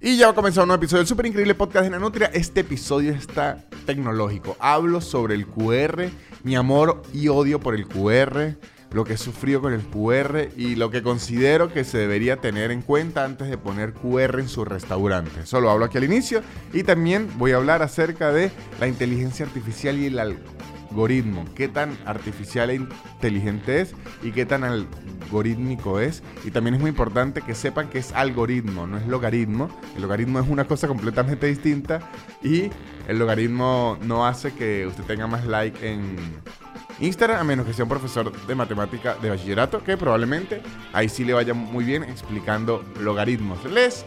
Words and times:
Y 0.00 0.16
ya 0.16 0.26
va 0.26 0.32
a 0.32 0.34
comenzar 0.36 0.62
un 0.62 0.68
nuevo 0.68 0.80
episodio 0.80 0.98
del 1.00 1.08
super 1.08 1.26
increíble 1.26 1.56
podcast 1.56 1.82
de 1.82 1.90
Nanutria. 1.90 2.30
Este 2.32 2.60
episodio 2.60 3.12
está 3.12 3.64
tecnológico. 3.84 4.56
Hablo 4.60 5.00
sobre 5.00 5.34
el 5.34 5.44
QR, 5.44 6.10
mi 6.44 6.54
amor 6.54 7.02
y 7.12 7.26
odio 7.26 7.58
por 7.58 7.74
el 7.74 7.88
QR, 7.88 8.54
lo 8.92 9.02
que 9.02 9.14
he 9.14 9.16
sufrido 9.16 9.60
con 9.60 9.72
el 9.72 9.80
QR 9.80 10.50
y 10.56 10.76
lo 10.76 10.92
que 10.92 11.02
considero 11.02 11.72
que 11.72 11.82
se 11.82 11.98
debería 11.98 12.36
tener 12.36 12.70
en 12.70 12.82
cuenta 12.82 13.24
antes 13.24 13.48
de 13.48 13.58
poner 13.58 13.92
QR 13.92 14.38
en 14.38 14.48
su 14.48 14.64
restaurante. 14.64 15.46
Solo 15.46 15.68
hablo 15.68 15.86
aquí 15.86 15.98
al 15.98 16.04
inicio 16.04 16.42
y 16.72 16.84
también 16.84 17.28
voy 17.36 17.50
a 17.50 17.56
hablar 17.56 17.82
acerca 17.82 18.30
de 18.30 18.52
la 18.78 18.86
inteligencia 18.86 19.46
artificial 19.46 19.98
y 19.98 20.06
el 20.06 20.20
algoritmo. 20.20 21.44
Qué 21.56 21.66
tan 21.66 21.98
artificial 22.06 22.70
e 22.70 22.76
inteligente 22.76 23.80
es 23.80 23.94
y 24.22 24.30
qué 24.30 24.46
tan 24.46 24.62
algorítmico 25.28 26.00
es. 26.00 26.22
Y 26.44 26.50
también 26.50 26.74
es 26.74 26.80
muy 26.80 26.90
importante 26.90 27.42
que 27.42 27.54
sepan 27.54 27.88
que 27.88 27.98
es 27.98 28.12
algoritmo, 28.12 28.86
no 28.86 28.96
es 28.96 29.06
logaritmo. 29.06 29.68
El 29.94 30.02
logaritmo 30.02 30.40
es 30.40 30.48
una 30.48 30.64
cosa 30.64 30.88
completamente 30.88 31.46
distinta 31.46 32.00
y 32.42 32.70
el 33.06 33.18
logaritmo 33.18 33.98
no 34.02 34.26
hace 34.26 34.52
que 34.52 34.86
usted 34.86 35.04
tenga 35.04 35.26
más 35.26 35.46
like 35.46 35.86
en 35.88 36.16
Instagram, 37.00 37.40
a 37.40 37.44
menos 37.44 37.66
que 37.66 37.72
sea 37.72 37.84
un 37.84 37.90
profesor 37.90 38.32
de 38.46 38.54
matemática 38.54 39.14
de 39.20 39.30
bachillerato, 39.30 39.84
que 39.84 39.96
probablemente 39.96 40.62
ahí 40.92 41.08
sí 41.08 41.24
le 41.24 41.32
vaya 41.32 41.54
muy 41.54 41.84
bien 41.84 42.02
explicando 42.02 42.82
logaritmos. 43.00 43.64
Les 43.66 44.04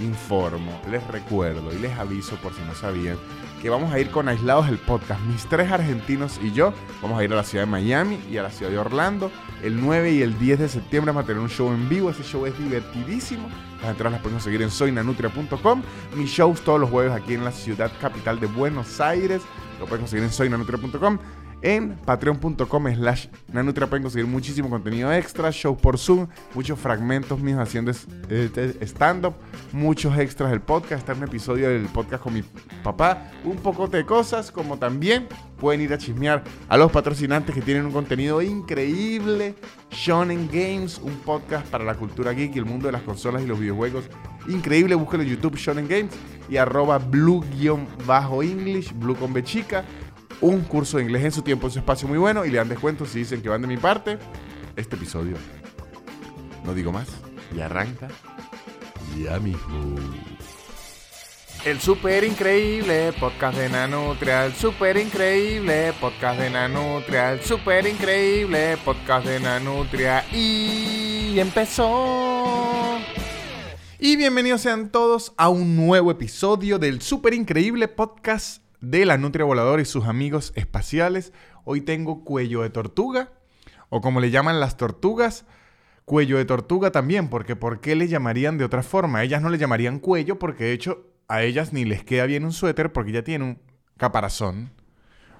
informo, 0.00 0.80
les 0.90 1.06
recuerdo 1.08 1.72
y 1.72 1.78
les 1.78 1.96
aviso 1.98 2.36
por 2.36 2.52
si 2.54 2.60
no 2.62 2.74
sabían 2.74 3.16
que 3.62 3.70
vamos 3.70 3.92
a 3.92 4.00
ir 4.00 4.10
con 4.10 4.28
aislados 4.28 4.68
el 4.68 4.76
podcast. 4.76 5.20
Mis 5.22 5.46
tres 5.46 5.70
argentinos 5.70 6.40
y 6.42 6.50
yo 6.50 6.74
vamos 7.00 7.20
a 7.20 7.24
ir 7.24 7.32
a 7.32 7.36
la 7.36 7.44
ciudad 7.44 7.64
de 7.64 7.70
Miami 7.70 8.18
y 8.28 8.36
a 8.36 8.42
la 8.42 8.50
ciudad 8.50 8.72
de 8.72 8.78
Orlando. 8.78 9.30
El 9.62 9.80
9 9.80 10.10
y 10.10 10.20
el 10.20 10.36
10 10.36 10.58
de 10.58 10.68
septiembre 10.68 11.12
vamos 11.12 11.22
a 11.22 11.26
tener 11.28 11.40
un 11.40 11.48
show 11.48 11.68
en 11.68 11.88
vivo. 11.88 12.10
Ese 12.10 12.24
show 12.24 12.44
es 12.44 12.58
divertidísimo. 12.58 13.48
Las 13.80 13.92
entradas 13.92 14.14
las 14.14 14.20
pueden 14.20 14.38
conseguir 14.38 14.62
en 14.62 14.70
soynanutria.com. 14.70 15.82
Mis 16.16 16.28
shows 16.28 16.60
todos 16.62 16.80
los 16.80 16.90
jueves 16.90 17.12
aquí 17.12 17.34
en 17.34 17.44
la 17.44 17.52
ciudad 17.52 17.92
capital 18.00 18.40
de 18.40 18.46
Buenos 18.48 19.00
Aires. 19.00 19.42
Lo 19.78 19.86
pueden 19.86 20.02
conseguir 20.02 20.24
en 20.24 20.32
soynanutria.com. 20.32 21.18
En 21.62 21.96
patreon.com 22.04 22.94
slash 22.94 23.28
nanutria 23.52 23.86
pueden 23.86 24.02
conseguir 24.02 24.26
muchísimo 24.26 24.68
contenido 24.68 25.12
extra, 25.12 25.52
show 25.52 25.76
por 25.76 25.96
Zoom, 25.96 26.26
muchos 26.54 26.76
fragmentos 26.78 27.38
míos 27.38 27.60
haciendo 27.60 27.92
stand-up, 27.92 29.34
muchos 29.72 30.18
extras 30.18 30.50
del 30.50 30.60
podcast, 30.60 31.08
está 31.08 31.12
un 31.12 31.22
episodio 31.22 31.68
del 31.68 31.86
podcast 31.86 32.24
con 32.24 32.34
mi 32.34 32.42
papá, 32.82 33.30
un 33.44 33.56
poco 33.56 33.86
de 33.86 34.04
cosas, 34.04 34.50
como 34.50 34.76
también 34.76 35.28
pueden 35.58 35.82
ir 35.82 35.92
a 35.92 35.98
chismear 35.98 36.42
a 36.68 36.76
los 36.76 36.90
patrocinantes 36.90 37.54
que 37.54 37.62
tienen 37.62 37.86
un 37.86 37.92
contenido 37.92 38.42
increíble, 38.42 39.54
Shonen 39.92 40.48
Games, 40.48 40.98
un 40.98 41.14
podcast 41.18 41.66
para 41.68 41.84
la 41.84 41.94
cultura 41.94 42.32
geek 42.32 42.56
y 42.56 42.58
el 42.58 42.64
mundo 42.64 42.86
de 42.86 42.92
las 42.92 43.02
consolas 43.02 43.40
y 43.40 43.46
los 43.46 43.60
videojuegos. 43.60 44.06
Increíble, 44.48 44.96
búsquenlo 44.96 45.22
en 45.22 45.30
YouTube 45.30 45.56
Shonen 45.56 45.86
Games 45.86 46.12
y 46.48 46.56
arroba 46.56 46.98
blue-english, 46.98 48.92
blue 48.98 49.14
con 49.14 49.32
un 50.42 50.62
curso 50.62 50.98
de 50.98 51.04
inglés 51.04 51.24
en 51.24 51.32
su 51.32 51.42
tiempo, 51.42 51.68
en 51.68 51.72
su 51.72 51.78
espacio 51.78 52.06
muy 52.06 52.18
bueno 52.18 52.44
y 52.44 52.50
le 52.50 52.58
dan 52.58 52.68
descuento 52.68 53.06
si 53.06 53.20
dicen 53.20 53.40
que 53.40 53.48
van 53.48 53.62
de 53.62 53.68
mi 53.68 53.78
parte. 53.78 54.18
Este 54.76 54.96
episodio, 54.96 55.36
no 56.64 56.74
digo 56.74 56.92
más, 56.92 57.08
y 57.56 57.60
arranca 57.60 58.08
ya 59.18 59.38
mismo. 59.38 59.96
El 61.64 61.80
super 61.80 62.24
increíble 62.24 63.12
podcast 63.20 63.56
de 63.56 63.68
Nanutria, 63.68 64.46
el 64.46 64.54
super 64.54 64.96
increíble 64.96 65.92
podcast 66.00 66.40
de 66.40 66.50
Nanutria, 66.50 67.32
el 67.32 67.40
super 67.42 67.86
increíble 67.86 68.76
podcast 68.84 69.26
de 69.26 69.38
Nanutria 69.38 70.24
y 70.32 71.38
empezó. 71.38 72.98
Y 74.00 74.16
bienvenidos 74.16 74.62
sean 74.62 74.90
todos 74.90 75.32
a 75.36 75.48
un 75.48 75.76
nuevo 75.76 76.10
episodio 76.10 76.80
del 76.80 77.00
super 77.00 77.32
increíble 77.32 77.86
podcast 77.86 78.61
de 78.82 79.06
la 79.06 79.16
Nutria 79.16 79.46
Voladora 79.46 79.80
y 79.80 79.86
sus 79.86 80.04
amigos 80.04 80.52
espaciales. 80.56 81.32
Hoy 81.64 81.80
tengo 81.80 82.24
cuello 82.24 82.62
de 82.62 82.70
tortuga, 82.70 83.32
o 83.88 84.00
como 84.00 84.20
le 84.20 84.30
llaman 84.30 84.60
las 84.60 84.76
tortugas, 84.76 85.46
cuello 86.04 86.36
de 86.36 86.44
tortuga 86.44 86.90
también, 86.90 87.28
porque 87.28 87.56
¿por 87.56 87.80
qué 87.80 87.94
le 87.94 88.08
llamarían 88.08 88.58
de 88.58 88.64
otra 88.64 88.82
forma? 88.82 89.22
Ellas 89.22 89.40
no 89.40 89.48
le 89.48 89.58
llamarían 89.58 90.00
cuello 90.00 90.38
porque 90.38 90.64
de 90.64 90.72
hecho 90.72 91.06
a 91.28 91.42
ellas 91.42 91.72
ni 91.72 91.84
les 91.84 92.04
queda 92.04 92.26
bien 92.26 92.44
un 92.44 92.52
suéter 92.52 92.92
porque 92.92 93.12
ya 93.12 93.22
tienen 93.22 93.48
un 93.48 93.58
caparazón. 93.96 94.72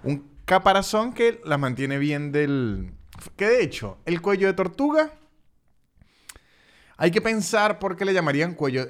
Un 0.05 0.31
caparazón 0.45 1.13
que 1.13 1.41
las 1.45 1.59
mantiene 1.59 1.99
bien 1.99 2.33
del... 2.33 2.95
Que 3.37 3.47
de 3.47 3.63
hecho, 3.63 3.99
el 4.07 4.23
cuello 4.23 4.47
de 4.47 4.55
tortuga... 4.55 5.13
Hay 6.97 7.11
que 7.11 7.21
pensar 7.21 7.81
por 7.81 7.97
qué 7.97 8.05
le 8.05 8.15
llamarían 8.15 8.55
cuello. 8.55 8.87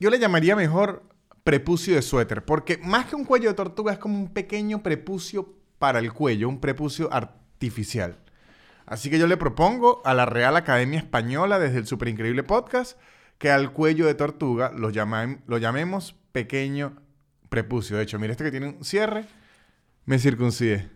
Yo 0.00 0.10
le 0.10 0.18
llamaría 0.18 0.56
mejor 0.56 1.04
prepucio 1.44 1.94
de 1.94 2.02
suéter, 2.02 2.44
porque 2.44 2.78
más 2.78 3.06
que 3.06 3.16
un 3.16 3.24
cuello 3.24 3.48
de 3.48 3.54
tortuga 3.54 3.92
es 3.92 3.98
como 3.98 4.16
un 4.18 4.32
pequeño 4.32 4.82
prepucio 4.82 5.54
para 5.78 5.98
el 5.98 6.12
cuello, 6.12 6.48
un 6.48 6.60
prepucio 6.60 7.12
artificial. 7.12 8.18
Así 8.86 9.10
que 9.10 9.18
yo 9.18 9.26
le 9.26 9.36
propongo 9.36 10.02
a 10.04 10.14
la 10.14 10.26
Real 10.26 10.56
Academia 10.56 10.98
Española 10.98 11.58
desde 11.58 11.78
el 11.78 11.86
Super 11.86 12.08
Increíble 12.08 12.42
Podcast 12.42 12.98
que 13.38 13.50
al 13.50 13.72
cuello 13.72 14.06
de 14.06 14.14
tortuga 14.14 14.70
lo, 14.70 14.90
llamemos 14.90 16.14
pequeño 16.30 16.96
prepucio. 17.48 17.96
De 17.96 18.04
hecho, 18.04 18.18
mire 18.20 18.32
este 18.32 18.44
que 18.44 18.52
tiene 18.52 18.68
un 18.68 18.84
cierre, 18.84 19.24
me 20.04 20.20
circuncidé. 20.20 20.88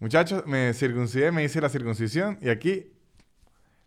Muchachos, 0.00 0.44
me 0.46 0.74
circuncidé, 0.74 1.30
me 1.30 1.44
hice 1.44 1.60
la 1.60 1.68
circuncisión 1.68 2.36
y 2.42 2.48
aquí 2.48 2.92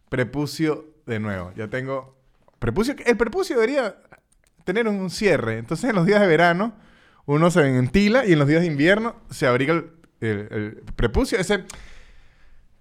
prepucio 0.08 0.94
de 1.06 1.20
nuevo. 1.20 1.52
Ya 1.58 1.70
tengo 1.70 2.18
prepucio. 2.60 2.96
El 3.06 3.18
prepucio 3.18 3.58
debería 3.58 3.98
tener 4.66 4.88
un 4.88 5.10
cierre. 5.10 5.58
Entonces 5.58 5.90
en 5.90 5.96
los 5.96 6.06
días 6.06 6.20
de 6.20 6.28
verano 6.28 6.74
uno 7.26 7.50
se 7.50 7.62
ventila 7.62 8.26
y 8.26 8.34
en 8.34 8.40
los 8.40 8.48
días 8.48 8.62
de 8.62 8.68
invierno 8.68 9.16
se 9.30 9.48
abriga 9.48 9.84
el, 10.20 10.84
prepucio. 10.96 11.40
Ese, 11.40 11.64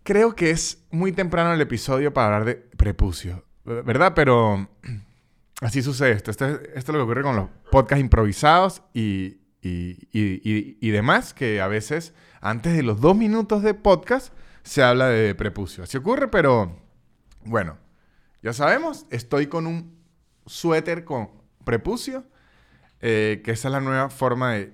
creo 0.03 0.35
que 0.35 0.51
es 0.51 0.85
muy 0.91 1.13
temprano 1.13 1.53
el 1.53 1.61
episodio 1.61 2.13
para 2.13 2.27
hablar 2.27 2.45
de 2.45 2.55
prepucio, 2.57 3.45
¿verdad? 3.65 4.13
Pero 4.15 4.69
así 5.61 5.83
sucede 5.83 6.13
esto. 6.13 6.31
Esto 6.31 6.47
es, 6.47 6.61
esto 6.75 6.93
lo 6.93 6.99
que 6.99 7.03
ocurre 7.05 7.23
con 7.23 7.37
los 7.37 7.49
podcasts 7.71 8.01
improvisados 8.01 8.83
y, 8.93 9.39
y, 9.63 10.09
y, 10.13 10.79
y, 10.81 10.91
demás, 10.91 11.33
que 11.33 11.61
a 11.61 11.69
veces 11.69 12.15
antes 12.41 12.75
de 12.75 12.83
los 12.83 13.01
dos 13.01 13.17
minutos 13.17 13.63
de 13.63 13.75
podcast 13.75 14.33
se 14.63 14.83
habla 14.83 15.09
de 15.09 15.35
prepucio. 15.35 15.85
Así 15.85 15.97
ocurre, 15.97 16.29
pero 16.29 16.77
bueno, 17.45 17.79
ya 18.43 18.53
sabemos, 18.53 19.07
estoy 19.11 19.47
con 19.47 19.67
un 19.67 19.95
suéter 20.47 21.05
con 21.05 21.44
prepucio, 21.65 22.25
eh, 23.01 23.43
que 23.45 23.53
esa 23.53 23.69
es 23.69 23.73
la 23.73 23.81
nueva 23.81 24.11
forma 24.11 24.53
de 24.53 24.73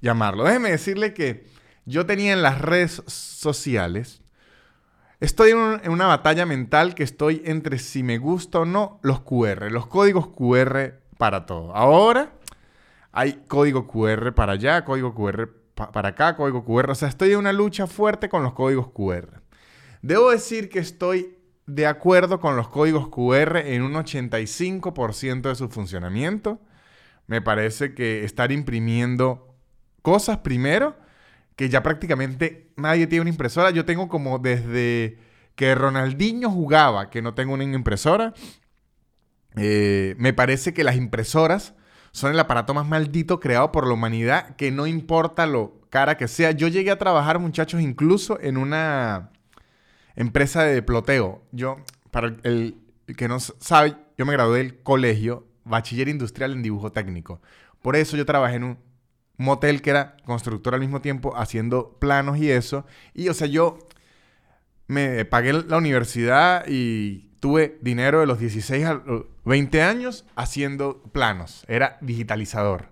llamarlo. 0.00 0.44
Déjeme 0.44 0.70
decirle 0.70 1.14
que 1.14 1.46
yo 1.86 2.06
tenía 2.06 2.32
en 2.32 2.42
las 2.42 2.60
redes 2.60 3.02
sociales, 3.06 4.22
estoy 5.20 5.50
en, 5.50 5.90
una 5.90 6.06
batalla 6.06 6.46
mental 6.46 6.94
que 6.94 7.02
estoy 7.02 7.42
entre 7.44 7.78
si 7.78 8.02
me 8.02 8.18
gusta 8.18 8.60
o 8.60 8.64
no 8.64 9.00
los 9.02 9.20
QR, 9.20 9.70
los 9.70 9.86
códigos 9.86 10.28
QR 10.28 11.00
para 11.18 11.46
todo. 11.46 11.74
Ahora 11.74 12.32
hay 13.12 13.44
código 13.48 13.86
QR 13.86 14.34
para 14.34 14.52
allá, 14.52 14.84
código 14.84 15.14
QR 15.14 15.48
para 15.74 16.10
acá, 16.10 16.36
código 16.36 16.64
QR. 16.64 16.90
O 16.90 16.94
sea, 16.94 17.08
estoy 17.08 17.32
en 17.32 17.38
una 17.38 17.52
lucha 17.52 17.86
fuerte 17.86 18.28
con 18.28 18.42
los 18.42 18.54
códigos 18.54 18.88
QR. 18.92 19.42
Debo 20.02 20.30
decir 20.30 20.68
que 20.68 20.78
estoy 20.78 21.38
de 21.66 21.86
acuerdo 21.86 22.40
con 22.40 22.56
los 22.56 22.68
códigos 22.68 23.08
QR 23.08 23.56
en 23.56 23.82
un 23.82 23.94
85% 23.94 25.42
de 25.42 25.54
su 25.54 25.68
funcionamiento. 25.68 26.60
Me 27.26 27.40
parece 27.40 27.94
que 27.94 28.24
estar 28.24 28.52
imprimiendo 28.52 29.54
cosas 30.02 30.38
primero, 30.38 30.96
que 31.56 31.68
ya 31.68 31.82
prácticamente 31.82 32.72
nadie 32.76 33.06
tiene 33.06 33.22
una 33.22 33.30
impresora. 33.30 33.70
Yo 33.70 33.84
tengo 33.84 34.08
como 34.08 34.38
desde 34.38 35.18
que 35.54 35.74
Ronaldinho 35.74 36.50
jugaba, 36.50 37.10
que 37.10 37.22
no 37.22 37.34
tengo 37.34 37.54
una 37.54 37.64
impresora. 37.64 38.34
Eh, 39.56 40.14
me 40.18 40.32
parece 40.32 40.74
que 40.74 40.84
las 40.84 40.96
impresoras 40.96 41.74
son 42.12 42.32
el 42.32 42.40
aparato 42.40 42.74
más 42.74 42.86
maldito 42.86 43.40
creado 43.40 43.72
por 43.72 43.86
la 43.86 43.94
humanidad, 43.94 44.56
que 44.56 44.70
no 44.70 44.86
importa 44.86 45.46
lo 45.46 45.80
cara 45.90 46.16
que 46.16 46.28
sea. 46.28 46.50
Yo 46.50 46.68
llegué 46.68 46.90
a 46.90 46.98
trabajar, 46.98 47.38
muchachos, 47.38 47.80
incluso 47.80 48.38
en 48.40 48.56
una 48.56 49.30
empresa 50.16 50.64
de 50.64 50.82
ploteo. 50.82 51.42
Yo, 51.52 51.76
para 52.10 52.34
el, 52.42 52.76
que 53.16 53.28
no 53.28 53.40
sabe, 53.40 53.96
yo 54.16 54.26
me 54.26 54.32
gradué 54.32 54.58
del 54.58 54.82
colegio, 54.82 55.46
bachiller 55.64 56.08
industrial 56.08 56.52
en 56.52 56.62
dibujo 56.62 56.92
técnico. 56.92 57.40
Por 57.82 57.96
eso 57.96 58.16
yo 58.16 58.24
trabajé 58.24 58.56
en 58.56 58.64
un 58.64 58.78
motel 59.36 59.82
que 59.82 59.90
era 59.90 60.16
constructor 60.24 60.74
al 60.74 60.80
mismo 60.80 61.00
tiempo, 61.00 61.36
haciendo 61.36 61.98
planos 61.98 62.38
y 62.38 62.50
eso. 62.50 62.86
Y, 63.14 63.28
o 63.28 63.34
sea, 63.34 63.46
yo 63.46 63.78
me 64.86 65.24
pagué 65.24 65.52
la 65.52 65.76
universidad 65.76 66.64
y 66.68 67.30
tuve 67.40 67.78
dinero 67.82 68.20
de 68.20 68.26
los 68.26 68.38
16 68.38 68.86
a 68.86 68.94
los 68.94 69.24
20 69.44 69.82
años 69.82 70.24
haciendo 70.36 71.02
planos. 71.12 71.64
Era 71.68 71.98
digitalizador. 72.00 72.88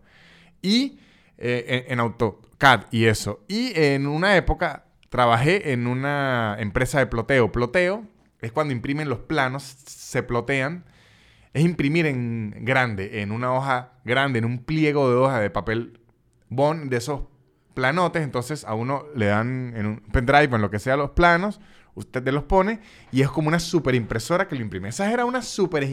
Y 0.60 0.98
eh, 1.38 1.86
en 1.88 2.00
AutoCAD 2.00 2.84
y 2.90 3.06
eso. 3.06 3.44
Y 3.48 3.72
en 3.74 4.06
una 4.06 4.36
época 4.36 4.84
Trabajé 5.12 5.72
en 5.72 5.86
una 5.86 6.56
empresa 6.58 6.98
de 6.98 7.06
ploteo. 7.06 7.52
Ploteo 7.52 8.06
es 8.40 8.50
cuando 8.50 8.72
imprimen 8.72 9.10
los 9.10 9.18
planos, 9.18 9.62
se 9.62 10.22
plotean 10.22 10.86
es 11.52 11.64
imprimir 11.66 12.06
en 12.06 12.54
grande, 12.60 13.20
en 13.20 13.30
una 13.30 13.52
hoja 13.52 13.92
grande, 14.06 14.38
en 14.38 14.46
un 14.46 14.64
pliego 14.64 15.10
de 15.10 15.16
hoja 15.16 15.38
de 15.38 15.50
papel 15.50 16.00
bond 16.48 16.88
de 16.88 16.96
esos 16.96 17.24
planotes. 17.74 18.22
Entonces 18.22 18.64
a 18.64 18.72
uno 18.72 19.04
le 19.14 19.26
dan 19.26 19.74
en 19.76 19.84
un 19.84 19.96
pendrive 20.00 20.48
o 20.50 20.56
en 20.56 20.62
lo 20.62 20.70
que 20.70 20.78
sea 20.78 20.96
los 20.96 21.10
planos, 21.10 21.60
usted 21.94 22.22
te 22.22 22.32
los 22.32 22.44
pone 22.44 22.80
y 23.10 23.20
es 23.20 23.28
como 23.28 23.48
una 23.48 23.60
super 23.60 23.94
impresora 23.94 24.48
que 24.48 24.56
lo 24.56 24.62
imprime. 24.62 24.88
Esas 24.88 25.12
eran 25.12 25.26
unas 25.26 25.46
super 25.46 25.84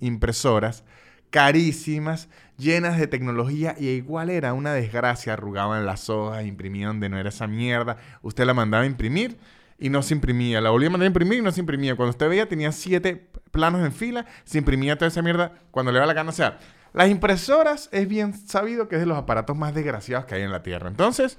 impresoras 0.00 0.84
carísimas, 1.28 2.30
llenas 2.58 2.98
de 2.98 3.06
tecnología 3.06 3.74
y 3.78 3.88
igual 3.88 4.28
era 4.28 4.52
una 4.52 4.74
desgracia, 4.74 5.32
arrugaban 5.32 5.86
las 5.86 6.10
hojas, 6.10 6.44
imprimían 6.44 6.88
donde 6.88 7.08
no 7.08 7.18
era 7.18 7.30
esa 7.30 7.46
mierda. 7.46 7.96
Usted 8.20 8.44
la 8.44 8.52
mandaba 8.52 8.82
a 8.82 8.86
imprimir 8.86 9.38
y 9.78 9.88
no 9.88 10.02
se 10.02 10.14
imprimía. 10.14 10.60
La 10.60 10.70
volvía 10.70 10.88
a 10.88 10.90
mandar 10.90 11.06
a 11.06 11.08
imprimir 11.08 11.38
y 11.38 11.42
no 11.42 11.52
se 11.52 11.60
imprimía. 11.60 11.96
Cuando 11.96 12.10
usted 12.10 12.28
veía, 12.28 12.48
tenía 12.48 12.72
siete 12.72 13.30
planos 13.50 13.84
en 13.84 13.92
fila, 13.92 14.26
se 14.44 14.58
imprimía 14.58 14.98
toda 14.98 15.08
esa 15.08 15.22
mierda 15.22 15.52
cuando 15.70 15.92
le 15.92 16.00
va 16.00 16.06
la 16.06 16.12
gana. 16.12 16.30
O 16.30 16.34
sea, 16.34 16.58
las 16.92 17.08
impresoras 17.08 17.88
es 17.92 18.08
bien 18.08 18.34
sabido 18.34 18.88
que 18.88 18.96
es 18.96 19.00
de 19.00 19.06
los 19.06 19.16
aparatos 19.16 19.56
más 19.56 19.74
desgraciados 19.74 20.26
que 20.26 20.34
hay 20.34 20.42
en 20.42 20.52
la 20.52 20.62
Tierra. 20.62 20.88
Entonces, 20.88 21.38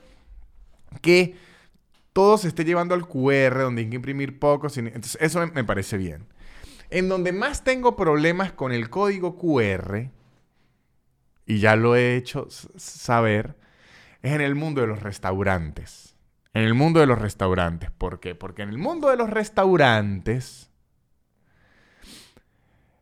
que 1.02 1.36
todo 2.14 2.38
se 2.38 2.48
esté 2.48 2.64
llevando 2.64 2.96
al 2.96 3.08
QR, 3.08 3.60
donde 3.60 3.82
hay 3.82 3.90
que 3.90 3.96
imprimir 3.98 4.40
poco. 4.40 4.68
Entonces, 4.74 5.18
eso 5.20 5.46
me 5.54 5.64
parece 5.64 5.98
bien. 5.98 6.26
En 6.90 7.10
donde 7.10 7.34
más 7.34 7.64
tengo 7.64 7.96
problemas 7.96 8.52
con 8.52 8.72
el 8.72 8.90
código 8.90 9.38
QR, 9.38 10.10
y 11.50 11.58
ya 11.58 11.76
lo 11.76 11.96
he 11.96 12.16
hecho 12.16 12.48
saber, 12.78 13.56
es 14.22 14.34
en 14.34 14.42
el 14.42 14.54
mundo 14.54 14.82
de 14.82 14.88
los 14.88 15.02
restaurantes. 15.02 16.16
En 16.54 16.62
el 16.62 16.76
mundo 16.76 17.00
de 17.00 17.08
los 17.08 17.18
restaurantes. 17.18 17.90
¿Por 17.90 18.20
qué? 18.20 18.36
Porque 18.36 18.62
en 18.62 18.70
el 18.70 18.78
mundo 18.78 19.10
de 19.10 19.18
los 19.18 19.32
restaurantes, 19.32 20.70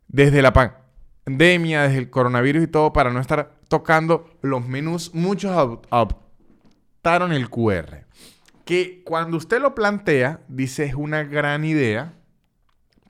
desde 0.08 0.42
la 0.42 0.54
pandemia, 0.54 1.84
desde 1.84 1.98
el 1.98 2.10
coronavirus 2.10 2.64
y 2.64 2.68
todo, 2.68 2.94
para 2.94 3.12
no 3.12 3.20
estar 3.20 3.52
tocando 3.68 4.30
los 4.42 4.66
menús, 4.66 5.14
muchos 5.14 5.52
adoptaron 5.92 7.34
el 7.34 7.50
QR. 7.50 8.06
Que 8.64 9.04
cuando 9.04 9.36
usted 9.36 9.60
lo 9.60 9.76
plantea, 9.76 10.40
dice 10.48 10.86
es 10.86 10.96
una 10.96 11.26
gran 11.26 11.66
idea, 11.66 12.14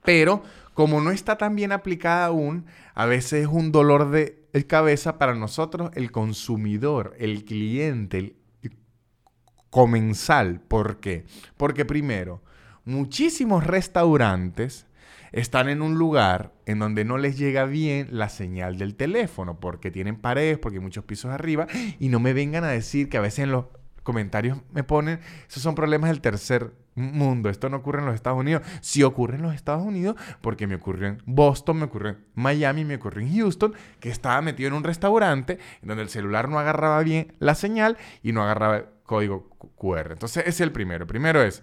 pero 0.02 0.42
como 0.74 1.00
no 1.00 1.12
está 1.12 1.38
tan 1.38 1.54
bien 1.54 1.70
aplicada 1.70 2.26
aún, 2.26 2.66
a 2.96 3.06
veces 3.06 3.44
es 3.44 3.46
un 3.46 3.70
dolor 3.70 4.10
de 4.10 4.37
cabeza 4.66 5.18
para 5.18 5.34
nosotros, 5.34 5.90
el 5.94 6.10
consumidor, 6.10 7.14
el 7.18 7.44
cliente, 7.44 8.18
el 8.18 8.36
comensal. 9.70 10.60
¿Por 10.60 11.00
qué? 11.00 11.24
Porque 11.56 11.84
primero, 11.84 12.42
muchísimos 12.84 13.66
restaurantes 13.66 14.86
están 15.32 15.68
en 15.68 15.82
un 15.82 15.98
lugar 15.98 16.54
en 16.66 16.78
donde 16.78 17.04
no 17.04 17.18
les 17.18 17.36
llega 17.38 17.64
bien 17.64 18.08
la 18.10 18.28
señal 18.28 18.78
del 18.78 18.94
teléfono, 18.94 19.60
porque 19.60 19.90
tienen 19.90 20.16
paredes, 20.16 20.58
porque 20.58 20.78
hay 20.78 20.82
muchos 20.82 21.04
pisos 21.04 21.30
arriba, 21.30 21.66
y 21.98 22.08
no 22.08 22.20
me 22.20 22.32
vengan 22.32 22.64
a 22.64 22.68
decir 22.68 23.08
que 23.08 23.18
a 23.18 23.22
veces 23.22 23.40
en 23.40 23.52
los 23.52 23.66
comentarios 24.08 24.62
me 24.72 24.84
ponen, 24.84 25.20
esos 25.46 25.62
son 25.62 25.74
problemas 25.74 26.08
del 26.08 26.22
tercer 26.22 26.72
mundo, 26.94 27.50
esto 27.50 27.68
no 27.68 27.76
ocurre 27.76 27.98
en 27.98 28.06
los 28.06 28.14
Estados 28.14 28.38
Unidos, 28.38 28.62
sí 28.80 29.02
ocurre 29.02 29.36
en 29.36 29.42
los 29.42 29.54
Estados 29.54 29.82
Unidos, 29.82 30.16
porque 30.40 30.66
me 30.66 30.76
ocurrió 30.76 31.08
en 31.08 31.22
Boston, 31.26 31.76
me 31.76 31.84
ocurrió 31.84 32.12
en 32.12 32.24
Miami, 32.34 32.86
me 32.86 32.94
ocurrió 32.94 33.26
en 33.26 33.36
Houston, 33.36 33.74
que 34.00 34.08
estaba 34.08 34.40
metido 34.40 34.68
en 34.68 34.72
un 34.72 34.82
restaurante 34.82 35.58
donde 35.82 36.04
el 36.04 36.08
celular 36.08 36.48
no 36.48 36.58
agarraba 36.58 37.02
bien 37.02 37.34
la 37.38 37.54
señal 37.54 37.98
y 38.22 38.32
no 38.32 38.42
agarraba 38.42 38.86
código 39.02 39.50
QR. 39.76 40.12
Entonces, 40.12 40.44
ese 40.44 40.48
es 40.48 40.60
el 40.62 40.72
primero. 40.72 41.06
primero 41.06 41.42
es, 41.42 41.62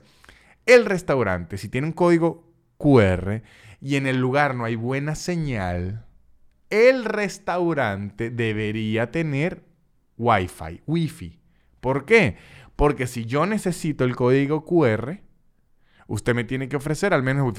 el 0.67 0.85
restaurante, 0.85 1.57
si 1.57 1.67
tiene 1.67 1.87
un 1.87 1.93
código 1.93 2.53
QR 2.77 3.41
y 3.81 3.95
en 3.95 4.05
el 4.05 4.17
lugar 4.17 4.53
no 4.53 4.65
hay 4.65 4.75
buena 4.75 5.15
señal, 5.15 6.05
el 6.69 7.05
restaurante 7.05 8.29
debería 8.29 9.09
tener 9.09 9.63
Wi-Fi, 10.15 10.83
Wi-Fi. 10.85 11.44
¿Por 11.85 12.05
qué? 12.05 12.35
Porque 12.75 13.05
si 13.05 13.25
yo 13.25 13.45
necesito 13.45 14.05
el 14.05 14.15
código 14.15 14.65
QR, 14.65 15.19
usted 16.07 16.33
me 16.33 16.43
tiene 16.43 16.67
que 16.67 16.77
ofrecer 16.77 17.13
al 17.13 17.21
menos. 17.21 17.53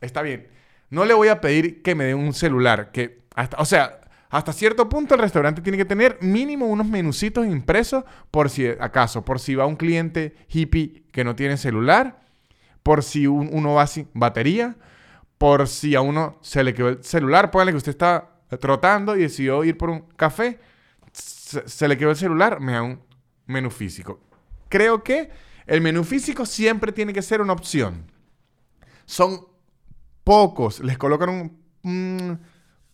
Está 0.00 0.20
bien. 0.22 0.48
No 0.90 1.04
le 1.04 1.14
voy 1.14 1.28
a 1.28 1.40
pedir 1.40 1.80
que 1.80 1.94
me 1.94 2.06
dé 2.06 2.14
un 2.16 2.34
celular, 2.34 2.90
que 2.90 3.22
hasta, 3.36 3.56
o 3.58 3.64
sea, 3.64 4.00
hasta 4.30 4.52
cierto 4.52 4.88
punto 4.88 5.14
el 5.14 5.20
restaurante 5.20 5.62
tiene 5.62 5.78
que 5.78 5.84
tener 5.84 6.18
mínimo 6.20 6.66
unos 6.66 6.88
menucitos 6.88 7.46
impresos 7.46 8.02
por 8.32 8.50
si 8.50 8.66
acaso, 8.66 9.24
por 9.24 9.38
si 9.38 9.54
va 9.54 9.64
un 9.64 9.76
cliente 9.76 10.34
hippie 10.48 11.04
que 11.12 11.22
no 11.22 11.36
tiene 11.36 11.56
celular, 11.56 12.18
por 12.82 13.04
si 13.04 13.28
uno 13.28 13.74
va 13.74 13.86
sin 13.86 14.08
batería, 14.12 14.74
por 15.38 15.68
si 15.68 15.94
a 15.94 16.00
uno 16.00 16.40
se 16.40 16.64
le 16.64 16.74
quedó 16.74 16.88
el 16.88 17.04
celular, 17.04 17.52
póngale 17.52 17.70
que 17.70 17.78
usted 17.78 17.90
está 17.90 18.40
trotando 18.58 19.14
y 19.14 19.20
decidió 19.20 19.62
ir 19.62 19.78
por 19.78 19.90
un 19.90 20.00
café, 20.16 20.58
se, 21.12 21.86
le 21.86 21.96
quedó 21.96 22.10
el 22.10 22.16
celular, 22.16 22.58
me 22.58 22.72
da 22.72 22.82
un 22.82 23.07
menú 23.48 23.70
físico. 23.70 24.20
Creo 24.68 25.02
que 25.02 25.30
el 25.66 25.80
menú 25.80 26.04
físico 26.04 26.46
siempre 26.46 26.92
tiene 26.92 27.12
que 27.12 27.22
ser 27.22 27.40
una 27.40 27.52
opción. 27.52 28.10
Son 29.04 29.48
pocos, 30.22 30.78
les 30.80 30.96
colocan 30.96 31.58
un 31.82 32.40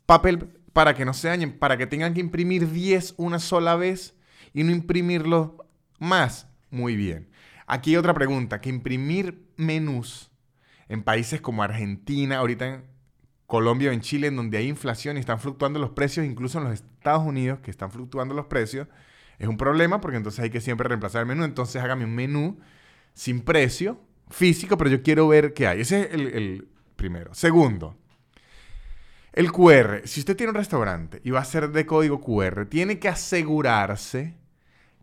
papel 0.07 0.49
para 0.73 0.95
que 0.95 1.05
no 1.05 1.13
se 1.13 1.29
dañen, 1.29 1.59
para 1.59 1.77
que 1.77 1.87
tengan 1.87 2.15
que 2.15 2.21
imprimir 2.21 2.71
10 2.71 3.15
una 3.17 3.39
sola 3.39 3.77
vez 3.77 4.15
y 4.53 4.65
no 4.65 4.73
imprimirlo 4.73 5.67
más. 5.99 6.49
Muy 6.71 6.97
bien. 6.97 7.29
Aquí 7.67 7.91
hay 7.91 7.97
otra 7.97 8.15
pregunta, 8.15 8.61
que 8.61 8.69
imprimir 8.69 9.49
menús 9.57 10.31
en 10.89 11.03
países 11.03 11.41
como 11.41 11.63
Argentina, 11.63 12.39
ahorita 12.39 12.67
en 12.67 12.85
Colombia 13.47 13.91
o 13.91 13.93
en 13.93 14.01
Chile, 14.01 14.27
en 14.27 14.37
donde 14.37 14.59
hay 14.59 14.69
inflación 14.69 15.17
y 15.17 15.21
están 15.21 15.39
fluctuando 15.39 15.79
los 15.79 15.91
precios, 15.91 16.27
incluso 16.27 16.59
en 16.59 16.65
los 16.65 16.75
Estados 16.75 17.25
Unidos, 17.25 17.61
que 17.61 17.71
están 17.71 17.91
fluctuando 17.91 18.35
los 18.35 18.47
precios, 18.47 18.89
es 19.39 19.49
un 19.49 19.57
problema 19.57 20.01
porque 20.01 20.17
entonces 20.17 20.41
hay 20.41 20.51
que 20.51 20.61
siempre 20.61 20.89
reemplazar 20.89 21.23
el 21.23 21.27
menú. 21.27 21.45
Entonces 21.45 21.83
hágame 21.83 22.05
un 22.05 22.15
menú 22.15 22.59
sin 23.13 23.41
precio, 23.41 24.01
físico, 24.31 24.77
pero 24.77 24.91
yo 24.91 25.03
quiero 25.03 25.29
ver 25.29 25.55
qué 25.55 25.67
hay. 25.67 25.81
Ese 25.81 26.03
es 26.03 26.09
el, 26.13 26.69
primero. 26.97 27.35
Segundo, 27.35 27.97
el 29.33 29.51
QR, 29.53 30.03
si 30.05 30.21
usted 30.21 30.37
tiene 30.37 30.51
un 30.51 30.57
restaurante 30.57 31.21
y 31.25 31.31
va 31.31 31.41
a 31.41 31.45
ser 31.45 31.71
de 31.71 31.87
código 31.87 32.21
QR, 32.21 32.67
tiene 32.67 32.99
que 32.99 33.09
asegurarse 33.09 34.37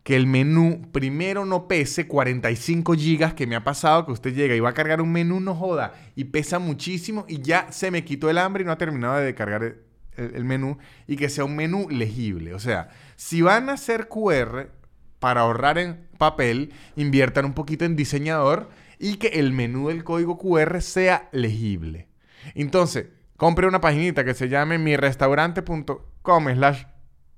que 0.02 0.16
el 0.16 0.26
menú 0.26 0.90
primero 0.90 1.44
no 1.44 1.68
pese 1.68 2.08
45 2.08 2.94
gigas 2.94 3.34
que 3.34 3.46
me 3.46 3.54
ha 3.54 3.62
pasado 3.62 4.04
que 4.04 4.12
usted 4.12 4.34
llega 4.34 4.56
y 4.56 4.60
va 4.60 4.70
a 4.70 4.74
cargar 4.74 5.00
un 5.00 5.12
menú, 5.12 5.38
no 5.38 5.54
joda, 5.54 5.94
y 6.16 6.24
pesa 6.24 6.58
muchísimo 6.58 7.24
y 7.28 7.40
ya 7.40 7.70
se 7.70 7.90
me 7.92 8.04
quitó 8.04 8.28
el 8.28 8.38
hambre 8.38 8.62
y 8.62 8.66
no 8.66 8.72
ha 8.72 8.78
terminado 8.78 9.16
de 9.18 9.34
cargar 9.34 9.76
el 10.16 10.44
menú 10.44 10.78
y 11.06 11.16
que 11.16 11.28
sea 11.28 11.44
un 11.44 11.56
menú 11.56 11.88
legible. 11.88 12.54
O 12.54 12.58
sea, 12.58 12.90
si 13.22 13.40
van 13.40 13.70
a 13.70 13.74
hacer 13.74 14.08
QR 14.08 14.72
para 15.20 15.42
ahorrar 15.42 15.78
en 15.78 16.08
papel, 16.18 16.72
inviertan 16.96 17.44
un 17.44 17.54
poquito 17.54 17.84
en 17.84 17.94
diseñador 17.94 18.68
y 18.98 19.16
que 19.16 19.28
el 19.28 19.52
menú 19.52 19.88
del 19.88 20.02
código 20.02 20.38
QR 20.38 20.82
sea 20.82 21.28
legible. 21.30 22.08
Entonces, 22.56 23.06
compre 23.36 23.68
una 23.68 23.80
paginita 23.80 24.24
que 24.24 24.34
se 24.34 24.48
llame 24.48 24.76
mirestaurante.com 24.76 26.48
slash 26.52 26.82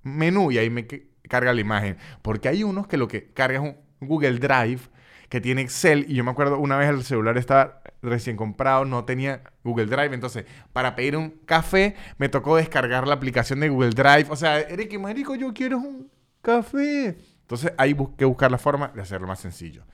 menú 0.02 0.50
y 0.50 0.56
ahí 0.56 0.70
me 0.70 0.86
carga 1.28 1.52
la 1.52 1.60
imagen. 1.60 1.98
Porque 2.22 2.48
hay 2.48 2.64
unos 2.64 2.86
que 2.86 2.96
lo 2.96 3.06
que 3.06 3.30
carga 3.34 3.58
es 3.58 3.62
un 3.62 3.76
Google 4.00 4.38
Drive 4.38 4.80
que 5.28 5.42
tiene 5.42 5.60
Excel 5.60 6.06
y 6.08 6.14
yo 6.14 6.24
me 6.24 6.30
acuerdo 6.30 6.58
una 6.58 6.78
vez 6.78 6.88
el 6.88 7.04
celular 7.04 7.36
estaba 7.36 7.82
recién 8.04 8.36
comprado, 8.36 8.84
no 8.84 9.04
tenía 9.04 9.42
Google 9.62 9.86
Drive, 9.86 10.14
entonces 10.14 10.44
para 10.72 10.94
pedir 10.94 11.16
un 11.16 11.30
café 11.44 11.96
me 12.18 12.28
tocó 12.28 12.56
descargar 12.56 13.06
la 13.08 13.14
aplicación 13.14 13.60
de 13.60 13.68
Google 13.68 13.90
Drive. 13.90 14.26
O 14.28 14.36
sea, 14.36 14.60
Eric, 14.60 14.98
marico, 14.98 15.34
yo 15.34 15.52
quiero 15.52 15.78
un 15.78 16.10
café. 16.42 17.16
Entonces 17.40 17.72
hay 17.76 17.96
que 18.16 18.24
buscar 18.24 18.50
la 18.50 18.58
forma 18.58 18.88
de 18.88 19.02
hacerlo 19.02 19.26
más 19.26 19.40
sencillo. 19.40 19.84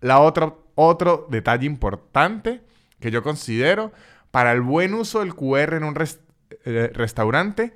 La 0.00 0.20
otra, 0.20 0.54
otro 0.74 1.26
detalle 1.30 1.66
importante 1.66 2.62
que 3.00 3.10
yo 3.10 3.22
considero 3.22 3.92
para 4.30 4.52
el 4.52 4.60
buen 4.60 4.94
uso 4.94 5.20
del 5.20 5.34
QR 5.34 5.74
en 5.74 5.84
un 5.84 5.94
eh, 6.64 6.90
restaurante, 6.94 7.74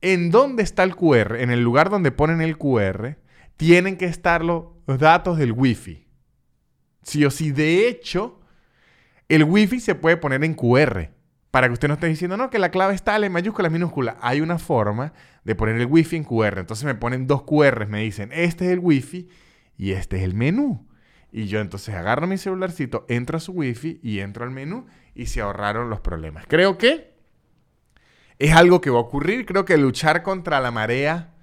¿en 0.00 0.30
dónde 0.30 0.62
está 0.62 0.82
el 0.82 0.96
QR? 0.96 1.36
En 1.36 1.50
el 1.50 1.62
lugar 1.62 1.90
donde 1.90 2.10
ponen 2.10 2.40
el 2.40 2.58
QR, 2.58 3.16
tienen 3.56 3.96
que 3.96 4.06
estar 4.06 4.44
los 4.44 4.64
datos 4.86 5.38
del 5.38 5.52
Wi-Fi. 5.52 6.06
Sí 7.02 7.24
o 7.24 7.30
sí, 7.30 7.50
de 7.50 7.88
hecho, 7.88 8.40
el 9.28 9.44
Wi-Fi 9.44 9.80
se 9.80 9.94
puede 9.94 10.16
poner 10.16 10.44
en 10.44 10.54
QR. 10.54 11.10
Para 11.50 11.66
que 11.66 11.74
usted 11.74 11.88
no 11.88 11.94
esté 11.94 12.06
diciendo, 12.06 12.38
no, 12.38 12.48
que 12.48 12.58
la 12.58 12.70
clave 12.70 12.94
está 12.94 13.16
en 13.16 13.30
mayúscula, 13.30 13.68
minúscula. 13.68 14.16
Hay 14.22 14.40
una 14.40 14.58
forma 14.58 15.12
de 15.44 15.54
poner 15.54 15.76
el 15.76 15.86
Wi-Fi 15.86 16.16
en 16.16 16.24
QR. 16.24 16.58
Entonces 16.58 16.84
me 16.84 16.94
ponen 16.94 17.26
dos 17.26 17.42
QRs, 17.42 17.88
me 17.88 18.00
dicen, 18.00 18.30
este 18.32 18.66
es 18.66 18.72
el 18.72 18.78
Wi-Fi 18.78 19.28
y 19.76 19.92
este 19.92 20.16
es 20.16 20.22
el 20.22 20.34
menú. 20.34 20.88
Y 21.30 21.46
yo 21.46 21.60
entonces 21.60 21.94
agarro 21.94 22.26
mi 22.26 22.38
celularcito, 22.38 23.04
entro 23.08 23.36
a 23.36 23.40
su 23.40 23.52
Wi-Fi 23.52 24.00
y 24.02 24.20
entro 24.20 24.44
al 24.44 24.50
menú 24.50 24.86
y 25.14 25.26
se 25.26 25.40
ahorraron 25.40 25.90
los 25.90 26.00
problemas. 26.00 26.44
Creo 26.48 26.78
que 26.78 27.12
es 28.38 28.52
algo 28.54 28.80
que 28.80 28.90
va 28.90 28.98
a 28.98 29.02
ocurrir. 29.02 29.46
Creo 29.46 29.64
que 29.64 29.76
luchar 29.76 30.22
contra 30.22 30.60
la 30.60 30.70
marea 30.70 31.34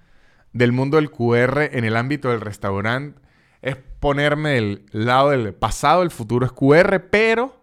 del 0.53 0.71
mundo 0.71 0.97
del 0.97 1.11
QR 1.11 1.69
en 1.71 1.85
el 1.85 1.95
ámbito 1.95 2.29
del 2.29 2.41
restaurante 2.41 3.19
es 3.61 3.75
ponerme 3.99 4.51
del 4.51 4.85
lado 4.91 5.29
del 5.29 5.53
pasado, 5.53 6.03
el 6.03 6.11
futuro 6.11 6.45
es 6.45 6.51
QR, 6.51 7.09
pero 7.09 7.58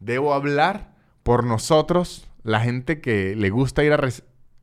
debo 0.00 0.34
hablar 0.34 0.94
por 1.22 1.44
nosotros 1.44 2.28
la 2.42 2.60
gente 2.60 3.00
que 3.00 3.36
le 3.36 3.50
gusta 3.50 3.84
ir 3.84 3.92
a 3.92 4.00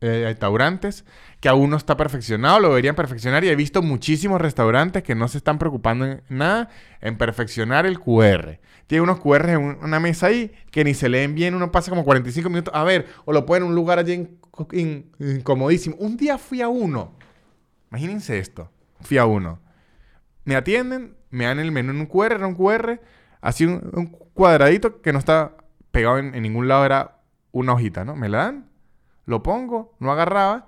eh, 0.01 0.23
restaurantes 0.25 1.05
que 1.39 1.49
aún 1.49 1.69
no 1.69 1.77
está 1.77 1.95
perfeccionado, 1.97 2.59
lo 2.59 2.69
deberían 2.69 2.95
perfeccionar 2.95 3.43
y 3.43 3.49
he 3.49 3.55
visto 3.55 3.81
muchísimos 3.81 4.41
restaurantes 4.41 5.03
que 5.03 5.15
no 5.15 5.27
se 5.27 5.37
están 5.37 5.59
preocupando 5.59 6.05
en 6.05 6.23
nada 6.29 6.69
en 6.99 7.17
perfeccionar 7.17 7.85
el 7.85 7.99
QR. 7.99 8.59
Tiene 8.87 9.01
unos 9.01 9.19
QR 9.19 9.49
en 9.49 9.77
una 9.83 9.99
mesa 9.99 10.27
ahí 10.27 10.51
que 10.71 10.83
ni 10.83 10.93
se 10.93 11.09
leen 11.09 11.35
bien, 11.35 11.53
uno 11.53 11.71
pasa 11.71 11.89
como 11.89 12.03
45 12.03 12.49
minutos 12.49 12.73
a 12.75 12.83
ver, 12.83 13.07
o 13.25 13.33
lo 13.33 13.45
ponen 13.45 13.63
en 13.63 13.69
un 13.69 13.75
lugar 13.75 13.99
allí 13.99 14.27
incomodísimo. 15.19 15.95
Un 15.99 16.17
día 16.17 16.37
fui 16.37 16.61
a 16.61 16.69
uno, 16.69 17.13
imagínense 17.91 18.39
esto, 18.39 18.71
fui 19.01 19.17
a 19.17 19.25
uno. 19.25 19.59
Me 20.45 20.55
atienden, 20.55 21.17
me 21.29 21.45
dan 21.45 21.59
el 21.59 21.71
menú 21.71 21.91
en 21.91 21.99
un 21.99 22.05
QR, 22.05 22.33
era 22.33 22.47
un 22.47 22.55
QR, 22.55 22.99
así 23.41 23.65
un, 23.65 24.15
cuadradito 24.37 25.01
que 25.01 25.11
no 25.11 25.19
está 25.19 25.57
pegado 25.91 26.19
en, 26.19 26.31
ningún 26.41 26.67
lado, 26.67 26.85
era 26.85 27.21
una 27.51 27.73
hojita, 27.73 28.05
¿no? 28.05 28.15
Me 28.15 28.29
la 28.29 28.37
dan, 28.37 28.69
lo 29.25 29.41
pongo, 29.41 29.95
no 29.99 30.11
agarraba 30.11 30.67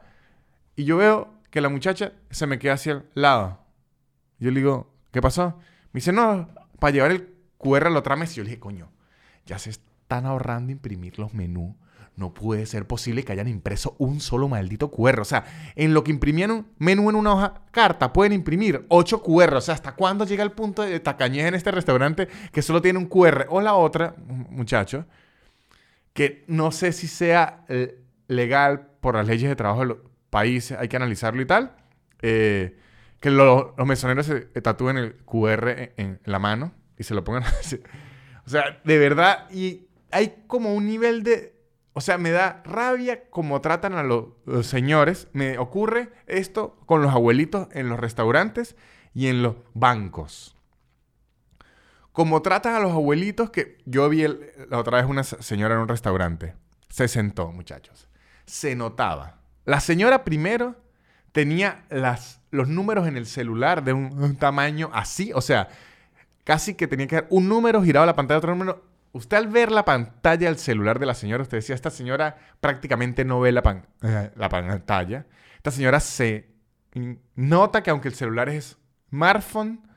y 0.76 0.86
yo 0.86 0.98
veo 0.98 1.32
que 1.52 1.62
la 1.62 1.70
muchacha 1.70 2.14
se 2.32 2.48
me 2.48 2.58
queda 2.58 2.74
hacia 2.74 2.94
el 2.94 3.06
lado. 3.14 3.60
Yo 4.40 4.50
le 4.50 4.60
digo, 4.60 4.92
¿qué 5.12 5.22
pasó? 5.22 5.58
Me 5.92 6.00
dice, 6.00 6.12
no, 6.12 6.50
para 6.80 6.92
llevar 6.92 7.12
el 7.12 7.32
QR 7.58 7.88
a 7.88 7.90
la 7.92 8.00
otra 8.00 8.16
mesa. 8.16 8.34
Yo 8.34 8.44
le 8.44 8.50
dije, 8.50 8.60
coño, 8.60 8.90
ya 9.46 9.60
se 9.60 9.70
están 9.70 10.26
ahorrando 10.26 10.72
imprimir 10.72 11.20
los 11.20 11.34
menús. 11.36 11.76
No 12.20 12.34
puede 12.34 12.66
ser 12.66 12.86
posible 12.86 13.24
que 13.24 13.32
hayan 13.32 13.48
impreso 13.48 13.96
un 13.98 14.20
solo 14.20 14.50
maldito 14.50 14.92
QR. 14.92 15.22
O 15.22 15.26
sea, 15.26 15.46
en 15.76 15.94
lo 15.94 16.04
que 16.04 16.12
imprimían 16.12 16.52
un 16.52 16.68
menú 16.78 17.10
en 17.10 17.16
una 17.16 17.34
hoja 17.34 17.62
carta, 17.72 18.12
pueden 18.12 18.34
imprimir 18.34 18.86
ocho 18.90 19.24
QR. 19.24 19.56
O 19.56 19.62
sea, 19.62 19.76
¿hasta 19.76 19.96
cuándo 19.96 20.26
llega 20.26 20.44
el 20.44 20.52
punto 20.52 20.82
de 20.82 21.00
tacañez 21.00 21.46
en 21.46 21.56
este 21.56 21.72
restaurante 21.72 22.28
que 22.52 22.62
solo 22.62 22.82
tiene 22.82 23.00
un 23.00 23.06
QR? 23.06 23.46
O 23.48 23.62
la 23.62 23.76
otra, 23.76 24.16
muchacho, 24.50 25.06
que 26.12 26.44
no 26.48 26.74
sé 26.74 26.92
si 26.92 27.08
sea 27.08 27.64
eh, 27.70 28.02
legal 28.28 28.90
por 29.00 29.16
las 29.16 29.26
leyes 29.26 29.48
de 29.48 29.56
trabajo 29.56 30.02
países, 30.30 30.78
hay 30.78 30.90
que 30.90 30.98
analizarlo 30.98 31.42
y 31.42 31.46
tal. 31.46 31.72
Eh, 32.22 32.78
que 33.22 33.32
los 33.32 33.76
mesoneros 33.86 34.26
se 34.26 34.42
tatúen 34.62 34.98
el 34.98 35.16
QR 35.24 35.94
en, 35.96 36.20
la 36.26 36.40
mano 36.40 36.74
y 36.98 37.04
se 37.04 37.14
lo 37.14 37.24
pongan 37.24 37.44
así. 37.62 37.80
O 38.46 38.50
sea, 38.50 38.82
de 38.84 38.98
verdad, 38.98 39.50
y 39.52 39.88
hay 40.12 40.44
como 40.48 40.74
un 40.74 40.86
nivel 40.86 41.24
de... 41.24 41.59
O 42.00 42.02
sea, 42.02 42.18
me 42.18 42.32
da 42.32 42.62
rabia 42.64 43.30
como 43.30 43.60
tratan 43.60 43.96
a 43.96 44.04
los, 44.04 44.30
señores. 44.62 45.28
Me 45.34 45.58
ocurre 45.58 46.14
esto 46.28 46.80
con 46.86 47.02
los 47.02 47.12
abuelitos 47.12 47.68
en 47.74 47.90
los 47.90 48.00
restaurantes 48.00 48.78
y 49.14 49.28
en 49.28 49.44
los 49.44 49.56
bancos. 49.74 50.56
Como 52.14 52.42
tratan 52.42 52.76
a 52.76 52.80
los 52.80 52.94
abuelitos 52.94 53.50
que 53.50 53.80
yo 53.86 54.08
vi 54.08 54.26
la 54.70 54.78
otra 54.78 54.98
vez 55.02 55.10
una 55.10 55.24
señora 55.24 55.76
en 55.76 55.82
un 55.82 55.90
restaurante. 55.90 56.56
Se 56.90 57.10
sentó, 57.10 57.52
muchachos. 57.52 58.08
Se 58.46 58.76
notaba 58.76 59.40
la 59.70 59.80
señora 59.82 60.24
primero 60.24 60.76
tenía 61.32 61.86
las, 61.92 62.42
los 62.50 62.68
números 62.68 63.08
en 63.08 63.18
el 63.18 63.28
celular 63.28 63.84
de 63.84 63.94
un, 63.94 64.36
tamaño 64.38 64.90
así, 64.94 65.32
o 65.34 65.42
sea, 65.42 65.70
casi 66.44 66.74
que 66.74 66.88
tenía 66.88 67.06
que 67.06 67.18
dar 67.18 67.28
un 67.30 67.48
número 67.48 67.84
girado 67.84 68.06
a 68.06 68.08
la 68.08 68.16
pantalla, 68.16 68.40
otro 68.40 68.56
número. 68.56 68.89
Usted 69.12 69.38
al 69.38 69.48
ver 69.48 69.72
la 69.72 69.86
pantalla 69.86 70.48
del 70.48 70.58
celular 70.58 71.00
de 71.00 71.06
la 71.06 71.16
señora, 71.16 71.44
usted 71.44 71.58
decía, 71.58 71.76
esta 71.76 71.90
señora 71.90 72.38
prácticamente 72.60 73.26
no 73.26 73.40
ve 73.40 73.52
la, 73.52 73.84
eh, 74.04 74.32
la 74.36 74.50
pantalla. 74.50 75.26
Esta 75.58 75.72
señora 75.72 76.00
se 76.00 76.50
nota 77.36 77.84
que 77.84 77.90
aunque 77.90 78.08
el 78.08 78.16
celular 78.16 78.50
es 78.50 78.78
smartphone, 79.10 79.88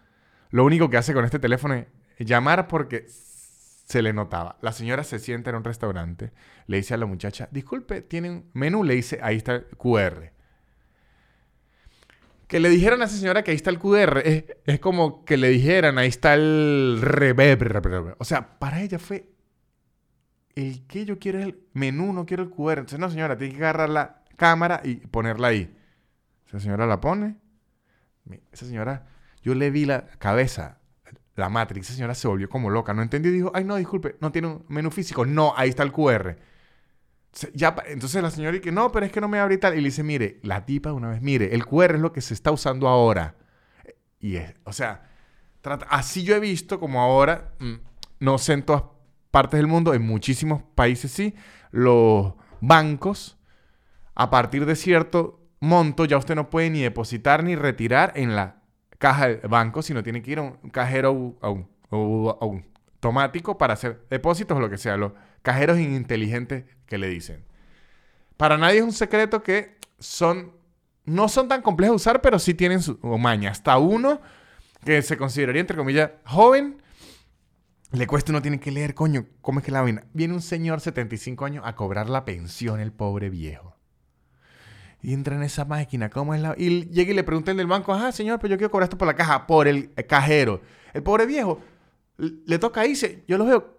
lo 0.50 0.64
único 0.64 0.90
que 0.90 0.96
hace 0.96 1.14
con 1.14 1.24
este 1.24 1.38
teléfono 1.38 1.74
es 1.74 1.86
llamar 2.18 2.68
porque 2.68 3.06
se 3.08 4.02
le 4.02 4.12
notaba. 4.12 4.58
La 4.62 4.72
señora 4.72 5.04
se 5.04 5.18
sienta 5.18 5.50
en 5.50 5.56
un 5.56 5.64
restaurante, 5.64 6.32
le 6.66 6.78
dice 6.78 6.94
a 6.94 6.96
la 6.96 7.06
muchacha, 7.06 7.48
disculpe, 7.50 8.00
¿tiene 8.00 8.30
un 8.30 8.50
menú? 8.54 8.84
Le 8.84 8.94
dice, 8.94 9.18
ahí 9.22 9.36
está 9.36 9.62
QR. 9.76 10.32
Que 12.52 12.60
le 12.60 12.68
dijeran 12.68 13.00
a 13.00 13.06
esa 13.06 13.16
señora 13.16 13.42
que 13.42 13.50
ahí 13.50 13.56
está 13.56 13.70
el 13.70 13.78
QR 13.78 14.18
es, 14.66 14.78
como 14.80 15.24
que 15.24 15.38
le 15.38 15.48
dijeran, 15.48 15.96
ahí 15.96 16.08
está 16.08 16.34
el 16.34 16.98
reverb. 17.00 18.14
O 18.18 18.26
sea, 18.26 18.58
para 18.58 18.82
ella 18.82 18.98
fue 18.98 19.30
el 20.54 20.86
que 20.86 21.06
yo 21.06 21.18
quiero 21.18 21.38
es 21.38 21.46
el 21.46 21.60
menú, 21.72 22.12
no 22.12 22.26
quiero 22.26 22.42
el 22.42 22.50
QR. 22.50 22.80
Entonces, 22.80 22.98
no, 22.98 23.08
señora, 23.08 23.38
tiene 23.38 23.54
que 23.54 23.60
agarrar 23.62 23.88
la 23.88 24.22
cámara 24.36 24.82
y 24.84 24.96
ponerla 24.96 25.48
ahí. 25.48 25.74
Esa 26.46 26.60
señora 26.60 26.84
la 26.84 27.00
pone. 27.00 27.36
Esa 28.52 28.66
señora, 28.66 29.06
yo 29.42 29.54
le 29.54 29.70
vi 29.70 29.86
la 29.86 30.08
cabeza 30.18 30.78
la 31.36 31.48
Matrix, 31.48 31.86
esa 31.86 31.94
señora 31.94 32.14
se 32.14 32.28
volvió 32.28 32.50
como 32.50 32.68
loca, 32.68 32.92
no 32.92 33.00
entendió 33.00 33.32
y 33.32 33.36
dijo, 33.36 33.50
ay 33.54 33.64
no, 33.64 33.76
disculpe, 33.76 34.16
no 34.20 34.30
tiene 34.30 34.48
un 34.48 34.66
menú 34.68 34.90
físico. 34.90 35.24
No, 35.24 35.54
ahí 35.56 35.70
está 35.70 35.84
el 35.84 35.92
QR. 35.92 36.36
Ya, 37.54 37.74
entonces 37.86 38.22
la 38.22 38.30
señora 38.30 38.56
dice, 38.56 38.72
no, 38.72 38.92
pero 38.92 39.06
es 39.06 39.12
que 39.12 39.20
no 39.20 39.28
me 39.28 39.38
abre 39.38 39.54
y 39.54 39.58
tal. 39.58 39.74
Y 39.74 39.80
le 39.80 39.88
dice, 39.88 40.02
mire, 40.02 40.38
la 40.42 40.66
tipa 40.66 40.92
una 40.92 41.08
vez, 41.08 41.22
mire, 41.22 41.54
el 41.54 41.64
QR 41.64 41.94
es 41.94 42.00
lo 42.00 42.12
que 42.12 42.20
se 42.20 42.34
está 42.34 42.50
usando 42.50 42.88
ahora. 42.88 43.36
Y 44.20 44.36
es, 44.36 44.54
o 44.64 44.72
sea, 44.72 45.08
así 45.88 46.22
yo 46.22 46.36
he 46.36 46.40
visto 46.40 46.78
como 46.78 47.00
ahora, 47.00 47.54
mm, 47.58 47.74
no 48.20 48.38
sé 48.38 48.52
en 48.52 48.62
todas 48.62 48.84
partes 49.30 49.58
del 49.58 49.66
mundo, 49.66 49.94
en 49.94 50.02
muchísimos 50.02 50.62
países 50.74 51.10
sí, 51.10 51.34
los 51.70 52.34
bancos, 52.60 53.38
a 54.14 54.30
partir 54.30 54.66
de 54.66 54.76
cierto 54.76 55.40
monto, 55.58 56.04
ya 56.04 56.18
usted 56.18 56.34
no 56.34 56.50
puede 56.50 56.70
ni 56.70 56.82
depositar 56.82 57.42
ni 57.42 57.56
retirar 57.56 58.12
en 58.14 58.36
la 58.36 58.62
caja 58.98 59.28
del 59.28 59.48
banco, 59.48 59.82
sino 59.82 60.02
tiene 60.02 60.22
que 60.22 60.32
ir 60.32 60.38
a 60.38 60.42
un 60.42 60.70
cajero 60.70 61.38
automático 63.02 63.58
para 63.58 63.74
hacer 63.74 64.06
depósitos 64.08 64.56
o 64.56 64.60
lo 64.60 64.70
que 64.70 64.78
sea, 64.78 64.96
los 64.96 65.12
cajeros 65.42 65.78
inteligentes 65.80 66.64
que 66.86 66.98
le 66.98 67.08
dicen. 67.08 67.44
Para 68.36 68.56
nadie 68.56 68.78
es 68.78 68.84
un 68.84 68.92
secreto 68.92 69.42
que 69.42 69.76
son, 69.98 70.52
no 71.04 71.28
son 71.28 71.48
tan 71.48 71.62
complejos 71.62 71.94
de 71.94 71.96
usar, 71.96 72.20
pero 72.22 72.38
sí 72.38 72.54
tienen 72.54 72.80
su 72.80 72.96
maña. 73.18 73.50
Hasta 73.50 73.76
uno 73.78 74.20
que 74.84 75.02
se 75.02 75.16
consideraría, 75.16 75.60
entre 75.60 75.76
comillas, 75.76 76.12
joven, 76.24 76.80
le 77.90 78.06
cuesta, 78.06 78.30
uno 78.30 78.40
tiene 78.40 78.60
que 78.60 78.70
leer, 78.70 78.94
coño, 78.94 79.26
¿cómo 79.40 79.58
es 79.58 79.64
que 79.64 79.72
la 79.72 79.82
vaina? 79.82 80.04
Viene 80.12 80.34
un 80.34 80.42
señor 80.42 80.80
75 80.80 81.44
años 81.44 81.64
a 81.66 81.74
cobrar 81.74 82.08
la 82.08 82.24
pensión, 82.24 82.78
el 82.78 82.92
pobre 82.92 83.30
viejo. 83.30 83.76
Y 85.02 85.12
entra 85.12 85.34
en 85.34 85.42
esa 85.42 85.64
máquina, 85.64 86.08
¿cómo 86.08 86.34
es 86.34 86.40
la...? 86.40 86.54
Y 86.56 86.88
llega 86.90 87.10
y 87.10 87.14
le 87.14 87.24
pregunta 87.24 87.50
el 87.50 87.56
del 87.56 87.66
banco, 87.66 87.92
ah, 87.92 88.12
señor, 88.12 88.38
pero 88.38 88.52
yo 88.52 88.58
quiero 88.58 88.70
cobrar 88.70 88.84
esto 88.84 88.96
por 88.96 89.08
la 89.08 89.16
caja, 89.16 89.48
por 89.48 89.66
el 89.66 89.92
cajero. 90.06 90.62
El 90.94 91.02
pobre 91.02 91.26
viejo 91.26 91.60
le 92.16 92.58
toca 92.58 92.86
irse. 92.86 93.24
Yo 93.26 93.38
lo 93.38 93.44
veo 93.44 93.78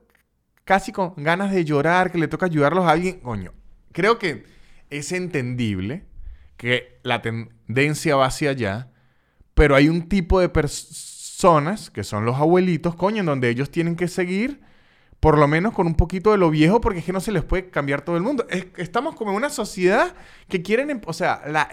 casi 0.64 0.92
con 0.92 1.14
ganas 1.18 1.52
de 1.52 1.66
llorar, 1.66 2.12
que 2.12 2.18
le 2.18 2.28
toca 2.28 2.46
ayudarlos 2.46 2.86
a 2.86 2.92
alguien. 2.92 3.20
Coño, 3.20 3.54
creo 3.92 4.20
que 4.20 4.46
es 4.90 5.12
entendible 5.12 6.06
que 6.58 7.00
la 7.04 7.22
tendencia 7.22 8.16
va 8.16 8.28
hacia 8.28 8.52
allá, 8.52 8.92
pero 9.54 9.76
hay 9.76 9.90
un 9.90 10.08
tipo 10.08 10.40
de 10.40 10.50
personas, 10.50 11.90
que 11.90 12.04
son 12.04 12.26
los 12.26 12.38
abuelitos, 12.38 12.96
coño, 12.96 13.20
en 13.20 13.26
donde 13.26 13.50
ellos 13.50 13.70
tienen 13.70 13.96
que 13.96 14.08
seguir 14.08 14.62
por 15.24 15.38
lo 15.38 15.48
menos 15.48 15.74
con 15.74 15.88
un 15.88 15.96
poquito 15.96 16.34
de 16.34 16.38
lo 16.38 16.50
viejo, 16.50 16.82
porque 16.82 17.00
es 17.00 17.06
que 17.06 17.14
no 17.14 17.22
se 17.22 17.32
les 17.32 17.46
puede 17.46 17.70
cambiar 17.70 18.02
todo 18.02 18.18
el 18.18 18.24
mundo. 18.24 18.46
estamos 18.76 19.16
como 19.16 19.32
en 19.32 19.38
una 19.38 19.50
sociedad 19.50 20.14
que 20.50 20.62
quieren, 20.62 20.90
em, 20.90 21.00
o 21.06 21.14
sea, 21.14 21.42
la 21.48 21.70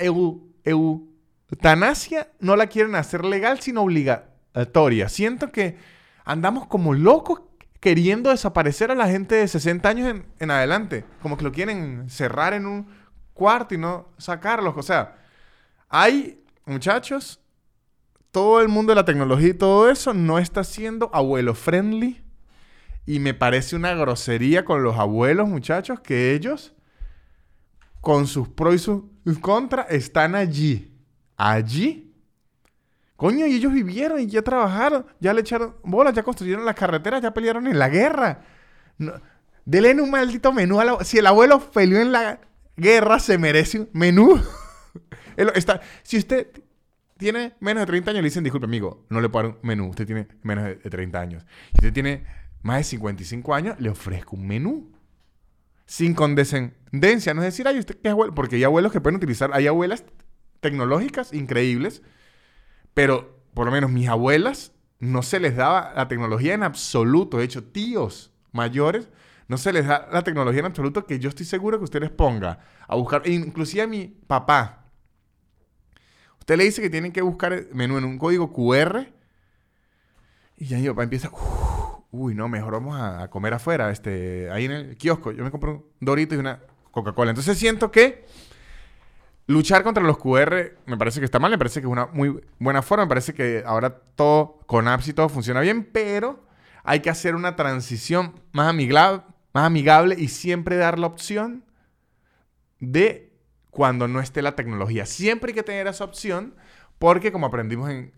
eutanasia 0.65 2.31
no 2.39 2.55
la 2.55 2.69
quieren 2.69 2.95
hacer 2.95 3.25
legal, 3.25 3.59
sino 3.59 3.83
obligatoria. 3.83 5.09
Siento 5.09 5.51
que 5.51 5.77
andamos 6.25 6.67
como 6.67 6.95
locos 6.95 7.43
queriendo 7.81 8.31
desaparecer 8.31 8.91
a 8.91 8.95
la 8.95 9.09
gente 9.09 9.35
de 9.35 9.49
60 9.49 9.89
años 9.89 10.23
en, 10.39 10.51
adelante. 10.51 11.05
Como 11.23 11.37
que 11.37 11.45
lo 11.45 11.53
quieren 11.53 12.09
cerrar 12.11 12.53
en 12.53 12.67
un 12.67 12.89
cuarto 13.33 13.75
y 13.75 13.79
no 13.79 14.09
sacarlos. 14.19 14.75
O 14.77 14.83
sea, 14.83 15.17
hay, 15.89 16.45
muchachos, 16.67 17.41
todo 18.31 18.61
el 18.61 18.69
mundo 18.69 18.93
de 18.93 18.97
la 18.97 19.05
tecnología 19.05 19.49
y 19.49 19.55
todo 19.55 19.91
eso 19.91 20.15
no 20.15 20.39
está 20.39 20.63
siendo 20.63 21.11
abuelo 21.13 21.55
friendly 21.55 22.23
y 23.07 23.19
me 23.19 23.35
parece 23.35 23.75
una 23.75 23.95
grosería 23.95 24.65
con 24.65 24.83
los 24.83 24.97
abuelos, 24.97 25.49
muchachos, 25.49 26.01
que 26.01 26.35
ellos, 26.35 26.75
con 28.01 28.27
sus 28.27 28.49
pros 28.49 28.75
y 28.75 28.79
sus 28.79 29.03
contras, 29.41 29.87
están 29.91 30.35
allí. 30.35 30.97
Allí. 31.37 32.10
Coño, 33.21 33.47
y 33.47 33.53
ellos 33.53 33.75
vivieron 33.75 34.19
y 34.19 34.29
ya 34.29 34.41
trabajaron, 34.41 35.05
ya 35.21 35.35
le 35.35 35.43
echaron 35.43 35.77
bolas, 35.83 36.15
ya 36.15 36.23
construyeron 36.23 36.65
las 36.65 36.75
carreteras, 36.75 37.21
ya 37.21 37.35
pelearon 37.35 37.67
en 37.67 37.79
la 37.79 37.91
guerra. 37.91 38.45
No, 38.97 39.13
un 39.67 40.11
maldito 40.11 40.55
menú 40.55 40.81
a 40.81 40.87
la, 40.87 41.05
Si 41.05 41.19
el 41.19 41.27
abuelo 41.27 41.61
peleó 41.71 42.01
en 42.01 42.13
la 42.13 42.41
guerra, 42.79 43.19
se 43.19 43.37
merece 43.37 43.81
un 43.81 43.91
menú. 43.93 44.41
Está, 45.37 45.83
si 46.03 46.17
usted 46.17 46.47
tiene 47.19 47.53
menos 47.61 47.83
de 47.83 47.89
30 47.89 48.11
años, 48.13 48.23
le 48.23 48.29
dicen, 48.29 48.43
disculpe, 48.43 48.65
amigo, 48.65 49.05
no 49.11 49.21
le 49.21 49.29
puedo 49.29 49.49
un 49.49 49.69
menú. 49.69 49.91
Usted 49.91 50.07
tiene 50.07 50.27
menos 50.43 50.65
de 50.65 50.77
30 50.77 51.21
años. 51.21 51.47
Si 51.73 51.81
usted 51.81 51.93
tiene 51.93 52.25
más 52.63 52.79
de 52.79 52.85
55 52.85 53.55
años, 53.55 53.77
le 53.81 53.91
ofrezco 53.91 54.35
un 54.35 54.47
menú. 54.47 54.93
Sin 55.85 56.15
condescendencia. 56.15 57.35
No 57.35 57.43
es 57.43 57.49
decir, 57.49 57.69
ay, 57.69 57.81
usted 57.81 57.99
qué 58.03 58.09
abuelo. 58.09 58.35
Porque 58.35 58.57
hay 58.57 58.65
abuelos 58.65 58.93
que 58.93 59.01
pueden 59.03 59.17
utilizar, 59.17 59.51
hay 59.53 59.67
abuelas 59.67 60.07
tecnológicas 60.61 61.35
increíbles, 61.35 62.01
pero 62.95 63.41
por 63.55 63.67
lo 63.67 63.73
menos 63.73 63.91
mis 63.91 64.09
abuelas 64.09 64.73
no 64.99 65.23
se 65.23 65.41
les 65.41 65.57
daba 65.57 65.93
la 65.97 66.09
tecnología 66.09 66.55
en 66.55 66.63
absoluto. 66.63 67.39
De 67.39 67.45
hecho, 67.45 67.65
tíos 67.65 68.33
mayores 68.53 69.09
no 69.49 69.59
se 69.59 69.73
les 69.73 69.87
da 69.87 70.09
la 70.13 70.23
tecnología 70.23 70.61
en 70.61 70.67
absoluto 70.67 71.07
que 71.07 71.19
yo 71.19 71.29
estoy 71.29 71.47
seguro 71.47 71.79
que 71.79 71.85
usted 71.85 72.01
les 72.01 72.11
ponga 72.11 72.61
a 72.87 72.95
buscar, 72.95 73.23
e 73.25 73.33
inclusive 73.33 73.83
a 73.83 73.87
mi 73.87 74.07
papá. 74.07 74.85
Usted 76.39 76.57
le 76.57 76.65
dice 76.65 76.83
que 76.83 76.91
tienen 76.91 77.13
que 77.13 77.23
buscar 77.23 77.53
el 77.53 77.69
menú 77.73 77.99
en 77.99 78.05
un 78.05 78.19
código 78.19 78.53
QR 78.53 79.07
y 80.57 80.67
ya 80.67 80.79
mi 80.79 80.87
papá 80.89 81.03
empieza, 81.03 81.31
uy, 82.13 82.35
no, 82.35 82.49
mejor 82.49 82.75
vamos 82.75 83.01
a, 83.01 83.29
comer 83.31 83.55
afuera, 83.55 83.91
este, 83.91 84.51
ahí 84.51 84.67
en 84.67 84.73
el 84.73 84.97
kiosco. 84.97 85.33
Yo 85.33 85.43
me 85.43 85.51
compro 85.51 85.73
un 85.73 85.85
Dorito 86.01 86.35
y 86.35 86.39
una 86.39 86.61
Coca-Cola. 86.91 87.31
Entonces 87.31 87.59
siento 87.59 87.91
que 87.91 88.27
luchar 89.51 89.83
contra 89.83 90.03
los 90.05 90.17
QR 90.19 90.77
me 90.87 90.97
parece 90.97 91.19
que 91.19 91.25
está 91.25 91.41
mal, 91.41 91.51
me 91.51 91.59
parece 91.59 91.81
que 91.81 91.87
es 91.87 91.93
una 91.93 92.07
muy 92.07 92.41
buena 92.59 92.83
forma, 92.83 93.05
me 93.05 93.09
parece 93.09 93.35
que 93.35 93.65
ahora 93.67 93.91
todo 94.15 94.61
con 94.67 94.87
apps 94.87 95.09
y 95.09 95.13
todo 95.13 95.29
funciona 95.29 95.61
bien, 95.61 95.85
pero 95.93 96.47
hay 96.85 97.01
que 97.01 97.11
hacer 97.11 97.35
una 97.35 97.57
transición 97.57 98.41
más 98.53 98.69
amigable, 98.69 99.23
más 99.53 99.65
amigable 99.65 100.15
y 100.17 100.29
siempre 100.29 100.77
dar 100.77 100.99
la 100.99 101.09
opción 101.09 101.65
de 102.79 103.33
cuando 103.71 104.07
no 104.07 104.21
esté 104.21 104.41
la 104.41 104.55
tecnología. 104.55 105.05
Siempre 105.05 105.51
hay 105.51 105.55
que 105.55 105.63
tener 105.65 105.89
esa 105.89 106.05
opción 106.05 106.55
porque 106.99 107.33
como 107.33 107.47
aprendimos 107.47 107.91
en 107.91 108.13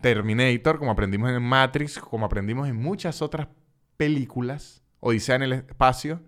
Terminator, 0.00 0.78
como 0.78 0.90
aprendimos 0.90 1.30
en 1.30 1.42
Matrix, 1.42 1.98
como 1.98 2.24
aprendimos 2.24 2.66
en 2.68 2.76
muchas 2.76 3.20
otras 3.20 3.48
películas, 3.98 4.82
Odisea 5.00 5.36
en 5.36 5.42
el 5.42 5.52
espacio, 5.52 6.22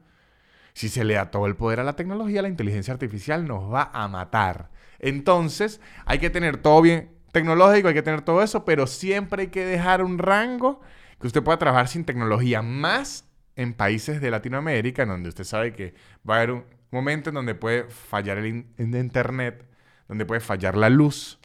si 0.75 0.89
se 0.89 1.05
le 1.05 1.15
da 1.15 1.31
todo 1.31 1.47
el 1.47 1.57
poder 1.57 1.81
a 1.81 1.85
la 1.85 1.95
tecnología, 1.95 2.43
la 2.43 2.49
inteligencia 2.49 2.93
artificial 2.93 3.47
nos 3.47 3.73
va 3.73 3.91
a 3.93 4.09
matar. 4.09 4.71
Entonces, 4.99 5.81
hay 6.05 6.19
que 6.19 6.31
tener 6.31 6.57
todo 6.57 6.83
bien 6.83 7.11
tecnológico, 7.33 7.89
hay 7.89 7.95
que 7.95 8.03
tener 8.03 8.23
todo 8.23 8.43
eso, 8.43 8.65
pero 8.65 8.87
siempre 8.87 9.43
hay 9.43 9.49
que 9.49 9.65
dejar 9.65 10.03
un 10.03 10.19
rango 10.19 10.81
que 11.21 11.29
usted 11.29 11.43
pueda 11.43 11.59
trabajar 11.59 11.89
sin 11.89 12.05
tecnología, 12.05 12.63
más 12.63 13.29
en 13.57 13.73
países 13.73 14.21
de 14.21 14.31
Latinoamérica, 14.31 15.03
en 15.03 15.11
donde 15.11 15.29
usted 15.29 15.45
sabe 15.45 15.73
que 15.73 15.95
va 16.29 16.35
a 16.35 16.37
haber 16.39 16.51
un 16.51 16.65
momento 16.91 17.31
en 17.31 17.35
donde 17.35 17.55
puede 17.55 17.85
fallar 17.85 18.39
el, 18.39 18.67
internet, 18.79 19.67
donde 20.09 20.27
puede 20.27 20.41
fallar 20.41 20.77
la 20.77 20.91
luz, 20.91 21.39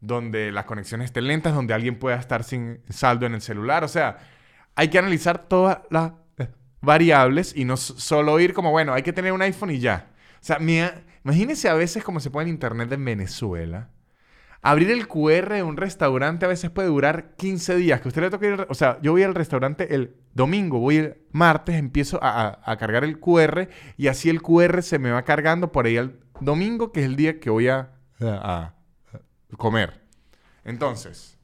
donde 0.00 0.50
las 0.50 0.64
conexiones 0.64 1.06
estén 1.06 1.26
lentas, 1.26 1.54
donde 1.54 1.74
alguien 1.74 1.98
pueda 1.98 2.16
estar 2.16 2.42
sin 2.42 2.80
saldo 2.88 3.26
en 3.26 3.34
el 3.34 3.42
celular. 3.42 3.84
O 3.84 3.88
sea, 3.88 4.18
hay 4.74 4.88
que 4.88 4.98
analizar 4.98 5.46
todas 5.46 5.80
las 5.90 6.12
variables 6.82 7.54
y 7.56 7.64
no 7.64 7.76
solo 7.76 8.38
ir 8.40 8.52
como, 8.52 8.70
bueno, 8.70 8.92
hay 8.92 9.02
que 9.02 9.12
tener 9.12 9.32
un 9.32 9.42
iPhone 9.42 9.70
y 9.70 9.78
ya. 9.78 10.10
O 10.34 10.44
sea, 10.44 10.58
imagínese 11.24 11.68
a 11.68 11.74
veces 11.74 12.04
como 12.04 12.20
se 12.20 12.30
puede 12.30 12.48
en 12.48 12.54
internet 12.54 12.92
en 12.92 13.04
Venezuela 13.04 13.88
Abrir 14.64 14.92
el 14.92 15.08
QR 15.08 15.54
de 15.54 15.64
un 15.64 15.76
restaurante 15.76 16.44
a 16.44 16.48
veces 16.48 16.70
puede 16.70 16.86
durar 16.86 17.34
15 17.34 17.74
días. 17.74 18.00
Que 18.00 18.06
usted 18.06 18.22
le 18.22 18.30
toque 18.30 18.46
ir, 18.46 18.66
o 18.68 18.74
sea, 18.74 19.00
yo 19.02 19.10
voy 19.10 19.24
al 19.24 19.34
restaurante 19.34 19.92
el 19.92 20.14
domingo, 20.34 20.78
voy 20.78 20.98
el 20.98 21.16
martes, 21.32 21.74
empiezo 21.74 22.20
a, 22.22 22.60
cargar 22.78 23.02
el 23.02 23.18
QR 23.18 23.68
y 23.96 24.06
así 24.06 24.30
el 24.30 24.40
QR 24.40 24.84
se 24.84 25.00
me 25.00 25.10
va 25.10 25.24
cargando 25.24 25.72
por 25.72 25.86
ahí 25.86 25.96
el 25.96 26.16
domingo, 26.38 26.92
que 26.92 27.00
es 27.00 27.06
el 27.06 27.16
día 27.16 27.40
que 27.40 27.50
voy 27.50 27.66
a, 27.66 27.90
a 28.20 28.74
comer. 29.56 30.00
Entonces, 30.64 31.36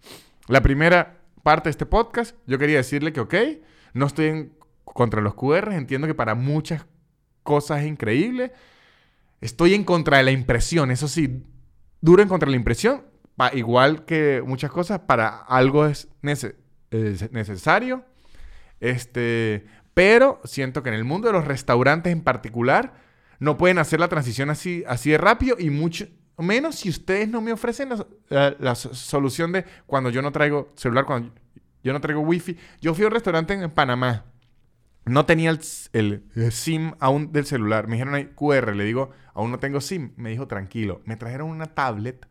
la 0.47 0.61
primera 0.61 1.19
parte 1.43 1.65
de 1.65 1.71
este 1.73 1.87
podcast, 1.87 2.37
yo 2.47 2.57
quería 2.57 2.77
decirle 2.77 3.13
que, 3.13 3.19
ok, 3.19 3.35
no 3.95 4.07
estoy 4.07 4.27
en 4.27 4.53
contra 4.95 5.21
los 5.21 5.35
QR, 5.35 5.73
entiendo 5.73 6.07
que 6.07 6.15
para 6.15 6.35
muchas 6.35 6.87
cosas 7.43 7.81
es 7.81 7.87
increíble. 7.87 8.53
Estoy 9.41 9.75
en 9.75 9.85
contra 9.85 10.19
de 10.19 10.25
la 10.25 10.31
impresión, 10.31 10.91
eso 10.91 11.09
sí, 11.09 11.45
duro 12.01 12.23
en 12.23 12.29
contra 12.29 12.47
de 12.47 12.53
la 12.53 12.57
impresión, 12.57 13.05
igual 13.53 14.05
que 14.05 14.43
muchas 14.45 14.71
cosas, 14.71 15.01
para 15.01 15.29
algo 15.29 15.87
es, 15.87 16.09
necesario. 16.21 18.05
Este, 18.81 19.67
pero 19.95 20.41
siento 20.45 20.83
que 20.83 20.89
en 20.89 20.95
el 20.95 21.05
mundo 21.05 21.29
de 21.29 21.33
los 21.33 21.45
restaurantes 21.45 22.13
en 22.13 22.23
particular, 22.23 22.95
no 23.39 23.57
pueden 23.57 23.79
hacer 23.79 24.01
la 24.01 24.09
transición 24.09 24.51
así, 24.51 24.85
así 24.89 25.11
de 25.11 25.19
rápido 25.19 25.57
y 25.59 25.71
mucho 25.71 26.09
menos 26.39 26.77
si 26.77 26.89
ustedes 26.89 27.29
no 27.29 27.41
me 27.41 27.53
ofrecen 27.53 27.91
la, 28.29 28.75
solución 28.75 29.53
de 29.53 29.65
cuando 29.87 30.11
yo 30.11 30.23
no 30.23 30.33
traigo 30.33 30.73
celular, 30.77 31.05
cuando 31.05 31.33
yo 31.83 31.93
no 31.93 32.01
traigo 32.01 32.21
wifi. 32.21 32.57
Yo 32.81 32.95
fui 32.95 33.05
a 33.05 33.09
un 33.09 33.13
restaurante 33.13 33.55
en 33.55 33.71
Panamá. 33.71 34.25
No 35.05 35.25
tenía 35.25 35.51
el, 35.51 35.61
el, 36.35 36.53
SIM 36.53 36.93
aún 37.01 37.33
del 37.33 37.47
celular. 37.47 37.87
Me 37.87 37.95
dijeron 37.95 38.15
ahí 38.15 38.27
QR. 38.35 38.75
Le 38.75 38.85
digo, 38.85 39.11
aún 39.35 39.51
no 39.51 39.59
tengo 39.59 39.81
SIM. 39.81 40.13
Me 40.17 40.31
dijo, 40.31 40.47
tranquilo. 40.47 41.01
Me 41.05 41.17
trajeron 41.17 41.49
una 41.49 41.67
tablet 41.67 42.27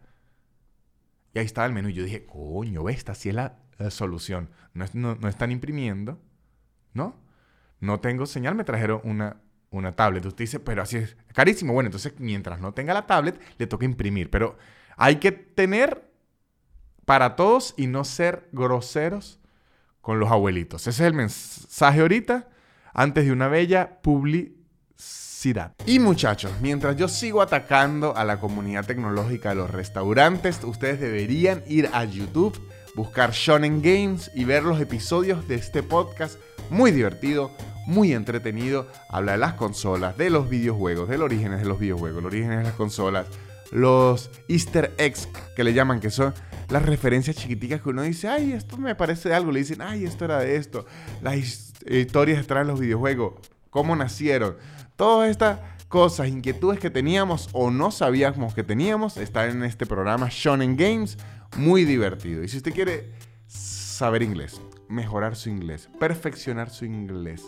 y 1.34 1.40
ahí 1.40 1.46
estaba 1.46 1.68
el 1.68 1.74
menú. 1.74 1.90
Y 1.90 1.94
yo 1.94 2.04
dije, 2.04 2.26
coño, 2.26 2.84
ve, 2.84 2.94
esta 2.94 3.14
sí 3.14 3.30
es 3.30 3.36
la, 3.36 3.60
solución. 3.90 4.50
No, 4.74 5.18
están 5.30 5.52
imprimiendo, 5.52 6.20
¿no? 6.94 7.16
No 7.80 8.00
tengo 8.00 8.26
señal, 8.26 8.56
me 8.56 8.64
trajeron 8.64 9.02
una, 9.04 9.38
una 9.70 9.96
tablet. 9.96 10.26
Usted 10.26 10.46
dice, 10.46 10.60
pero 10.60 10.82
así 10.82 10.98
es 10.98 11.16
carísimo. 11.34 11.74
Bueno, 11.74 11.90
entonces 11.90 12.14
mientras 12.18 12.60
no 12.60 12.74
tenga 12.74 12.94
la 12.96 13.06
tablet, 13.06 13.40
le 13.60 13.68
toca 13.68 13.86
imprimir. 13.86 14.32
Pero 14.32 14.58
hay 14.96 15.18
que 15.18 15.32
tener 15.32 16.12
para 17.06 17.36
todos 17.36 17.76
y 17.78 17.86
no 17.86 18.04
ser 18.04 18.50
groseros 18.52 19.40
con 20.02 20.20
los 20.20 20.32
abuelitos. 20.32 20.88
Ese 20.88 21.04
es 21.04 21.08
el 21.08 21.14
mensaje 21.14 22.02
ahorita, 22.02 22.50
antes 22.98 23.26
de 23.26 23.32
una 23.32 23.48
bella 23.48 24.02
publicidad. 24.02 25.74
Y 25.86 26.00
muchachos, 26.00 26.52
mientras 26.62 26.98
yo 26.98 27.08
sigo 27.08 27.44
atacando 27.44 28.18
a 28.18 28.26
la 28.26 28.40
comunidad 28.40 28.86
tecnológica 28.86 29.50
de 29.50 29.56
los 29.56 29.70
restaurantes, 29.70 30.60
ustedes 30.64 31.00
deberían 31.00 31.64
ir 31.68 31.90
a 31.94 32.04
YouTube, 32.04 32.60
buscar 32.96 33.32
Shonen 33.32 33.84
Games 33.84 34.32
y 34.34 34.46
ver 34.46 34.64
los 34.64 34.82
episodios 34.82 35.48
de 35.48 35.56
este 35.56 35.84
podcast 35.84 36.40
muy 36.72 36.92
divertido, 36.92 37.52
muy 37.86 38.14
entretenido. 38.14 38.88
Habla 39.10 39.34
de 39.34 39.38
las 39.38 39.54
consolas, 39.54 40.18
de 40.18 40.32
los 40.32 40.50
videojuegos, 40.50 41.08
del 41.08 41.22
origen 41.22 41.52
de 41.52 41.66
los 41.66 41.80
videojuegos, 41.80 42.20
el 42.20 42.26
origen 42.26 42.50
de 42.50 42.64
las 42.64 42.74
consolas, 42.74 43.28
los 43.72 44.32
easter 44.48 44.94
eggs 44.98 45.30
que 45.56 45.64
le 45.64 45.74
llaman, 45.74 46.00
que 46.00 46.10
son 46.10 46.34
las 46.70 46.84
referencias 46.84 47.36
chiquiticas 47.36 47.82
que 47.82 47.90
uno 47.90 48.02
dice, 48.02 48.28
ay, 48.28 48.52
esto 48.52 48.78
me 48.78 48.96
parece 48.96 49.30
de 49.30 49.36
algo. 49.36 49.52
Le 49.52 49.60
dicen, 49.60 49.82
ay, 49.82 50.04
esto 50.04 50.26
era 50.26 50.40
de 50.40 50.56
esto. 50.58 50.86
Las 51.22 51.36
historias 51.90 52.40
detrás 52.40 52.66
de 52.66 52.72
los 52.72 52.80
videojuegos, 52.80 53.34
cómo 53.70 53.96
nacieron 53.96 54.56
Todas 54.98 55.30
estas 55.30 55.60
cosas, 55.90 56.28
inquietudes 56.28 56.80
que 56.80 56.90
teníamos 56.90 57.50
o 57.54 57.70
no 57.70 57.92
sabíamos 57.92 58.56
que 58.56 58.64
teníamos, 58.64 59.16
están 59.18 59.52
en 59.52 59.64
este 59.64 59.86
programa 59.86 60.28
Shonen 60.32 60.76
Games, 60.76 61.20
muy 61.56 61.86
divertido. 61.86 62.44
Y 62.44 62.48
si 62.48 62.58
usted 62.58 62.74
quiere 62.74 63.12
saber 63.46 64.24
inglés, 64.24 64.60
mejorar 64.90 65.36
su 65.36 65.50
inglés, 65.50 65.88
perfeccionar 66.00 66.72
su 66.72 66.86
inglés, 66.86 67.44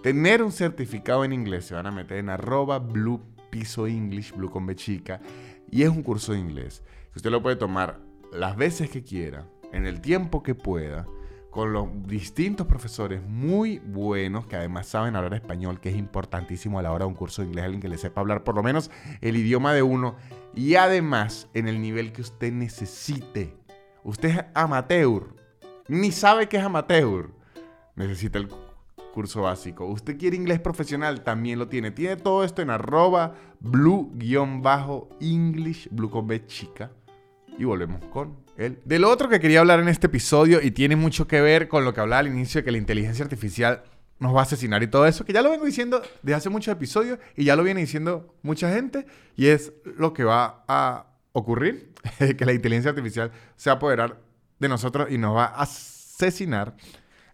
tener 0.00 0.44
un 0.44 0.52
certificado 0.52 1.24
en 1.24 1.32
inglés, 1.32 1.64
se 1.64 1.74
van 1.74 1.86
a 1.86 1.90
meter 1.90 2.18
en 2.18 2.30
arroba 2.30 2.78
blue 2.78 3.20
piso 3.50 3.88
English, 3.88 4.32
blue 4.32 4.48
con 4.48 4.64
B 4.64 4.76
chica, 4.76 5.20
y 5.72 5.82
es 5.82 5.88
un 5.88 6.04
curso 6.04 6.34
de 6.34 6.38
inglés 6.38 6.84
que 7.12 7.18
usted 7.18 7.30
lo 7.30 7.42
puede 7.42 7.56
tomar 7.56 7.98
las 8.32 8.56
veces 8.56 8.90
que 8.90 9.02
quiera, 9.02 9.44
en 9.72 9.86
el 9.86 10.00
tiempo 10.00 10.44
que 10.44 10.54
pueda 10.54 11.04
con 11.52 11.72
los 11.74 11.86
distintos 12.06 12.66
profesores 12.66 13.22
muy 13.22 13.78
buenos 13.78 14.46
que 14.46 14.56
además 14.56 14.86
saben 14.86 15.14
hablar 15.16 15.34
español, 15.34 15.80
que 15.80 15.90
es 15.90 15.96
importantísimo 15.96 16.78
a 16.78 16.82
la 16.82 16.92
hora 16.92 17.04
de 17.04 17.10
un 17.10 17.14
curso 17.14 17.42
de 17.42 17.48
inglés, 17.48 17.66
alguien 17.66 17.82
que 17.82 17.90
le 17.90 17.98
sepa 17.98 18.22
hablar 18.22 18.42
por 18.42 18.54
lo 18.54 18.62
menos 18.62 18.90
el 19.20 19.36
idioma 19.36 19.74
de 19.74 19.82
uno 19.82 20.16
y 20.54 20.76
además 20.76 21.50
en 21.52 21.68
el 21.68 21.82
nivel 21.82 22.10
que 22.12 22.22
usted 22.22 22.50
necesite. 22.54 23.54
Usted 24.02 24.30
es 24.30 24.42
amateur, 24.54 25.36
ni 25.88 26.10
sabe 26.10 26.48
que 26.48 26.56
es 26.56 26.64
amateur, 26.64 27.28
necesita 27.96 28.38
el 28.38 28.48
curso 29.12 29.42
básico. 29.42 29.84
Usted 29.84 30.16
quiere 30.16 30.36
inglés 30.36 30.58
profesional, 30.58 31.22
también 31.22 31.58
lo 31.58 31.68
tiene. 31.68 31.90
Tiene 31.90 32.16
todo 32.16 32.44
esto 32.44 32.62
en 32.62 32.70
arroba 32.70 33.34
blue-english, 33.60 34.70
blue 35.90 36.08
con 36.08 36.26
B 36.26 36.46
chica. 36.46 36.92
Y 37.58 37.64
volvemos 37.64 38.02
con 38.06 38.41
él. 38.56 38.78
Del 38.84 39.04
otro 39.04 39.28
que 39.28 39.40
quería 39.40 39.60
hablar 39.60 39.80
en 39.80 39.88
este 39.88 40.06
episodio 40.06 40.60
y 40.62 40.70
tiene 40.70 40.96
mucho 40.96 41.26
que 41.26 41.40
ver 41.40 41.68
con 41.68 41.84
lo 41.84 41.94
que 41.94 42.00
hablaba 42.00 42.20
al 42.20 42.28
inicio 42.28 42.60
de 42.60 42.64
que 42.64 42.72
la 42.72 42.78
inteligencia 42.78 43.24
artificial 43.24 43.82
nos 44.18 44.34
va 44.34 44.40
a 44.40 44.42
asesinar 44.44 44.82
y 44.82 44.86
todo 44.86 45.06
eso, 45.06 45.24
que 45.24 45.32
ya 45.32 45.42
lo 45.42 45.50
vengo 45.50 45.64
diciendo 45.64 46.00
desde 46.22 46.36
hace 46.36 46.48
muchos 46.48 46.72
episodios 46.72 47.18
y 47.36 47.44
ya 47.44 47.56
lo 47.56 47.64
viene 47.64 47.80
diciendo 47.80 48.34
mucha 48.42 48.72
gente 48.72 49.04
y 49.36 49.46
es 49.46 49.72
lo 49.96 50.12
que 50.12 50.22
va 50.22 50.64
a 50.68 51.06
ocurrir, 51.32 51.92
que 52.38 52.44
la 52.44 52.52
inteligencia 52.52 52.90
artificial 52.90 53.32
se 53.56 53.68
va 53.68 53.74
a 53.74 53.76
apoderar 53.76 54.20
de 54.60 54.68
nosotros 54.68 55.10
y 55.10 55.18
nos 55.18 55.36
va 55.36 55.46
a 55.46 55.62
asesinar. 55.62 56.76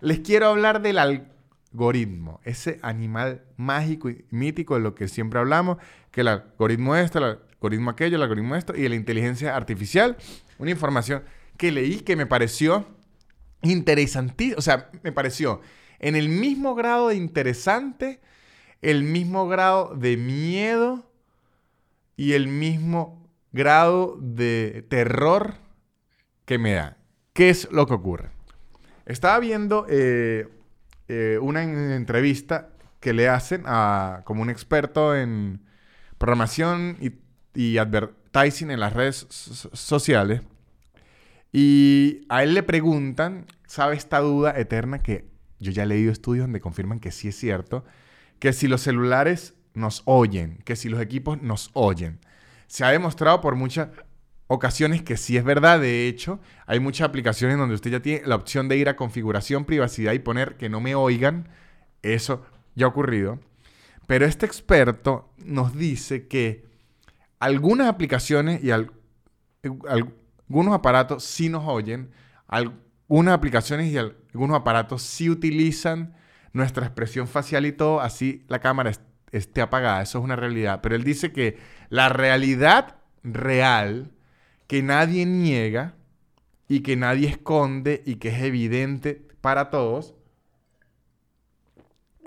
Les 0.01 0.21
quiero 0.21 0.47
hablar 0.47 0.81
del 0.81 0.99
algoritmo, 0.99 2.41
ese 2.45 2.79
animal 2.83 3.43
mágico 3.57 4.09
y 4.09 4.25
mítico 4.31 4.75
de 4.75 4.81
lo 4.81 4.95
que 4.95 5.09
siempre 5.09 5.41
hablamos, 5.41 5.77
que 6.11 6.23
el 6.23 6.29
algoritmo 6.29 6.97
este, 6.97 7.19
el 7.19 7.39
algoritmo 7.59 7.91
aquello, 7.91 8.17
el 8.17 8.23
algoritmo 8.23 8.57
esto 8.57 8.75
y 8.75 8.89
la 8.89 8.95
inteligencia 8.95 9.57
artificial 9.57 10.17
una 10.59 10.71
información 10.71 11.23
que 11.57 11.73
leí 11.73 12.01
que 12.01 12.17
me 12.17 12.27
pareció 12.27 12.87
interesantísima, 13.63 14.59
o 14.59 14.63
sea, 14.63 14.91
me 15.03 15.13
pareció 15.13 15.61
en 15.99 16.15
el 16.15 16.29
mismo 16.29 16.75
grado 16.75 17.09
de 17.09 17.17
interesante, 17.17 18.21
el 18.83 19.03
mismo 19.03 19.49
grado 19.49 19.95
de 19.97 20.17
miedo 20.17 21.11
y 22.17 22.35
el 22.35 22.49
mismo 22.49 23.29
grado 23.53 24.17
de 24.21 24.85
terror 24.89 25.55
que 26.45 26.59
me 26.59 26.75
da. 26.75 26.97
¿Qué 27.33 27.51
es 27.51 27.71
lo 27.73 27.87
que 27.87 27.95
ocurre? 27.95 28.31
Estaba 29.07 29.39
viendo 29.41 29.87
eh, 29.89 30.49
eh, 31.09 31.39
una 31.41 31.63
entrevista 31.63 32.71
que 33.01 33.13
le 33.13 33.29
hacen 33.29 33.63
a 33.67 34.23
como 34.25 34.43
un 34.43 34.51
experto 34.51 35.17
en 35.17 35.61
programación 36.19 36.97
y, 37.01 37.13
y 37.59 37.79
advertising 37.79 38.71
en 38.71 38.79
las 38.79 38.93
redes 38.93 39.27
sociales. 39.73 40.43
Y 41.51 42.21
a 42.29 42.45
él 42.45 42.55
le 42.55 42.63
preguntan, 42.63 43.47
¿sabe 43.67 43.97
esta 43.97 44.21
duda 44.21 44.57
eterna 44.57 45.01
que 45.01 45.29
yo 45.59 45.73
ya 45.73 45.83
he 45.83 45.87
leído 45.87 46.13
estudios 46.13 46.45
donde 46.45 46.61
confirman 46.61 47.01
que 47.01 47.11
sí 47.11 47.27
es 47.27 47.37
cierto? 47.37 47.85
Que 48.39 48.53
si 48.53 48.69
los 48.69 48.83
celulares 48.83 49.55
nos 49.75 50.03
oyen, 50.05 50.59
que 50.65 50.77
si 50.77 50.89
los 50.89 51.01
equipos 51.01 51.43
nos 51.43 51.71
oyen. 51.73 52.21
Se 52.69 52.85
ha 52.85 52.93
demostrado 52.93 53.41
por 53.41 53.57
muchas 53.57 53.89
ocasiones 54.47 55.03
que 55.03 55.17
sí 55.17 55.37
es 55.37 55.43
verdad. 55.43 55.81
De 55.81 56.07
hecho, 56.07 56.39
hay 56.65 56.79
muchas 56.79 57.09
aplicaciones 57.09 57.59
donde 57.59 57.75
usted 57.75 57.91
ya 57.91 58.03
tiene 58.03 58.25
la 58.25 58.37
opción 58.37 58.69
de 58.69 58.77
ir 58.77 58.89
a 58.89 58.95
configuración, 58.95 59.65
privacidad 59.65 60.13
y 60.13 60.21
poner 60.21 60.57
que 60.59 60.69
no 60.69 60.81
me 60.81 60.95
oigan. 60.95 61.49
Eso 62.03 62.47
ya 62.77 62.87
ha 62.87 62.91
ocurrido. 62.91 63.41
Pero 64.07 64.27
este 64.27 64.47
experto 64.47 65.33
nos 65.39 65.77
dice 65.77 66.29
que 66.29 66.68
algunas 67.41 67.89
aplicaciones 67.89 68.63
y 68.63 68.71
algunos 68.71 70.75
aparatos 70.75 71.25
sí 71.25 71.49
nos 71.49 71.65
oyen, 71.67 72.11
algunas 72.47 73.35
aplicaciones 73.35 73.93
y 73.93 73.99
algunos 73.99 74.57
aparatos 74.57 75.03
sí 75.03 75.31
utilizan 75.31 76.15
nuestra 76.53 76.87
expresión 76.87 77.29
facial 77.29 77.67
y 77.67 77.73
todo, 77.73 78.01
así 78.01 78.45
la 78.49 78.61
cámara 78.61 78.93
esté 79.33 79.61
apagada, 79.61 80.03
eso 80.03 80.19
es 80.19 80.25
una 80.25 80.37
realidad. 80.37 80.81
Pero 80.83 80.95
él 80.95 81.05
dice 81.05 81.33
que 81.33 81.59
la 81.89 82.09
realidad 82.09 82.97
real, 83.23 84.13
que 84.67 84.83
nadie 84.83 85.27
niega 85.27 85.95
y 86.69 86.81
que 86.81 86.97
nadie 86.97 87.29
esconde 87.29 88.03
y 88.05 88.17
que 88.17 88.29
es 88.29 88.43
evidente 88.43 89.27
para 89.41 89.71
todos, 89.71 90.15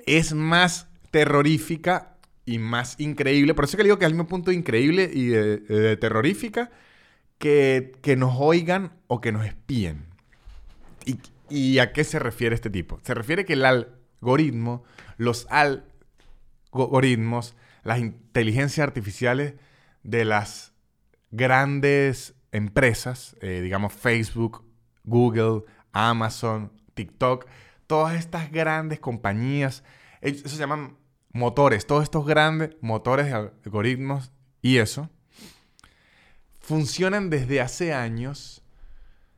es 0.05 0.33
más 0.33 0.87
terrorífica 1.11 2.17
y 2.45 2.59
más 2.59 2.99
increíble. 2.99 3.53
Por 3.53 3.65
eso 3.65 3.77
que 3.77 3.83
le 3.83 3.87
digo 3.87 3.99
que 3.99 4.05
al 4.05 4.13
mismo 4.13 4.27
punto 4.27 4.51
increíble 4.51 5.09
y 5.13 5.27
de, 5.27 5.97
terrorífica 5.97 6.71
que, 7.37 7.93
que, 8.01 8.15
nos 8.15 8.35
oigan 8.37 8.93
o 9.07 9.21
que 9.21 9.31
nos 9.31 9.45
espíen. 9.45 10.05
¿Y, 11.05 11.17
¿Y 11.49 11.79
a 11.79 11.91
qué 11.91 12.03
se 12.03 12.19
refiere 12.19 12.55
este 12.55 12.69
tipo? 12.69 12.99
Se 13.03 13.13
refiere 13.13 13.45
que 13.45 13.53
el 13.53 13.65
algoritmo, 13.65 14.83
los 15.17 15.47
algoritmos, 16.71 17.55
las 17.83 17.99
inteligencias 17.99 18.85
artificiales 18.85 19.55
de 20.03 20.25
las 20.25 20.73
grandes 21.31 22.35
empresas, 22.51 23.35
eh, 23.41 23.61
digamos 23.61 23.93
Facebook, 23.93 24.63
Google, 25.03 25.63
Amazon, 25.91 26.71
TikTok, 26.93 27.47
todas 27.87 28.15
estas 28.15 28.51
grandes 28.51 28.99
compañías, 28.99 29.83
eso 30.21 30.47
se 30.47 30.57
llaman 30.57 30.97
motores, 31.33 31.85
todos 31.85 32.03
estos 32.03 32.25
grandes 32.25 32.71
motores 32.81 33.27
de 33.27 33.33
algoritmos 33.33 34.31
y 34.61 34.77
eso, 34.77 35.09
funcionan 36.59 37.29
desde 37.29 37.61
hace 37.61 37.93
años 37.93 38.61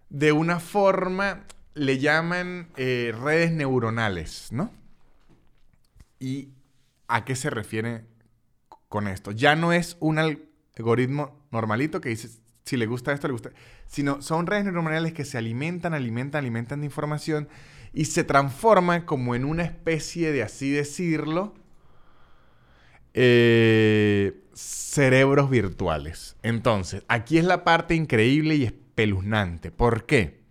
de 0.10 0.32
una 0.32 0.60
forma, 0.60 1.46
le 1.74 1.98
llaman 1.98 2.70
eh, 2.78 3.14
redes 3.20 3.52
neuronales, 3.52 4.50
¿no? 4.52 4.72
¿Y 6.20 6.50
a 7.08 7.26
qué 7.26 7.36
se 7.36 7.50
refiere 7.50 8.06
con 8.90 9.08
esto? 9.08 9.32
Ya 9.32 9.56
no 9.56 9.74
es 9.74 9.98
un 10.00 10.20
algoritmo 10.20 11.44
normalito 11.52 12.00
que 12.00 12.10
dice, 12.10 12.30
si 12.64 12.78
le 12.78 12.86
gusta 12.86 13.12
esto, 13.12 13.28
le 13.28 13.34
gusta, 13.34 13.52
sino 13.88 14.22
son 14.22 14.46
redes 14.46 14.66
neuronales 14.66 15.14
que 15.14 15.26
se 15.26 15.38
alimentan, 15.38 15.94
alimentan, 15.94 16.40
alimentan 16.44 16.82
de 16.82 16.86
información 16.86 17.48
y 17.92 18.06
se 18.06 18.24
transforman 18.24 19.02
como 19.02 19.36
en 19.36 19.46
una 19.46 19.64
especie 19.64 20.32
de, 20.32 20.44
así 20.44 20.70
decirlo, 20.70 21.56
eh, 23.14 24.42
cerebros 24.54 25.50
virtuales. 25.50 26.36
Entonces, 26.44 27.04
aquí 27.08 27.38
es 27.38 27.46
la 27.46 27.64
parte 27.64 27.96
increíble 27.96 28.56
y 28.56 28.64
espeluznante. 28.66 29.72
¿Por 29.72 30.06
qué? 30.06 30.44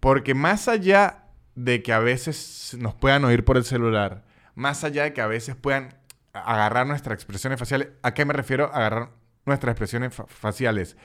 Porque 0.00 0.34
más 0.34 0.68
allá 0.68 1.24
de 1.54 1.82
que 1.82 1.92
a 1.92 1.98
veces 1.98 2.76
nos 2.78 2.94
puedan 2.94 3.24
oír 3.24 3.44
por 3.44 3.56
el 3.56 3.64
celular, 3.64 4.24
más 4.54 4.84
allá 4.84 5.04
de 5.04 5.12
que 5.12 5.20
a 5.20 5.26
veces 5.26 5.56
puedan 5.56 5.94
agarrar 6.32 6.86
nuestras 6.86 7.14
expresiones 7.14 7.58
faciales, 7.58 7.88
¿a 8.02 8.14
qué 8.14 8.24
me 8.24 8.34
refiero? 8.34 8.70
Agarrar 8.72 9.10
nuestras 9.46 9.72
expresiones 9.72 10.14
faciales. 10.28 10.96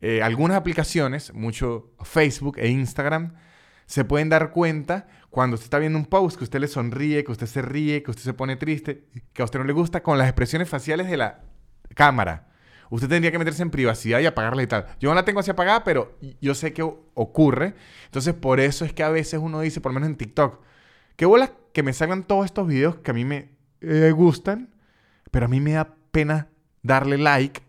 Eh, 0.00 0.22
algunas 0.22 0.56
aplicaciones, 0.56 1.32
mucho 1.32 1.90
Facebook 2.02 2.58
e 2.58 2.68
Instagram, 2.68 3.34
se 3.86 4.04
pueden 4.04 4.28
dar 4.28 4.50
cuenta 4.50 5.06
cuando 5.30 5.54
usted 5.54 5.66
está 5.66 5.78
viendo 5.78 5.98
un 5.98 6.06
post 6.06 6.36
que 6.38 6.44
usted 6.44 6.60
le 6.60 6.68
sonríe, 6.68 7.24
que 7.24 7.32
usted 7.32 7.46
se 7.46 7.62
ríe, 7.62 8.02
que 8.02 8.10
usted 8.10 8.24
se 8.24 8.34
pone 8.34 8.56
triste, 8.56 9.04
que 9.32 9.42
a 9.42 9.44
usted 9.44 9.58
no 9.58 9.64
le 9.64 9.72
gusta, 9.72 10.02
con 10.02 10.18
las 10.18 10.28
expresiones 10.28 10.68
faciales 10.68 11.08
de 11.08 11.16
la 11.16 11.40
cámara. 11.94 12.48
Usted 12.88 13.08
tendría 13.08 13.32
que 13.32 13.38
meterse 13.38 13.62
en 13.62 13.70
privacidad 13.70 14.20
y 14.20 14.26
apagarla 14.26 14.62
y 14.62 14.66
tal. 14.66 14.86
Yo 15.00 15.08
no 15.08 15.14
la 15.14 15.24
tengo 15.24 15.40
así 15.40 15.50
apagada, 15.50 15.82
pero 15.82 16.16
yo 16.40 16.54
sé 16.54 16.72
que 16.72 16.82
ocurre. 16.82 17.74
Entonces, 18.04 18.34
por 18.34 18.60
eso 18.60 18.84
es 18.84 18.92
que 18.92 19.02
a 19.02 19.08
veces 19.08 19.40
uno 19.42 19.60
dice, 19.60 19.80
por 19.80 19.90
lo 19.90 19.94
menos 19.94 20.08
en 20.08 20.16
TikTok, 20.16 20.60
qué 21.16 21.26
bola 21.26 21.52
que 21.72 21.82
me 21.82 21.92
salgan 21.92 22.22
todos 22.22 22.44
estos 22.44 22.68
videos 22.68 22.96
que 22.96 23.10
a 23.10 23.14
mí 23.14 23.24
me 23.24 23.50
eh, 23.80 24.12
gustan, 24.12 24.74
pero 25.30 25.46
a 25.46 25.48
mí 25.48 25.60
me 25.60 25.72
da 25.72 25.96
pena 26.12 26.48
darle 26.82 27.18
like 27.18 27.66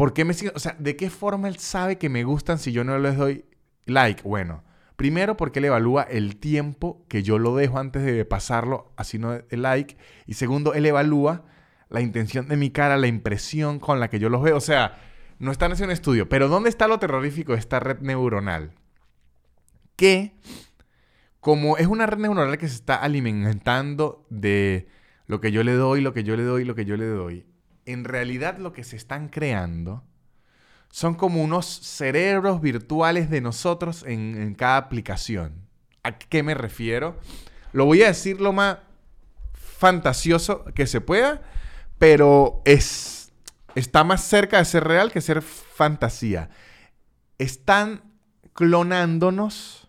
¿Por 0.00 0.14
qué 0.14 0.24
me 0.24 0.32
sigue? 0.32 0.50
O 0.54 0.58
sea, 0.58 0.74
¿de 0.78 0.96
qué 0.96 1.10
forma 1.10 1.46
él 1.46 1.58
sabe 1.58 1.98
que 1.98 2.08
me 2.08 2.24
gustan 2.24 2.58
si 2.58 2.72
yo 2.72 2.84
no 2.84 2.98
les 2.98 3.18
doy 3.18 3.44
like? 3.84 4.22
Bueno, 4.22 4.64
primero 5.00 5.34
porque 5.38 5.60
él 5.60 5.64
evalúa 5.64 6.02
el 6.02 6.36
tiempo 6.36 7.06
que 7.08 7.22
yo 7.22 7.38
lo 7.38 7.56
dejo 7.56 7.78
antes 7.78 8.02
de 8.02 8.22
pasarlo, 8.26 8.92
así 8.98 9.18
no 9.18 9.32
el 9.32 9.62
like. 9.62 9.96
Y 10.26 10.34
segundo, 10.34 10.74
él 10.74 10.84
evalúa 10.84 11.46
la 11.88 12.02
intención 12.02 12.48
de 12.48 12.58
mi 12.58 12.68
cara, 12.68 12.98
la 12.98 13.06
impresión 13.06 13.80
con 13.80 13.98
la 13.98 14.10
que 14.10 14.18
yo 14.18 14.28
los 14.28 14.42
veo. 14.42 14.58
O 14.58 14.60
sea, 14.60 14.98
no 15.38 15.52
están 15.52 15.72
haciendo 15.72 15.92
un 15.92 15.94
estudio. 15.94 16.28
Pero 16.28 16.48
¿dónde 16.48 16.68
está 16.68 16.86
lo 16.86 16.98
terrorífico 16.98 17.54
de 17.54 17.60
esta 17.60 17.80
red 17.80 18.00
neuronal? 18.00 18.74
Que, 19.96 20.34
como 21.40 21.78
es 21.78 21.86
una 21.86 22.04
red 22.04 22.18
neuronal 22.18 22.58
que 22.58 22.68
se 22.68 22.74
está 22.74 22.96
alimentando 22.96 24.26
de 24.28 24.86
lo 25.26 25.40
que 25.40 25.50
yo 25.50 25.64
le 25.64 25.72
doy, 25.72 26.02
lo 26.02 26.12
que 26.12 26.24
yo 26.24 26.36
le 26.36 26.42
doy, 26.42 26.66
lo 26.66 26.74
que 26.74 26.84
yo 26.84 26.98
le 26.98 27.06
doy, 27.06 27.46
en 27.86 28.04
realidad 28.04 28.58
lo 28.58 28.74
que 28.74 28.84
se 28.84 28.96
están 28.96 29.30
creando 29.30 30.04
son 30.90 31.14
como 31.14 31.42
unos 31.42 31.66
cerebros 31.66 32.60
virtuales 32.60 33.30
de 33.30 33.40
nosotros 33.40 34.04
en, 34.06 34.54
cada 34.54 34.76
aplicación. 34.76 35.54
¿A 36.02 36.18
qué 36.18 36.42
me 36.42 36.54
refiero? 36.54 37.18
Lo 37.72 37.84
voy 37.86 38.02
a 38.02 38.08
decir 38.08 38.40
lo 38.40 38.52
más 38.52 38.78
fantasioso 39.52 40.64
que 40.74 40.86
se 40.86 41.00
pueda, 41.00 41.42
pero 41.98 42.60
es, 42.64 43.32
está 43.74 44.02
más 44.02 44.24
cerca 44.24 44.58
de 44.58 44.64
ser 44.64 44.84
real 44.84 45.12
que 45.12 45.20
ser 45.20 45.42
fantasía. 45.42 46.50
Están 47.38 48.02
clonándonos 48.52 49.88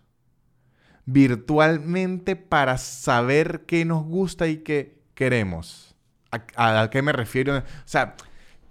virtualmente 1.04 2.36
para 2.36 2.78
saber 2.78 3.64
qué 3.66 3.84
nos 3.84 4.04
gusta 4.04 4.46
y 4.46 4.58
qué 4.58 5.02
queremos. 5.14 5.96
¿A, 6.30 6.88
qué 6.90 7.02
me 7.02 7.12
refiero? 7.12 7.58
O 7.58 7.62
sea, 7.84 8.16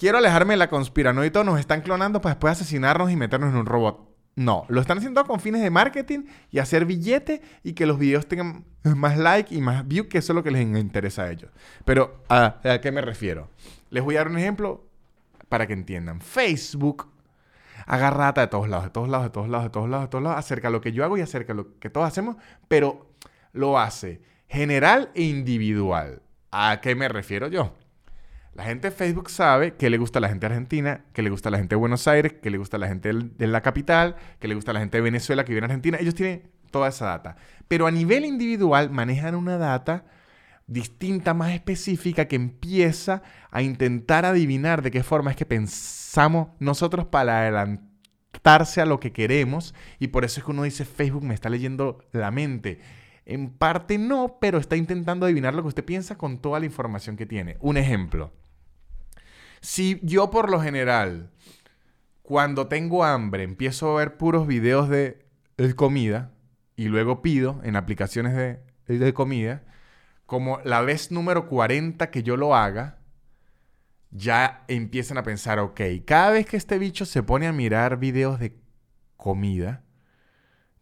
quiero 0.01 0.17
alejarme 0.17 0.53
de 0.53 0.57
la 0.57 0.67
conspiranoia 0.67 1.31
nos 1.45 1.59
están 1.59 1.81
clonando 1.81 2.21
para 2.21 2.33
después 2.33 2.53
asesinarnos 2.53 3.11
y 3.11 3.15
meternos 3.15 3.51
en 3.51 3.57
un 3.57 3.67
robot. 3.67 4.09
No, 4.35 4.65
lo 4.67 4.81
están 4.81 4.97
haciendo 4.97 5.23
con 5.25 5.39
fines 5.39 5.61
de 5.61 5.69
marketing 5.69 6.21
y 6.49 6.57
hacer 6.57 6.85
billete 6.85 7.43
y 7.61 7.73
que 7.73 7.85
los 7.85 7.99
videos 7.99 8.25
tengan 8.25 8.65
más 8.83 9.15
like 9.19 9.53
y 9.53 9.61
más 9.61 9.87
view, 9.87 10.07
que 10.07 10.17
eso 10.17 10.33
es 10.33 10.35
lo 10.35 10.41
que 10.41 10.49
les 10.49 10.63
interesa 10.63 11.23
a 11.23 11.31
ellos. 11.31 11.51
Pero, 11.85 12.23
¿a, 12.29 12.79
qué 12.81 12.91
me 12.91 13.01
refiero? 13.01 13.51
Les 13.91 14.03
voy 14.03 14.15
a 14.15 14.19
dar 14.19 14.29
un 14.29 14.39
ejemplo 14.39 14.87
para 15.49 15.67
que 15.67 15.73
entiendan. 15.73 16.19
Facebook 16.19 17.07
agarra 17.85 18.25
data 18.25 18.41
de 18.41 18.47
todos 18.47 18.67
lados, 18.69 18.85
de 18.85 18.89
todos 18.89 19.07
lados, 19.07 19.25
de 19.25 19.29
todos 19.29 19.49
lados, 19.49 19.65
de 19.65 19.69
todos 19.69 19.89
lados, 19.89 20.05
de 20.05 20.09
todos 20.09 20.23
lados, 20.23 20.39
acerca 20.39 20.69
de 20.69 20.71
lo 20.71 20.81
que 20.81 20.93
yo 20.93 21.03
hago 21.03 21.15
y 21.19 21.21
acerca 21.21 21.53
de 21.53 21.57
lo 21.57 21.79
que 21.79 21.91
todos 21.91 22.07
hacemos, 22.07 22.37
pero 22.67 23.11
lo 23.53 23.77
hace 23.77 24.19
general 24.47 25.11
e 25.13 25.25
individual. 25.25 26.23
¿A 26.49 26.81
qué 26.81 26.95
me 26.95 27.07
refiero 27.07 27.49
yo? 27.49 27.75
La 28.53 28.65
gente 28.65 28.89
de 28.89 28.95
Facebook 28.95 29.29
sabe 29.29 29.75
que 29.75 29.89
le 29.89 29.97
gusta 29.97 30.19
a 30.19 30.21
la 30.21 30.29
gente 30.29 30.45
Argentina, 30.45 31.05
que 31.13 31.21
le 31.21 31.29
gusta 31.29 31.47
a 31.49 31.51
la 31.51 31.57
gente 31.57 31.75
de 31.75 31.79
Buenos 31.79 32.07
Aires, 32.07 32.33
que 32.33 32.49
le 32.49 32.57
gusta 32.57 32.75
a 32.75 32.79
la 32.81 32.87
gente 32.87 33.13
de 33.13 33.47
la 33.47 33.61
capital, 33.61 34.17
que 34.39 34.47
le 34.49 34.55
gusta 34.55 34.71
a 34.71 34.73
la 34.73 34.81
gente 34.81 34.97
de 34.97 35.01
Venezuela 35.01 35.45
que 35.45 35.53
vive 35.53 35.59
en 35.59 35.65
Argentina. 35.65 35.97
Ellos 36.01 36.15
tienen 36.15 36.51
toda 36.69 36.89
esa 36.89 37.05
data. 37.05 37.37
Pero 37.69 37.87
a 37.87 37.91
nivel 37.91 38.25
individual 38.25 38.89
manejan 38.89 39.35
una 39.35 39.57
data 39.57 40.05
distinta, 40.67 41.33
más 41.33 41.51
específica, 41.51 42.27
que 42.27 42.35
empieza 42.35 43.23
a 43.51 43.61
intentar 43.61 44.25
adivinar 44.25 44.81
de 44.81 44.91
qué 44.91 45.01
forma 45.01 45.31
es 45.31 45.37
que 45.37 45.45
pensamos 45.45 46.49
nosotros 46.59 47.05
para 47.05 47.39
adelantarse 47.39 48.81
a 48.81 48.85
lo 48.85 48.99
que 48.99 49.13
queremos. 49.13 49.73
Y 49.97 50.07
por 50.09 50.25
eso 50.25 50.41
es 50.41 50.45
que 50.45 50.51
uno 50.51 50.63
dice, 50.63 50.83
Facebook 50.83 51.23
me 51.23 51.33
está 51.33 51.49
leyendo 51.49 51.99
la 52.11 52.31
mente 52.31 52.79
en 53.25 53.49
parte 53.49 53.97
no, 53.97 54.37
pero 54.41 54.57
está 54.57 54.75
intentando 54.75 55.25
adivinar 55.25 55.53
lo 55.53 55.61
que 55.61 55.69
usted 55.69 55.85
piensa 55.85 56.17
con 56.17 56.39
toda 56.39 56.59
la 56.59 56.65
información 56.65 57.15
que 57.15 57.25
tiene. 57.25 57.57
Un 57.61 57.77
ejemplo. 57.77 58.33
Si 59.61 59.99
yo 60.03 60.31
por 60.31 60.49
lo 60.49 60.59
general, 60.59 61.29
cuando 62.23 62.67
tengo 62.67 63.03
hambre, 63.03 63.43
empiezo 63.43 63.91
a 63.91 63.99
ver 63.99 64.17
puros 64.17 64.47
videos 64.47 64.89
de, 64.89 65.25
comida 65.75 66.31
y 66.75 66.85
luego 66.85 67.21
pido 67.21 67.61
en 67.63 67.75
aplicaciones 67.75 68.35
de, 68.35 68.59
de 68.87 69.13
comida, 69.13 69.63
como 70.25 70.59
la 70.63 70.81
vez 70.81 71.11
número 71.11 71.47
40 71.47 72.09
que 72.09 72.23
yo 72.23 72.37
lo 72.37 72.55
haga, 72.55 72.97
ya 74.09 74.65
empiezan 74.67 75.19
a 75.19 75.23
pensar, 75.23 75.59
ok, 75.59 75.81
cada 76.05 76.31
vez 76.31 76.47
que 76.47 76.57
este 76.57 76.79
bicho 76.79 77.05
se 77.05 77.21
pone 77.21 77.47
a 77.47 77.53
mirar 77.53 77.97
videos 77.97 78.39
de 78.39 78.57
comida, 79.15 79.83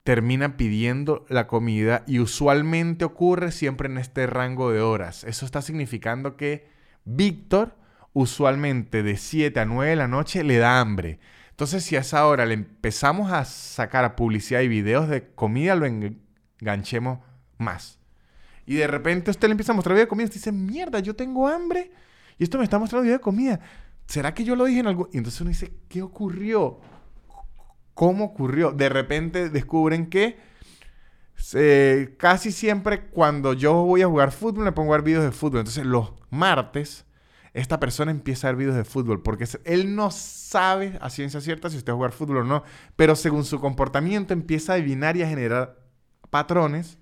termina 0.04 0.56
pidiendo 0.56 1.26
la 1.30 1.48
comida 1.48 2.04
y 2.08 2.20
usualmente 2.20 3.06
ocurre 3.06 3.52
siempre 3.52 3.90
en 3.90 3.98
este 3.98 4.26
rango 4.26 4.72
de 4.72 4.82
horas. 4.82 5.24
Eso 5.26 5.46
está 5.46 5.62
significando 5.62 6.38
que 6.38 6.68
Víctor 7.04 7.79
usualmente 8.14 9.04
de 9.04 9.18
7 9.18 9.60
a 9.60 9.66
9 9.66 9.92
de 9.92 9.96
la 9.96 10.08
noche 10.08 10.44
le 10.44 10.58
da 10.58 10.80
hambre. 10.80 11.20
Entonces 11.52 11.84
si 11.84 11.96
a 11.96 12.00
esa 12.00 12.26
hora 12.26 12.46
le 12.46 12.54
empezamos 12.54 13.32
a 13.32 13.46
sacar 13.46 14.16
publicidad 14.16 14.62
y 14.62 14.68
videos 14.68 15.10
de 15.10 15.30
comida, 15.32 15.76
lo 15.76 15.86
enganchemos 15.86 17.20
más. 17.58 18.00
Y 18.66 18.76
de 18.76 18.88
repente 18.88 19.32
usted 19.32 19.48
le 19.48 19.54
empieza 19.54 19.74
a 19.74 19.76
mostrar 19.76 19.96
videos 19.96 20.08
de 20.08 20.10
comida 20.10 20.28
y 20.28 20.30
dice, 20.30 20.52
mierda, 20.52 21.00
yo 21.00 21.16
tengo 21.16 21.48
hambre 21.48 21.92
y 22.38 22.44
esto 22.44 22.58
me 22.58 22.64
está 22.64 22.80
mostrando 22.80 23.04
video 23.04 23.18
de 23.18 23.24
comida. 23.24 23.60
¿Será 24.08 24.34
que 24.34 24.44
yo 24.44 24.56
lo 24.56 24.66
dije 24.66 24.80
en 24.80 24.88
algo? 24.88 25.10
Y 25.12 25.18
entonces 25.18 25.42
uno 25.42 25.50
dice, 25.50 25.74
¿qué 25.88 26.02
ocurrió? 26.02 26.80
¿Cómo 27.94 28.26
ocurrió? 28.26 28.72
De 28.72 28.88
repente 28.90 29.50
descubren 29.50 30.10
que 30.10 30.38
casi 32.18 32.52
siempre 32.52 33.08
cuando 33.08 33.54
yo 33.54 33.74
voy 33.84 34.02
a 34.02 34.08
jugar 34.08 34.32
fútbol 34.32 34.64
me 34.66 34.72
pongo 34.72 34.94
a 34.94 34.98
ver 34.98 35.06
videos 35.06 35.24
de 35.26 35.32
fútbol. 35.32 35.60
Entonces 35.60 35.86
los 35.86 36.14
martes 36.30 37.06
esta 37.54 37.80
persona 37.80 38.12
empieza 38.12 38.48
a 38.48 38.52
ver 38.52 38.58
videos 38.60 38.76
de 38.76 38.84
fútbol 38.84 39.22
porque 39.24 39.48
él 39.66 39.96
no 39.96 40.12
sabe 40.12 40.98
a 41.02 41.10
ciencia 41.10 41.42
cierta 41.42 41.70
si 41.70 41.78
usted 41.78 41.92
va 41.92 41.96
a 41.96 41.98
jugar 41.98 42.12
fútbol 42.12 42.38
o 42.38 42.44
no, 42.44 42.64
pero 42.96 43.16
según 43.16 43.46
su 43.46 43.60
comportamiento 43.60 44.34
empieza 44.34 44.74
a 44.74 44.76
adivinar 44.76 45.18
y 45.18 45.24
a 45.24 45.28
generar 45.28 45.78
patrones 46.30 46.98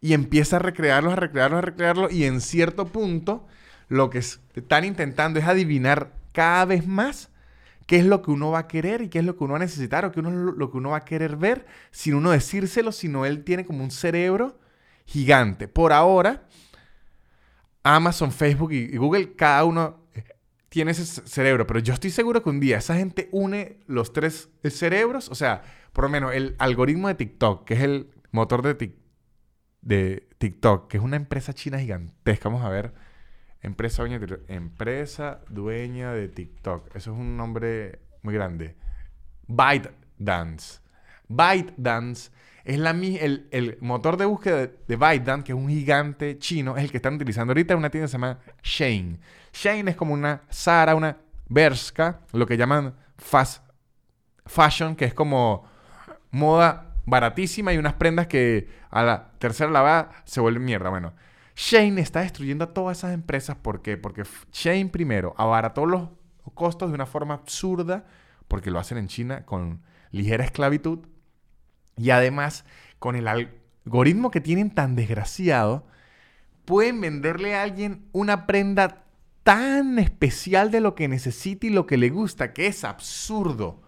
y 0.00 0.14
empieza 0.14 0.56
a 0.56 0.60
recrearlos, 0.60 1.12
a 1.12 1.16
recrearlos, 1.16 1.58
a 1.58 1.62
recrearlos 1.62 2.12
y 2.12 2.24
en 2.24 2.40
cierto 2.40 2.86
punto 2.86 3.46
lo 3.88 4.08
que 4.08 4.18
están 4.18 4.84
intentando 4.84 5.38
es 5.38 5.46
adivinar 5.46 6.14
cada 6.32 6.64
vez 6.64 6.86
más 6.86 7.30
qué 7.86 7.98
es 7.98 8.06
lo 8.06 8.22
que 8.22 8.30
uno 8.30 8.52
va 8.52 8.60
a 8.60 8.68
querer 8.68 9.02
y 9.02 9.08
qué 9.08 9.18
es 9.18 9.24
lo 9.24 9.36
que 9.36 9.44
uno 9.44 9.54
va 9.54 9.56
a 9.58 9.62
necesitar 9.62 10.04
o 10.04 10.12
qué 10.12 10.20
uno, 10.20 10.30
lo 10.30 10.70
que 10.70 10.76
uno 10.76 10.90
va 10.90 10.98
a 10.98 11.04
querer 11.04 11.36
ver 11.36 11.66
sin 11.90 12.14
uno 12.14 12.30
decírselo, 12.30 12.92
sino 12.92 13.26
él 13.26 13.42
tiene 13.42 13.66
como 13.66 13.82
un 13.82 13.90
cerebro 13.90 14.60
gigante. 15.06 15.66
Por 15.66 15.92
ahora, 15.92 16.44
Amazon, 17.82 18.32
Facebook 18.32 18.72
y 18.72 18.96
Google, 18.96 19.34
cada 19.34 19.64
uno 19.64 20.00
tiene 20.68 20.92
ese 20.92 21.04
cerebro, 21.04 21.66
pero 21.66 21.80
yo 21.80 21.94
estoy 21.94 22.10
seguro 22.10 22.42
que 22.42 22.50
un 22.50 22.60
día 22.60 22.78
esa 22.78 22.94
gente 22.94 23.28
une 23.32 23.80
los 23.86 24.12
tres 24.12 24.50
cerebros, 24.64 25.28
o 25.28 25.34
sea, 25.34 25.62
por 25.92 26.04
lo 26.04 26.10
menos 26.10 26.32
el 26.32 26.54
algoritmo 26.58 27.08
de 27.08 27.14
TikTok, 27.14 27.64
que 27.64 27.74
es 27.74 27.80
el 27.80 28.10
motor 28.30 28.62
de, 28.62 28.94
de 29.80 30.28
TikTok, 30.38 30.88
que 30.88 30.98
es 30.98 31.02
una 31.02 31.16
empresa 31.16 31.52
china 31.52 31.80
gigantesca, 31.80 32.48
vamos 32.48 32.64
a 32.64 32.68
ver 32.68 32.94
Empresa 33.62 34.02
dueña 34.02 34.18
de, 34.18 34.40
empresa 34.48 35.42
dueña 35.50 36.12
de 36.12 36.28
TikTok. 36.28 36.96
Eso 36.96 37.12
es 37.12 37.18
un 37.18 37.36
nombre 37.36 38.00
muy 38.22 38.32
grande. 38.32 38.76
ByteDance. 39.48 40.80
ByteDance 41.28 42.30
es 42.64 42.78
la, 42.78 42.90
el, 42.90 43.48
el 43.50 43.78
motor 43.80 44.16
de 44.16 44.26
búsqueda 44.26 44.56
de, 44.86 44.96
ByteDance, 44.96 45.44
que 45.44 45.52
es 45.52 45.58
un 45.58 45.68
gigante 45.68 46.38
chino, 46.38 46.76
es 46.76 46.84
el 46.84 46.90
que 46.90 46.98
están 46.98 47.14
utilizando 47.14 47.52
ahorita 47.52 47.74
en 47.74 47.78
una 47.78 47.90
tienda 47.90 48.06
que 48.06 48.10
se 48.10 48.16
llama 48.16 48.38
Shane. 48.62 49.18
Shane 49.52 49.90
es 49.90 49.96
como 49.96 50.14
una 50.14 50.42
Zara, 50.52 50.94
una 50.94 51.16
Bershka, 51.48 52.20
lo 52.32 52.46
que 52.46 52.56
llaman 52.56 52.94
fast 53.16 53.64
fashion, 54.46 54.96
que 54.96 55.04
es 55.04 55.14
como 55.14 55.64
moda 56.30 56.94
baratísima 57.06 57.72
y 57.72 57.78
unas 57.78 57.94
prendas 57.94 58.26
que 58.26 58.68
a 58.90 59.02
la 59.02 59.30
tercera 59.38 59.70
lavada 59.70 60.10
se 60.24 60.40
vuelven 60.40 60.64
mierda. 60.64 60.90
Bueno, 60.90 61.12
Shane 61.56 62.00
está 62.00 62.20
destruyendo 62.20 62.64
a 62.64 62.72
todas 62.72 62.98
esas 62.98 63.12
empresas. 63.12 63.56
¿Por 63.56 63.82
qué? 63.82 63.96
Porque 63.96 64.22
Shane 64.52 64.86
primero 64.86 65.34
abarató 65.36 65.86
los 65.86 66.08
costos 66.54 66.90
de 66.90 66.94
una 66.94 67.06
forma 67.06 67.34
absurda, 67.34 68.04
porque 68.48 68.70
lo 68.70 68.78
hacen 68.78 68.98
en 68.98 69.08
China 69.08 69.44
con 69.44 69.82
ligera 70.10 70.44
esclavitud. 70.44 71.00
Y 72.00 72.10
además, 72.10 72.64
con 72.98 73.14
el 73.14 73.28
algoritmo 73.28 74.30
que 74.30 74.40
tienen 74.40 74.70
tan 74.70 74.96
desgraciado, 74.96 75.86
pueden 76.64 76.98
venderle 76.98 77.54
a 77.54 77.62
alguien 77.62 78.06
una 78.12 78.46
prenda 78.46 79.04
tan 79.42 79.98
especial 79.98 80.70
de 80.70 80.80
lo 80.80 80.94
que 80.94 81.08
necesita 81.08 81.66
y 81.66 81.70
lo 81.70 81.86
que 81.86 81.98
le 81.98 82.08
gusta, 82.08 82.54
que 82.54 82.68
es 82.68 82.84
absurdo. 82.84 83.82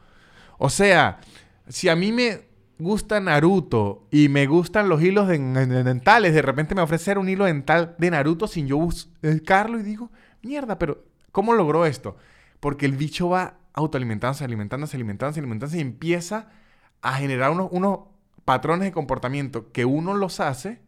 O 0.59 0.69
sea, 0.69 1.21
si 1.69 1.89
a 1.89 1.97
mí 1.97 2.13
me 2.13 2.49
gusta 2.79 3.19
Naruto 3.19 4.07
y 4.11 4.29
me 4.29 4.47
gustan 4.47 4.91
los 4.91 5.03
hilos 5.03 5.27
dentales, 5.27 6.35
de 6.35 6.43
repente 6.43 6.75
me 6.75 6.83
ofrece 6.83 7.17
un 7.17 7.31
hilo 7.31 7.47
dental 7.47 7.95
de 7.99 8.11
Naruto 8.11 8.47
sin 8.47 8.67
yo 8.67 8.77
buscarlo 8.77 9.79
y 9.79 9.83
digo, 9.83 10.11
mierda, 10.43 10.79
pero 10.79 11.03
¿cómo 11.31 11.55
logró 11.55 11.87
esto? 11.87 12.19
Porque 12.61 12.85
el 12.85 12.93
bicho 12.93 13.31
va 13.31 13.55
autoalimentándose, 13.73 14.45
alimentándose, 14.45 14.99
alimentándose, 14.99 15.41
alimentándose 15.41 15.79
y 15.79 15.81
empieza 15.81 16.51
a 17.03 17.15
generar 17.15 17.51
unos, 17.51 17.69
unos 17.73 18.01
patrones 18.45 18.87
de 18.87 18.93
comportamiento 18.93 19.71
que 19.73 19.85
uno 19.85 20.15
los 20.15 20.41
hace 20.41 20.81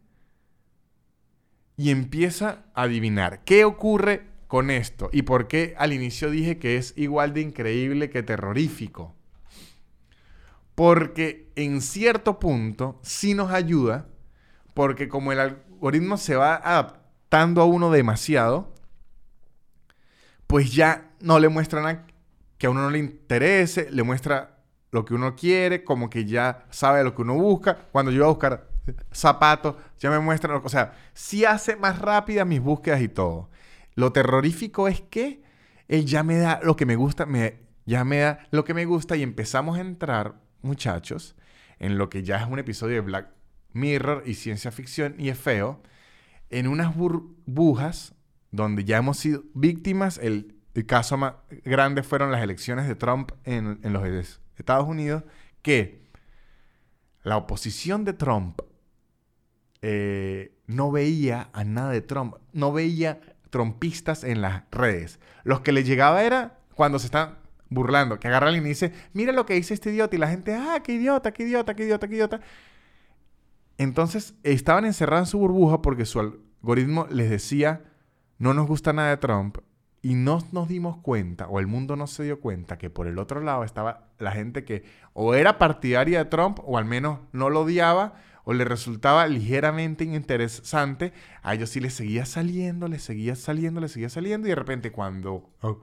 y 1.77 1.91
empieza 1.91 2.63
a 2.73 2.83
adivinar 2.83 3.43
qué 3.43 3.65
ocurre 3.65 4.27
con 4.47 4.69
esto 4.69 5.09
y 5.11 5.23
por 5.23 5.47
qué 5.47 5.75
al 5.77 5.93
inicio 5.93 6.29
dije 6.29 6.57
que 6.57 6.77
es 6.77 6.93
igual 6.97 7.33
de 7.33 7.41
increíble 7.41 8.09
que 8.09 8.23
terrorífico. 8.23 9.13
Porque 10.75 11.51
en 11.55 11.81
cierto 11.81 12.39
punto 12.39 12.99
sí 13.01 13.33
nos 13.33 13.51
ayuda, 13.51 14.07
porque 14.73 15.07
como 15.07 15.31
el 15.31 15.39
algoritmo 15.39 16.17
se 16.17 16.35
va 16.35 16.55
adaptando 16.55 17.61
a 17.61 17.65
uno 17.65 17.91
demasiado, 17.91 18.73
pues 20.47 20.73
ya 20.73 21.11
no 21.19 21.39
le 21.39 21.49
muestra 21.49 21.81
nada 21.81 22.05
que 22.57 22.67
a 22.67 22.69
uno 22.69 22.81
no 22.81 22.89
le 22.89 22.99
interese, 22.99 23.89
le 23.91 24.03
muestra 24.03 24.54
lo 24.95 25.03
que 25.05 25.13
uno 25.13 25.35
quiere, 25.35 25.83
como 25.83 26.09
que 26.09 26.25
ya 26.25 26.65
sabe 26.69 27.03
lo 27.03 27.13
que 27.13 27.21
uno 27.21 27.35
busca. 27.35 27.77
Cuando 27.91 28.11
yo 28.11 28.17
iba 28.17 28.25
a 28.27 28.29
buscar 28.29 28.69
zapatos, 29.11 29.75
ya 29.99 30.09
me 30.09 30.19
muestra, 30.19 30.55
o 30.55 30.69
sea, 30.69 30.93
sí 31.13 31.43
hace 31.43 31.75
más 31.75 31.99
rápidas 31.99 32.47
mis 32.47 32.61
búsquedas 32.61 33.01
y 33.01 33.09
todo. 33.09 33.49
Lo 33.95 34.13
terrorífico 34.13 34.87
es 34.87 35.01
que 35.01 35.43
él 35.89 36.05
ya 36.05 36.23
me 36.23 36.37
da 36.37 36.61
lo 36.63 36.77
que 36.77 36.85
me 36.85 36.95
gusta, 36.95 37.25
me, 37.25 37.59
ya 37.85 38.05
me 38.05 38.19
da 38.19 38.47
lo 38.51 38.63
que 38.63 38.73
me 38.73 38.85
gusta 38.85 39.17
y 39.17 39.23
empezamos 39.23 39.77
a 39.77 39.81
entrar 39.81 40.35
muchachos, 40.61 41.35
en 41.77 41.97
lo 41.97 42.09
que 42.09 42.23
ya 42.23 42.37
es 42.37 42.47
un 42.47 42.57
episodio 42.57 42.95
de 42.95 43.01
Black 43.01 43.27
Mirror 43.73 44.23
y 44.25 44.35
ciencia 44.35 44.71
ficción 44.71 45.15
y 45.17 45.27
es 45.27 45.37
feo, 45.37 45.83
en 46.49 46.67
unas 46.67 46.95
burbujas 46.95 48.15
donde 48.51 48.85
ya 48.85 48.97
hemos 48.97 49.17
sido 49.17 49.43
víctimas. 49.53 50.17
El, 50.17 50.53
caso 50.87 51.15
más 51.15 51.35
grande 51.63 52.03
fueron 52.03 52.31
las 52.31 52.43
elecciones 52.43 52.87
de 52.87 52.95
Trump 52.95 53.31
en, 53.45 53.79
los 53.81 54.05
Estados 54.57 54.87
Unidos, 54.87 55.23
que 55.61 56.05
la 57.23 57.37
oposición 57.37 58.05
de 58.05 58.13
Trump 58.13 58.61
eh, 59.81 60.57
no 60.67 60.91
veía 60.91 61.49
a 61.53 61.63
nada 61.63 61.91
de 61.91 62.01
Trump, 62.01 62.35
no 62.53 62.71
veía 62.71 63.19
trompistas 63.49 64.23
en 64.23 64.41
las 64.41 64.63
redes. 64.71 65.19
Los 65.43 65.61
que 65.61 65.71
le 65.71 65.83
llegaba 65.83 66.23
era 66.23 66.59
cuando 66.75 66.99
se 66.99 67.07
están 67.07 67.37
burlando, 67.69 68.19
que 68.19 68.27
agarra 68.27 68.47
alguien 68.47 68.65
y 68.65 68.69
dice, 68.69 68.93
mira 69.13 69.31
lo 69.31 69.45
que 69.45 69.53
dice 69.55 69.73
este 69.73 69.91
idiota, 69.91 70.15
y 70.15 70.19
la 70.19 70.27
gente, 70.27 70.53
ah, 70.53 70.81
qué 70.83 70.93
idiota, 70.93 71.31
qué 71.31 71.43
idiota, 71.43 71.75
qué 71.75 71.83
idiota, 71.83 72.07
qué 72.07 72.15
idiota. 72.15 72.41
Entonces 73.77 74.35
estaban 74.43 74.85
encerrados 74.85 75.27
en 75.27 75.31
su 75.31 75.39
burbuja 75.39 75.81
porque 75.81 76.05
su 76.05 76.19
algoritmo 76.19 77.07
les 77.09 77.29
decía, 77.29 77.83
no 78.37 78.53
nos 78.53 78.67
gusta 78.67 78.93
nada 78.93 79.09
de 79.09 79.17
Trump, 79.17 79.57
y 80.05 80.13
no 80.13 80.37
nos 80.51 80.67
dimos 80.67 80.97
cuenta, 80.97 81.47
o 81.47 81.59
el 81.59 81.65
mundo 81.65 81.95
no 81.95 82.05
se 82.05 82.21
dio 82.21 82.39
cuenta, 82.39 82.77
que 82.77 82.91
por 82.91 83.07
el 83.07 83.17
otro 83.17 83.41
lado 83.41 83.63
estaba 83.63 84.11
la 84.19 84.31
gente 84.33 84.63
que 84.63 84.83
o 85.13 85.33
era 85.33 85.57
partidaria 85.57 86.19
de 86.19 86.29
Trump, 86.29 86.59
o 86.63 86.77
al 86.77 86.85
menos 86.85 87.21
no 87.31 87.49
lo 87.49 87.61
odiaba, 87.61 88.13
o 88.43 88.53
le 88.53 88.65
resultaba 88.65 89.25
ligeramente 89.25 90.03
interesante, 90.03 91.11
a 91.41 91.55
ellos 91.55 91.71
sí 91.71 91.79
les 91.79 91.95
seguía 91.95 92.27
saliendo, 92.27 92.87
les 92.87 93.01
seguía 93.01 93.35
saliendo, 93.35 93.81
les 93.81 93.93
seguía 93.93 94.09
saliendo, 94.09 94.45
y 94.45 94.51
de 94.51 94.55
repente 94.55 94.91
cuando 94.91 95.49
oh, 95.61 95.79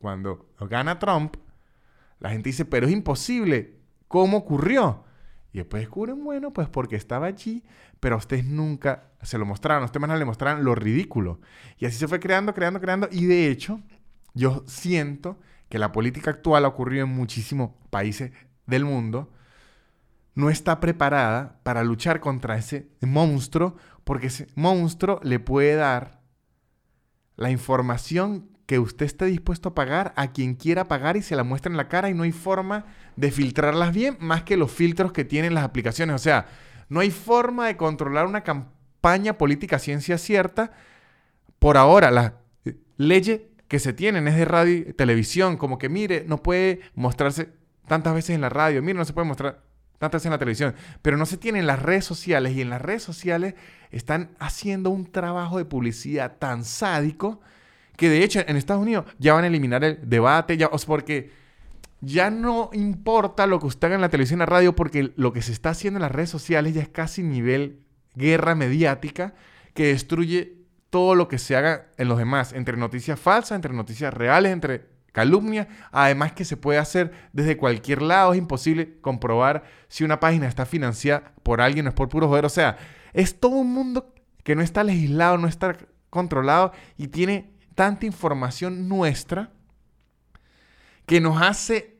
cuando 0.00 0.50
gana 0.60 0.98
Trump, 0.98 1.36
la 2.20 2.28
gente 2.28 2.50
dice, 2.50 2.66
pero 2.66 2.86
es 2.86 2.92
imposible. 2.92 3.78
¿Cómo 4.06 4.36
ocurrió? 4.36 5.05
Y 5.56 5.60
después 5.60 5.84
descubren, 5.84 6.22
bueno, 6.22 6.52
pues 6.52 6.68
porque 6.68 6.96
estaba 6.96 7.28
allí, 7.28 7.64
pero 7.98 8.16
a 8.16 8.18
ustedes 8.18 8.44
nunca 8.44 9.04
se 9.22 9.38
lo 9.38 9.46
mostraron, 9.46 9.82
a 9.82 9.86
ustedes 9.86 10.06
más 10.06 10.18
le 10.18 10.26
mostraron 10.26 10.62
lo 10.62 10.74
ridículo. 10.74 11.40
Y 11.78 11.86
así 11.86 11.96
se 11.96 12.06
fue 12.06 12.20
creando, 12.20 12.52
creando, 12.52 12.78
creando. 12.78 13.08
Y 13.10 13.24
de 13.24 13.48
hecho, 13.48 13.80
yo 14.34 14.64
siento 14.66 15.40
que 15.70 15.78
la 15.78 15.92
política 15.92 16.28
actual 16.28 16.66
ha 16.66 16.68
ocurrido 16.68 17.06
en 17.06 17.14
muchísimos 17.14 17.70
países 17.88 18.32
del 18.66 18.84
mundo, 18.84 19.32
no 20.34 20.50
está 20.50 20.78
preparada 20.78 21.58
para 21.62 21.82
luchar 21.84 22.20
contra 22.20 22.58
ese 22.58 22.90
monstruo, 23.00 23.76
porque 24.04 24.26
ese 24.26 24.48
monstruo 24.56 25.20
le 25.22 25.40
puede 25.40 25.74
dar 25.76 26.20
la 27.36 27.50
información 27.50 28.55
que 28.66 28.80
usted 28.80 29.06
esté 29.06 29.26
dispuesto 29.26 29.70
a 29.70 29.74
pagar 29.74 30.12
a 30.16 30.32
quien 30.32 30.54
quiera 30.54 30.88
pagar 30.88 31.16
y 31.16 31.22
se 31.22 31.36
la 31.36 31.44
muestra 31.44 31.70
en 31.70 31.76
la 31.76 31.88
cara 31.88 32.10
y 32.10 32.14
no 32.14 32.24
hay 32.24 32.32
forma 32.32 32.84
de 33.14 33.30
filtrarlas 33.30 33.94
bien 33.94 34.16
más 34.20 34.42
que 34.42 34.56
los 34.56 34.72
filtros 34.72 35.12
que 35.12 35.24
tienen 35.24 35.54
las 35.54 35.64
aplicaciones. 35.64 36.16
O 36.16 36.18
sea, 36.18 36.46
no 36.88 37.00
hay 37.00 37.10
forma 37.10 37.68
de 37.68 37.76
controlar 37.76 38.26
una 38.26 38.42
campaña 38.42 39.38
política, 39.38 39.78
ciencia 39.78 40.18
cierta, 40.18 40.72
por 41.60 41.76
ahora 41.76 42.10
las 42.10 42.32
leyes 42.96 43.42
que 43.68 43.78
se 43.78 43.92
tienen 43.92 44.28
es 44.28 44.36
de 44.36 44.44
radio 44.44 44.74
y 44.74 44.92
televisión, 44.92 45.56
como 45.56 45.78
que 45.78 45.88
mire, 45.88 46.24
no 46.26 46.42
puede 46.42 46.80
mostrarse 46.94 47.48
tantas 47.86 48.14
veces 48.14 48.34
en 48.34 48.40
la 48.40 48.48
radio, 48.48 48.82
mire, 48.82 48.98
no 48.98 49.04
se 49.04 49.12
puede 49.12 49.28
mostrar 49.28 49.62
tantas 49.98 50.20
veces 50.20 50.26
en 50.26 50.32
la 50.32 50.38
televisión, 50.38 50.74
pero 51.02 51.16
no 51.16 51.26
se 51.26 51.36
tiene 51.36 51.60
en 51.60 51.66
las 51.66 51.80
redes 51.80 52.04
sociales 52.04 52.54
y 52.54 52.60
en 52.60 52.70
las 52.70 52.82
redes 52.82 53.02
sociales 53.02 53.54
están 53.90 54.30
haciendo 54.38 54.90
un 54.90 55.10
trabajo 55.10 55.58
de 55.58 55.64
publicidad 55.64 56.36
tan 56.38 56.64
sádico 56.64 57.40
que 57.96 58.08
de 58.08 58.22
hecho 58.22 58.40
en 58.46 58.56
Estados 58.56 58.82
Unidos 58.82 59.06
ya 59.18 59.34
van 59.34 59.44
a 59.44 59.46
eliminar 59.46 59.84
el 59.84 59.98
debate, 60.08 60.56
ya, 60.56 60.68
o 60.68 60.78
sea, 60.78 60.86
porque 60.86 61.30
ya 62.00 62.30
no 62.30 62.70
importa 62.72 63.46
lo 63.46 63.58
que 63.58 63.66
usted 63.66 63.86
haga 63.86 63.94
en 63.96 64.00
la 64.00 64.08
televisión 64.08 64.38
y 64.38 64.40
la 64.40 64.46
radio, 64.46 64.76
porque 64.76 65.12
lo 65.16 65.32
que 65.32 65.42
se 65.42 65.52
está 65.52 65.70
haciendo 65.70 65.98
en 65.98 66.02
las 66.02 66.12
redes 66.12 66.30
sociales 66.30 66.74
ya 66.74 66.82
es 66.82 66.88
casi 66.88 67.22
nivel 67.22 67.80
guerra 68.14 68.54
mediática 68.54 69.34
que 69.74 69.88
destruye 69.88 70.56
todo 70.90 71.14
lo 71.14 71.28
que 71.28 71.38
se 71.38 71.56
haga 71.56 71.88
en 71.98 72.08
los 72.08 72.18
demás, 72.18 72.52
entre 72.52 72.76
noticias 72.76 73.18
falsas, 73.18 73.56
entre 73.56 73.72
noticias 73.72 74.12
reales, 74.12 74.52
entre 74.52 74.86
calumnia, 75.12 75.68
además 75.92 76.32
que 76.32 76.44
se 76.44 76.58
puede 76.58 76.78
hacer 76.78 77.10
desde 77.32 77.56
cualquier 77.56 78.02
lado, 78.02 78.32
es 78.32 78.38
imposible 78.38 78.98
comprobar 79.00 79.64
si 79.88 80.04
una 80.04 80.20
página 80.20 80.46
está 80.46 80.66
financiada 80.66 81.32
por 81.42 81.62
alguien 81.62 81.86
o 81.86 81.88
es 81.88 81.94
por 81.94 82.10
puro 82.10 82.28
joder, 82.28 82.44
o 82.44 82.50
sea, 82.50 82.76
es 83.14 83.40
todo 83.40 83.52
un 83.52 83.72
mundo 83.72 84.12
que 84.42 84.54
no 84.54 84.60
está 84.60 84.84
legislado, 84.84 85.38
no 85.38 85.48
está 85.48 85.78
controlado 86.10 86.72
y 86.98 87.08
tiene 87.08 87.55
tanta 87.76 88.06
información 88.06 88.88
nuestra 88.88 89.52
que 91.06 91.20
nos 91.20 91.40
hace 91.40 91.98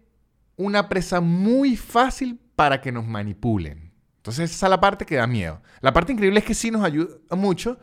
una 0.57 0.89
presa 0.89 1.21
muy 1.21 1.77
fácil 1.77 2.41
para 2.57 2.81
que 2.81 2.91
nos 2.91 3.07
manipulen. 3.07 3.93
Entonces 4.17 4.51
esa 4.51 4.67
es 4.67 4.71
la 4.71 4.81
parte 4.81 5.07
que 5.07 5.15
da 5.15 5.29
miedo. 5.29 5.63
La 5.81 5.93
parte 5.93 6.13
increíble 6.13 6.41
es 6.41 6.45
que 6.45 6.55
sí 6.55 6.73
nos 6.73 6.83
ayuda 6.83 7.15
mucho, 7.31 7.79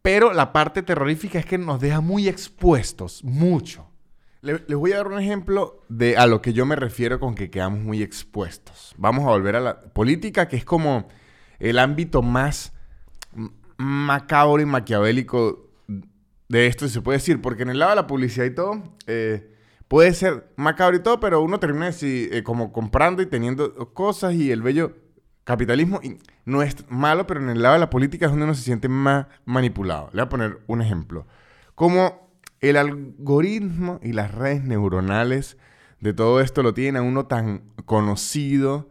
pero 0.00 0.32
la 0.32 0.52
parte 0.52 0.82
terrorífica 0.82 1.40
es 1.40 1.46
que 1.46 1.58
nos 1.58 1.80
deja 1.80 2.00
muy 2.00 2.28
expuestos, 2.28 3.24
mucho. 3.24 3.88
Les 4.42 4.76
voy 4.76 4.92
a 4.92 4.98
dar 4.98 5.06
un 5.06 5.20
ejemplo 5.20 5.80
de 5.88 6.16
a 6.16 6.26
lo 6.26 6.42
que 6.42 6.52
yo 6.52 6.66
me 6.66 6.76
refiero 6.76 7.18
con 7.18 7.34
que 7.34 7.50
quedamos 7.50 7.80
muy 7.80 8.02
expuestos. 8.02 8.92
Vamos 8.98 9.24
a 9.24 9.30
volver 9.30 9.56
a 9.56 9.60
la 9.60 9.80
política, 9.80 10.48
que 10.48 10.56
es 10.56 10.64
como 10.64 11.08
el 11.58 11.78
ámbito 11.78 12.22
más 12.22 12.72
macabro 13.76 14.60
y 14.60 14.66
maquiavélico 14.66 15.71
de 16.48 16.66
esto, 16.66 16.88
se 16.88 17.00
puede 17.00 17.18
decir, 17.18 17.40
porque 17.40 17.62
en 17.62 17.70
el 17.70 17.78
lado 17.78 17.90
de 17.90 17.96
la 17.96 18.06
publicidad 18.06 18.44
y 18.44 18.54
todo, 18.54 18.82
eh, 19.06 19.54
puede 19.88 20.12
ser 20.14 20.52
macabro 20.56 20.96
y 20.96 21.02
todo, 21.02 21.20
pero 21.20 21.40
uno 21.42 21.58
termina 21.58 21.88
así, 21.88 22.28
eh, 22.32 22.42
como 22.42 22.72
comprando 22.72 23.22
y 23.22 23.26
teniendo 23.26 23.92
cosas 23.94 24.34
y 24.34 24.50
el 24.50 24.62
bello 24.62 24.96
capitalismo 25.44 26.00
no 26.44 26.62
es 26.62 26.76
malo, 26.88 27.26
pero 27.26 27.40
en 27.40 27.50
el 27.50 27.62
lado 27.62 27.74
de 27.74 27.80
la 27.80 27.90
política 27.90 28.26
es 28.26 28.32
donde 28.32 28.44
uno 28.44 28.54
se 28.54 28.62
siente 28.62 28.88
más 28.88 29.26
manipulado. 29.44 30.08
Le 30.12 30.22
voy 30.22 30.26
a 30.26 30.28
poner 30.28 30.60
un 30.66 30.82
ejemplo. 30.82 31.26
Como 31.74 32.30
el 32.60 32.76
algoritmo 32.76 33.98
y 34.02 34.12
las 34.12 34.32
redes 34.32 34.62
neuronales 34.62 35.56
de 36.00 36.12
todo 36.12 36.40
esto 36.40 36.62
lo 36.62 36.74
tienen 36.74 36.96
a 36.96 37.02
uno 37.02 37.26
tan 37.26 37.62
conocido, 37.84 38.88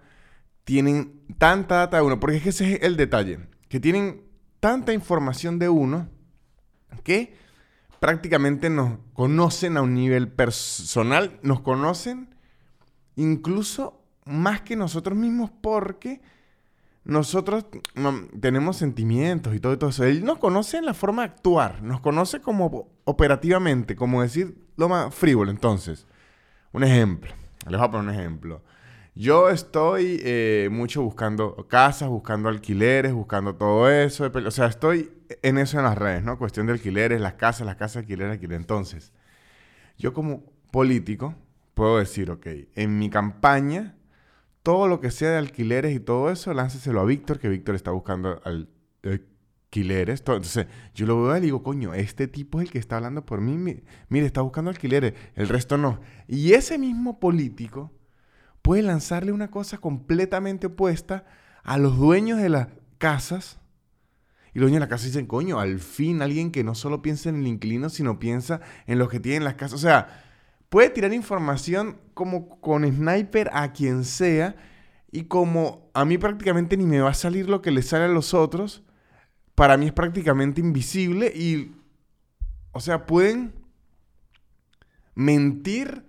tienen 0.63 1.21
tanta 1.37 1.75
data 1.75 1.97
de 1.97 2.03
uno, 2.03 2.19
porque 2.19 2.37
es 2.37 2.43
que 2.43 2.49
ese 2.49 2.73
es 2.73 2.83
el 2.83 2.95
detalle, 2.95 3.39
que 3.69 3.79
tienen 3.79 4.23
tanta 4.59 4.93
información 4.93 5.57
de 5.59 5.69
uno 5.69 6.09
que 7.04 7.36
prácticamente 7.99 8.69
nos 8.69 8.97
conocen 9.13 9.77
a 9.77 9.82
un 9.82 9.93
nivel 9.93 10.27
personal, 10.27 11.39
nos 11.43 11.62
conocen 11.62 12.34
incluso 13.15 14.01
más 14.25 14.62
que 14.62 14.75
nosotros 14.75 15.17
mismos 15.17 15.51
porque 15.62 16.21
nosotros 17.04 17.65
tenemos 18.39 18.77
sentimientos 18.77 19.56
y 19.56 19.60
todo, 19.60 19.77
todo 19.77 19.89
eso. 19.89 20.04
Él 20.04 20.23
nos 20.23 20.38
conoce 20.38 20.77
en 20.77 20.86
la 20.86 20.93
forma 20.93 21.23
de 21.23 21.34
actuar, 21.34 21.82
nos 21.82 21.99
conoce 22.01 22.41
como 22.41 22.89
operativamente, 23.06 23.95
como 23.95 24.21
decir 24.21 24.58
lo 24.77 24.89
más 24.89 25.13
frívolo. 25.13 25.51
Entonces, 25.51 26.06
un 26.71 26.84
ejemplo, 26.84 27.32
les 27.67 27.80
voy 27.80 27.88
a 27.88 27.91
poner 27.91 28.13
un 28.13 28.19
ejemplo. 28.19 28.63
Yo 29.13 29.50
estoy 29.50 30.21
eh, 30.24 30.69
mucho 30.71 31.02
buscando 31.02 31.67
casas, 31.67 32.08
buscando 32.10 32.47
alquileres, 32.47 33.13
buscando 33.13 33.56
todo 33.56 33.89
eso. 33.89 34.32
O 34.34 34.52
sea, 34.52 34.67
estoy 34.67 35.12
en 35.41 35.58
eso 35.58 35.78
en 35.78 35.84
las 35.84 35.97
redes, 35.97 36.24
¿no? 36.24 36.38
Cuestión 36.38 36.67
de 36.67 36.74
alquileres, 36.74 37.19
las 37.19 37.34
casas, 37.34 37.65
las 37.65 37.76
casas, 37.76 37.97
alquileres, 37.97 38.34
alquileres. 38.34 38.62
Entonces, 38.62 39.12
yo 39.97 40.13
como 40.13 40.43
político 40.71 41.36
puedo 41.74 41.97
decir, 41.97 42.32
ok, 42.32 42.47
en 42.76 43.00
mi 43.00 43.10
campaña 43.10 43.97
todo 44.63 44.88
lo 44.88 45.02
que 45.02 45.12
sea 45.12 45.32
de 45.32 45.38
alquileres 45.39 45.95
y 45.95 46.00
todo 46.00 46.32
eso, 46.32 46.54
lánceselo 46.54 47.02
a 47.02 47.06
Víctor, 47.06 47.39
que 47.39 47.50
Víctor 47.50 47.76
está 47.76 47.91
buscando 47.91 48.41
alquileres. 48.43 50.19
Entonces, 50.21 50.67
yo 50.93 51.06
lo 51.06 51.21
veo 51.24 51.38
y 51.38 51.41
digo, 51.41 51.63
coño, 51.63 51.93
este 51.93 52.28
tipo 52.28 52.62
es 52.62 52.67
el 52.67 52.71
que 52.71 52.80
está 52.80 52.97
hablando 52.97 53.26
por 53.26 53.41
mí. 53.41 53.58
Mire, 54.10 54.26
está 54.26 54.41
buscando 54.41 54.69
alquileres, 54.69 55.15
el 55.36 55.50
resto 55.50 55.78
no. 55.78 56.00
Y 56.28 56.54
ese 56.54 56.78
mismo 56.78 57.19
político 57.19 57.91
puede 58.62 58.82
lanzarle 58.84 59.32
una 59.32 59.50
cosa 59.50 59.78
completamente 59.78 60.67
opuesta 60.67 61.26
a 61.63 61.78
los 61.78 61.97
dueños 61.97 62.39
de 62.39 62.50
las 62.50 62.67
casas. 62.97 63.60
Y 64.54 64.60
los 64.60 64.65
dueños 64.67 64.82
de 64.82 64.86
la 64.86 64.89
casa 64.89 65.06
dicen, 65.06 65.28
coño, 65.28 65.60
al 65.60 65.80
fin 65.80 66.21
alguien 66.21 66.52
que 66.52 66.63
no 66.63 66.76
solo 66.76 67.02
piensa 67.02 67.30
en 67.30 67.38
el 67.38 67.47
inquilino, 67.47 67.89
sino 67.89 68.19
piensa 68.19 68.62
en 68.86 69.00
los 69.00 69.10
que 69.10 69.19
tienen 69.19 69.43
las 69.43 69.56
casas. 69.56 69.74
O 69.74 69.82
sea, 69.82 70.24
puede 70.69 70.89
tirar 70.89 71.13
información 71.13 71.97
como 72.13 72.60
con 72.60 72.86
sniper 72.86 73.50
a 73.54 73.71
quien 73.74 74.04
sea 74.04 74.56
y 75.12 75.26
como 75.26 75.89
a 75.93 76.06
mí 76.06 76.17
prácticamente 76.17 76.78
ni 76.78 76.86
me 76.86 77.02
va 77.02 77.10
a 77.10 77.13
salir 77.13 77.50
lo 77.50 77.62
que 77.62 77.71
le 77.71 77.82
sale 77.82 78.06
a 78.06 78.10
los 78.10 78.34
otros, 78.34 78.84
para 79.56 79.78
mí 79.78 79.88
es 79.88 79.93
prácticamente 79.93 80.62
invisible 80.62 81.28
y, 81.36 81.76
o 82.71 82.80
sea, 82.80 83.06
pueden 83.06 83.54
mentir 85.13 86.06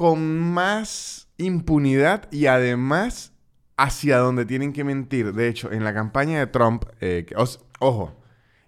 con 0.00 0.40
más 0.40 1.28
impunidad 1.36 2.26
y 2.32 2.46
además 2.46 3.34
hacia 3.76 4.16
donde 4.16 4.46
tienen 4.46 4.72
que 4.72 4.82
mentir. 4.82 5.34
De 5.34 5.46
hecho, 5.46 5.70
en 5.70 5.84
la 5.84 5.92
campaña 5.92 6.38
de 6.38 6.46
Trump, 6.46 6.86
eh, 7.02 7.26
ojo, 7.80 8.18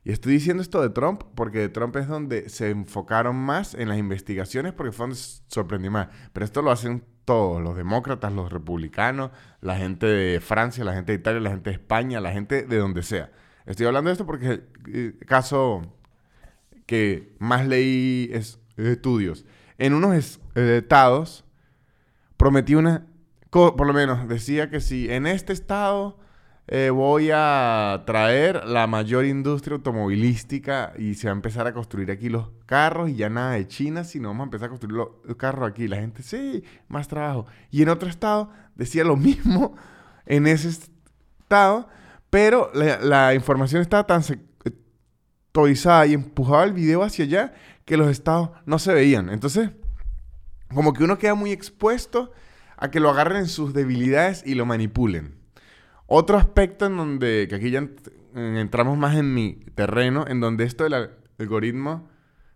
y 0.05 0.13
estoy 0.13 0.35
diciendo 0.35 0.63
esto 0.63 0.83
de 0.83 0.91
Trump 0.91 1.23
porque 1.35 1.61
de 1.61 1.69
Trump 1.71 1.97
es 1.97 2.07
donde 2.07 2.51
se 2.51 2.69
enfocaron 2.69 3.35
más 3.35 3.73
en 3.73 3.89
las 3.89 3.97
investigaciones 3.97 4.75
porque 4.75 4.93
fue 4.93 5.05
donde 5.05 5.23
sorprendió 5.47 5.91
más. 5.91 6.09
Pero 6.35 6.45
esto 6.45 6.61
lo 6.61 6.71
hacen 6.71 7.03
todos, 7.25 7.63
los 7.63 7.79
demócratas, 7.79 8.31
los 8.31 8.53
republicanos, 8.53 9.31
la 9.63 9.79
gente 9.79 10.05
de 10.05 10.39
Francia, 10.39 10.85
la 10.85 10.93
gente 10.93 11.13
de 11.13 11.19
Italia, 11.19 11.41
la 11.41 11.51
gente 11.53 11.71
de 11.71 11.77
España, 11.77 12.21
la 12.21 12.33
gente 12.33 12.65
de 12.65 12.77
donde 12.77 13.03
sea. 13.03 13.33
Estoy 13.65 13.87
hablando 13.87 14.09
de 14.09 14.13
esto 14.13 14.27
porque 14.27 14.47
el 14.49 14.69
eh, 14.87 15.15
caso 15.27 15.81
que 16.85 17.35
más 17.39 17.67
leí 17.67 18.29
es 18.35 18.61
estudios. 18.77 19.47
En 19.79 19.95
unos 19.95 20.42
estados 20.55 21.45
prometí 22.37 22.75
una, 22.75 23.07
por 23.51 23.87
lo 23.87 23.93
menos 23.93 24.29
decía 24.29 24.69
que 24.69 24.81
si 24.81 25.11
en 25.11 25.27
este 25.27 25.53
estado 25.53 26.19
eh, 26.69 26.91
voy 26.91 27.31
a 27.33 28.03
traer 28.07 28.67
la 28.67 28.87
mayor 28.87 29.25
industria 29.27 29.77
automovilística 29.77 30.93
y 30.97 31.15
se 31.15 31.27
va 31.27 31.33
a 31.33 31.37
empezar 31.37 31.67
a 31.67 31.73
construir 31.73 32.11
aquí 32.11 32.29
los 32.29 32.51
carros 32.67 33.11
y 33.11 33.17
ya 33.17 33.29
nada 33.29 33.53
de 33.53 33.67
China, 33.67 34.05
sino 34.05 34.29
vamos 34.29 34.43
a 34.43 34.45
empezar 34.45 34.67
a 34.67 34.71
construir 34.71 34.97
los 34.97 35.37
carros 35.37 35.69
aquí. 35.69 35.89
La 35.89 35.97
gente, 35.97 36.23
sí, 36.23 36.65
más 36.89 37.09
trabajo. 37.09 37.47
Y 37.71 37.83
en 37.83 37.89
otro 37.89 38.09
estado 38.09 38.51
decía 38.75 39.05
lo 39.05 39.17
mismo 39.19 39.75
en 40.25 40.47
ese 40.47 40.69
estado, 40.69 41.89
pero 42.31 42.71
la, 42.75 43.35
información 43.35 43.83
estaba 43.83 44.07
tan 44.07 44.23
sectorizada 44.23 46.07
y 46.07 46.15
empujaba 46.15 46.65
el 46.65 46.73
video 46.73 47.03
hacia 47.03 47.25
allá 47.25 47.55
que 47.85 47.97
los 47.97 48.09
estados 48.09 48.51
no 48.67 48.79
se 48.79 48.95
veían. 48.95 49.29
Entonces, 49.29 49.71
como 50.75 50.93
que 50.93 51.05
uno 51.05 51.19
queda 51.19 51.35
muy 51.35 51.53
expuesto 51.53 52.33
a 52.77 52.91
que 52.91 53.01
lo 53.01 53.11
agarren 53.11 53.39
en 53.39 53.49
sus 53.49 53.73
debilidades 53.75 54.43
y 54.45 54.55
lo 54.55 54.67
manipulen. 54.67 55.37
Otro 56.07 56.37
aspecto 56.37 56.87
en 56.87 56.97
donde, 56.97 57.47
que 57.49 57.55
aquí 57.55 57.71
ya 57.71 57.89
entramos 58.35 58.99
más 58.99 59.17
en 59.17 59.33
mi 59.33 59.55
terreno, 59.75 60.25
en 60.27 60.41
donde 60.41 60.65
esto 60.65 60.85
del 60.85 61.11
algoritmo 61.39 62.09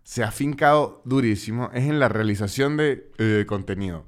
se 0.03 0.23
ha 0.23 0.31
fincado 0.31 1.01
durísimo, 1.05 1.69
es 1.73 1.85
en 1.85 1.99
la 1.99 2.09
realización 2.09 2.77
de 2.77 3.11
eh, 3.17 3.45
contenido. 3.47 4.05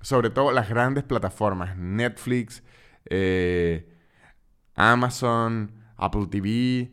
Sobre 0.00 0.30
todo 0.30 0.52
las 0.52 0.68
grandes 0.68 1.04
plataformas, 1.04 1.76
Netflix, 1.76 2.62
eh, 3.06 3.88
Amazon, 4.74 5.72
Apple 5.96 6.26
TV, 6.30 6.90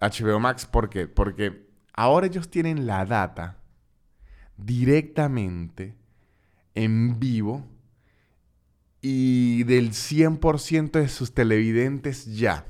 HBO 0.00 0.36
eh, 0.36 0.40
Max. 0.40 0.66
¿Por 0.66 0.88
qué? 0.88 1.08
Porque 1.08 1.68
ahora 1.94 2.26
ellos 2.26 2.50
tienen 2.50 2.86
la 2.86 3.04
data 3.04 3.61
directamente 4.56 5.94
en 6.74 7.18
vivo 7.18 7.66
y 9.00 9.64
del 9.64 9.90
100% 9.90 10.92
de 10.92 11.08
sus 11.08 11.34
televidentes 11.34 12.26
ya. 12.36 12.66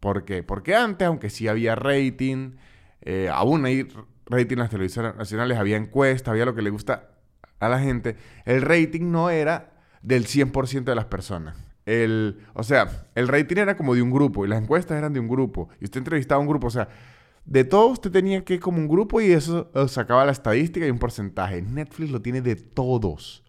¿Por 0.00 0.24
qué? 0.24 0.42
Porque 0.42 0.74
antes, 0.74 1.06
aunque 1.06 1.30
sí 1.30 1.48
había 1.48 1.74
rating, 1.74 2.52
eh, 3.02 3.28
aún 3.32 3.64
hay 3.66 3.86
rating 4.26 4.54
en 4.54 4.60
las 4.60 4.70
televisiones 4.70 5.14
nacionales, 5.16 5.58
había 5.58 5.76
encuestas, 5.76 6.32
había 6.32 6.46
lo 6.46 6.54
que 6.54 6.62
le 6.62 6.70
gusta 6.70 7.10
a 7.60 7.68
la 7.68 7.78
gente, 7.78 8.16
el 8.44 8.62
rating 8.62 9.10
no 9.10 9.30
era 9.30 9.72
del 10.02 10.26
100% 10.26 10.84
de 10.84 10.94
las 10.94 11.06
personas. 11.06 11.56
el, 11.86 12.40
o 12.54 12.62
sea, 12.62 13.06
el 13.14 13.28
rating 13.28 13.56
era 13.58 13.76
como 13.76 13.94
de 13.94 14.02
un 14.02 14.10
grupo 14.10 14.44
y 14.44 14.48
las 14.48 14.60
encuestas 14.60 14.98
eran 14.98 15.12
de 15.12 15.20
un 15.20 15.28
grupo 15.28 15.68
y 15.80 15.84
usted 15.84 15.98
entrevistaba 15.98 16.38
a 16.38 16.42
un 16.42 16.48
grupo, 16.48 16.66
o 16.66 16.70
sea, 16.70 16.88
de 17.46 17.64
todo 17.64 17.86
usted 17.86 18.10
tenía 18.10 18.44
que 18.44 18.58
como 18.58 18.78
un 18.78 18.88
grupo 18.88 19.20
y 19.20 19.32
eso 19.32 19.70
sacaba 19.88 20.24
la 20.24 20.32
estadística 20.32 20.86
y 20.86 20.90
un 20.90 20.98
porcentaje. 20.98 21.62
Netflix 21.62 22.10
lo 22.10 22.20
tiene 22.20 22.42
de 22.42 22.56
todos. 22.56 23.44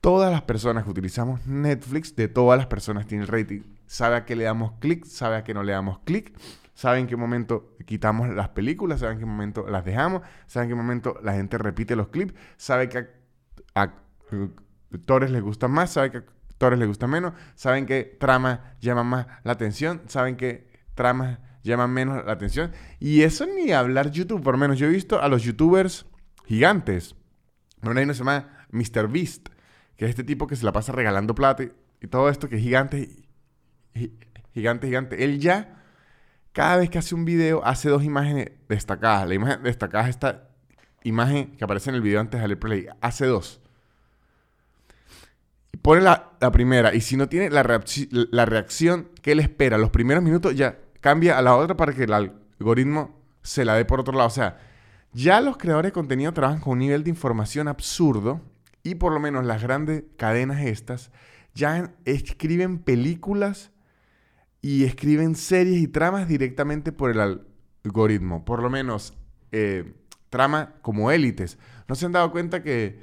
Todas 0.00 0.32
las 0.32 0.42
personas 0.42 0.84
que 0.84 0.90
utilizamos 0.90 1.46
Netflix, 1.46 2.16
de 2.16 2.26
todas 2.26 2.58
las 2.58 2.66
personas 2.66 3.06
tiene 3.06 3.24
el 3.24 3.28
rating. 3.28 3.60
Sabe 3.86 4.16
a 4.16 4.24
qué 4.24 4.34
le 4.34 4.44
damos 4.44 4.72
clic, 4.80 5.04
sabe 5.04 5.36
a 5.36 5.44
qué 5.44 5.54
no 5.54 5.62
le 5.62 5.72
damos 5.72 6.00
clic, 6.00 6.32
sabe 6.74 6.98
en 6.98 7.06
qué 7.06 7.16
momento 7.16 7.76
quitamos 7.86 8.28
las 8.30 8.48
películas, 8.48 9.00
sabe 9.00 9.12
en 9.12 9.18
qué 9.20 9.26
momento 9.26 9.66
las 9.68 9.84
dejamos, 9.84 10.22
sabe 10.46 10.64
en 10.64 10.70
qué 10.70 10.74
momento 10.74 11.20
la 11.22 11.34
gente 11.34 11.58
repite 11.58 11.94
los 11.94 12.08
clips, 12.08 12.34
sabe 12.56 12.88
que 12.88 13.06
a, 13.74 13.92
actores 14.92 15.30
les 15.30 15.42
gusta 15.42 15.68
más, 15.68 15.90
sabe 15.90 16.10
que 16.10 16.18
actores 16.18 16.78
les 16.78 16.88
gusta 16.88 17.06
menos, 17.06 17.34
saben 17.54 17.86
que 17.86 18.16
trama 18.18 18.74
llama 18.80 19.04
más 19.04 19.26
la 19.44 19.52
atención, 19.52 20.00
saben 20.06 20.36
que 20.36 20.66
tramas 20.94 21.38
llaman 21.68 21.90
menos 21.90 22.24
la 22.24 22.32
atención. 22.32 22.72
Y 22.98 23.22
eso 23.22 23.46
ni 23.46 23.72
hablar 23.72 24.10
YouTube, 24.10 24.42
por 24.42 24.56
menos. 24.56 24.78
Yo 24.78 24.86
he 24.86 24.90
visto 24.90 25.22
a 25.22 25.28
los 25.28 25.42
youtubers 25.44 26.06
gigantes. 26.44 27.14
Bueno, 27.80 27.98
hay 27.98 28.04
uno 28.04 28.14
se 28.14 28.20
llama 28.20 28.66
Mr. 28.70 29.08
Beast, 29.08 29.48
que 29.96 30.04
es 30.04 30.10
este 30.10 30.24
tipo 30.24 30.46
que 30.46 30.56
se 30.56 30.64
la 30.64 30.72
pasa 30.72 30.92
regalando 30.92 31.34
plata 31.34 31.64
y, 31.64 32.06
todo 32.08 32.28
esto, 32.28 32.48
que 32.48 32.56
es 32.56 32.62
gigante, 32.62 33.08
gigante, 34.54 34.88
gigante. 34.88 35.24
Él 35.24 35.38
ya, 35.38 35.84
cada 36.52 36.78
vez 36.78 36.90
que 36.90 36.98
hace 36.98 37.14
un 37.14 37.24
video, 37.24 37.64
hace 37.64 37.88
dos 37.88 38.02
imágenes 38.02 38.50
destacadas. 38.68 39.28
La 39.28 39.34
imagen 39.34 39.62
destacada 39.62 40.04
es 40.04 40.10
esta 40.10 40.48
imagen 41.04 41.56
que 41.56 41.64
aparece 41.64 41.90
en 41.90 41.96
el 41.96 42.02
video 42.02 42.18
antes 42.18 42.38
de 42.38 42.42
darle 42.42 42.56
play. 42.56 42.86
Hace 43.00 43.26
dos. 43.26 43.60
Y 45.72 45.76
pone 45.76 46.00
la, 46.00 46.32
primera. 46.52 46.92
Y 46.92 47.00
si 47.00 47.16
no 47.16 47.28
tiene 47.28 47.50
la, 47.50 47.62
la 48.10 48.46
reacción 48.46 49.10
que 49.22 49.32
él 49.32 49.38
espera, 49.38 49.78
los 49.78 49.90
primeros 49.90 50.24
minutos, 50.24 50.56
ya 50.56 50.76
cambia 51.02 51.36
a 51.36 51.42
la 51.42 51.56
otra 51.56 51.76
para 51.76 51.92
que 51.92 52.04
el 52.04 52.14
algoritmo 52.14 53.20
se 53.42 53.66
la 53.66 53.74
dé 53.74 53.84
por 53.84 54.00
otro 54.00 54.14
lado. 54.14 54.28
O 54.28 54.30
sea, 54.30 54.58
ya 55.12 55.42
los 55.42 55.58
creadores 55.58 55.90
de 55.90 55.92
contenido 55.92 56.32
trabajan 56.32 56.60
con 56.60 56.74
un 56.74 56.78
nivel 56.78 57.04
de 57.04 57.10
información 57.10 57.68
absurdo 57.68 58.40
y 58.82 58.94
por 58.94 59.12
lo 59.12 59.20
menos 59.20 59.44
las 59.44 59.62
grandes 59.62 60.04
cadenas 60.16 60.62
estas 60.62 61.10
ya 61.54 61.92
escriben 62.06 62.78
películas 62.78 63.72
y 64.62 64.84
escriben 64.84 65.34
series 65.34 65.82
y 65.82 65.88
tramas 65.88 66.28
directamente 66.28 66.92
por 66.92 67.10
el 67.10 67.42
algoritmo. 67.84 68.44
Por 68.44 68.62
lo 68.62 68.70
menos 68.70 69.12
eh, 69.50 69.92
trama 70.30 70.76
como 70.82 71.10
élites. 71.10 71.58
¿No 71.88 71.96
se 71.96 72.06
han 72.06 72.12
dado 72.12 72.30
cuenta 72.30 72.62
que 72.62 73.02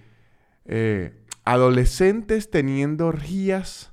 eh, 0.65 1.25
adolescentes 1.43 2.49
teniendo 2.49 3.07
orgías 3.07 3.88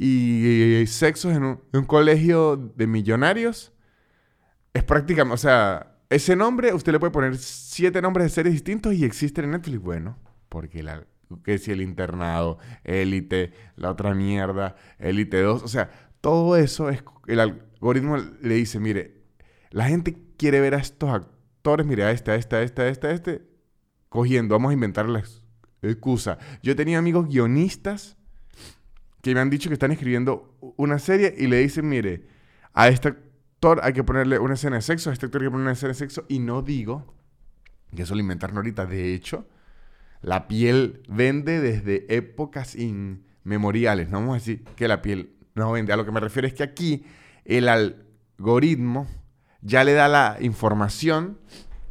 y, 0.00 0.86
sexos 0.86 1.34
en 1.34 1.42
un, 1.72 1.84
colegio 1.84 2.56
de 2.56 2.86
millonarios, 2.86 3.72
es 4.72 4.84
prácticamente, 4.84 5.34
o 5.34 5.38
sea, 5.38 5.96
ese 6.08 6.36
nombre 6.36 6.72
usted 6.72 6.92
le 6.92 7.00
puede 7.00 7.10
poner 7.10 7.36
siete 7.36 8.00
nombres 8.00 8.26
de 8.26 8.30
series 8.30 8.54
distintos 8.54 8.94
y 8.94 9.04
existen 9.04 9.46
en 9.46 9.50
Netflix. 9.52 9.80
Bueno, 9.80 10.16
porque 10.48 10.84
la, 10.84 11.04
que 11.42 11.58
si 11.58 11.72
el 11.72 11.80
internado, 11.80 12.58
élite, 12.84 13.52
la 13.74 13.90
otra 13.90 14.14
mierda, 14.14 14.76
élite 14.98 15.42
2, 15.42 15.64
o 15.64 15.68
sea, 15.68 15.90
todo 16.20 16.56
eso 16.56 16.90
es, 16.90 17.02
el 17.26 17.40
algoritmo 17.40 18.18
le 18.18 18.54
dice, 18.54 18.78
mire, 18.78 19.24
la 19.70 19.88
gente 19.88 20.16
quiere 20.36 20.60
ver 20.60 20.74
a 20.74 20.78
estos 20.78 21.10
actores, 21.10 21.84
mire, 21.84 22.04
a 22.04 22.12
este, 22.12 22.30
a 22.30 22.36
este, 22.36 22.56
a 22.56 22.62
este, 22.62 22.82
a 22.82 22.88
este, 22.88 23.06
a 23.08 23.10
este, 23.10 23.42
cogiendo, 24.08 24.54
vamos 24.54 24.70
a 24.70 24.74
inventar 24.74 25.08
la 25.08 25.24
excusa. 25.82 26.38
Yo 26.62 26.76
tenía 26.76 26.98
amigos 26.98 27.26
guionistas 27.28 28.17
que 29.22 29.34
me 29.34 29.40
han 29.40 29.50
dicho 29.50 29.68
que 29.68 29.74
están 29.74 29.90
escribiendo 29.90 30.56
una 30.76 30.98
serie 30.98 31.34
y 31.36 31.46
le 31.46 31.58
dicen, 31.58 31.88
mire, 31.88 32.26
a 32.72 32.88
este 32.88 33.08
actor 33.08 33.80
hay 33.82 33.92
que 33.92 34.04
ponerle 34.04 34.38
una 34.38 34.54
escena 34.54 34.76
de 34.76 34.82
sexo, 34.82 35.10
a 35.10 35.12
este 35.12 35.26
actor 35.26 35.40
hay 35.42 35.46
que 35.46 35.50
ponerle 35.50 35.66
una 35.66 35.72
escena 35.72 35.88
de 35.88 35.98
sexo, 35.98 36.24
y 36.28 36.38
no 36.38 36.62
digo 36.62 37.14
que 37.94 38.02
eso 38.02 38.14
lo 38.14 38.20
inventaron 38.20 38.56
ahorita. 38.56 38.86
De 38.86 39.14
hecho, 39.14 39.48
la 40.20 40.46
piel 40.48 41.02
vende 41.08 41.60
desde 41.60 42.14
épocas 42.14 42.76
inmemoriales. 42.76 44.08
No 44.10 44.18
vamos 44.18 44.32
a 44.32 44.38
decir 44.38 44.64
que 44.76 44.88
la 44.88 45.02
piel 45.02 45.34
no 45.54 45.72
vende. 45.72 45.92
A 45.92 45.96
lo 45.96 46.04
que 46.04 46.12
me 46.12 46.20
refiero 46.20 46.46
es 46.46 46.54
que 46.54 46.62
aquí 46.62 47.04
el 47.44 47.68
algoritmo 47.68 49.06
ya 49.62 49.84
le 49.84 49.94
da 49.94 50.08
la 50.08 50.36
información 50.40 51.38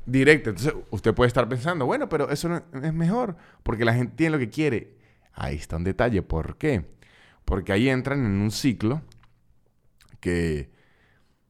directa. 0.05 0.51
Entonces, 0.51 0.73
usted 0.89 1.13
puede 1.13 1.27
estar 1.27 1.49
pensando, 1.49 1.85
bueno, 1.85 2.07
pero 2.09 2.29
eso 2.29 2.47
no 2.47 2.63
es 2.81 2.93
mejor, 2.93 3.35
porque 3.63 3.83
la 3.83 3.93
gente 3.93 4.15
tiene 4.15 4.31
lo 4.31 4.39
que 4.39 4.49
quiere. 4.49 4.97
Ahí 5.33 5.55
está 5.55 5.77
un 5.77 5.83
detalle. 5.83 6.21
¿Por 6.21 6.57
qué? 6.57 6.85
Porque 7.47 7.71
ahí 7.71 7.87
entran 7.87 8.25
en 8.25 8.41
un 8.41 8.51
ciclo 8.51 9.01
que 10.19 10.69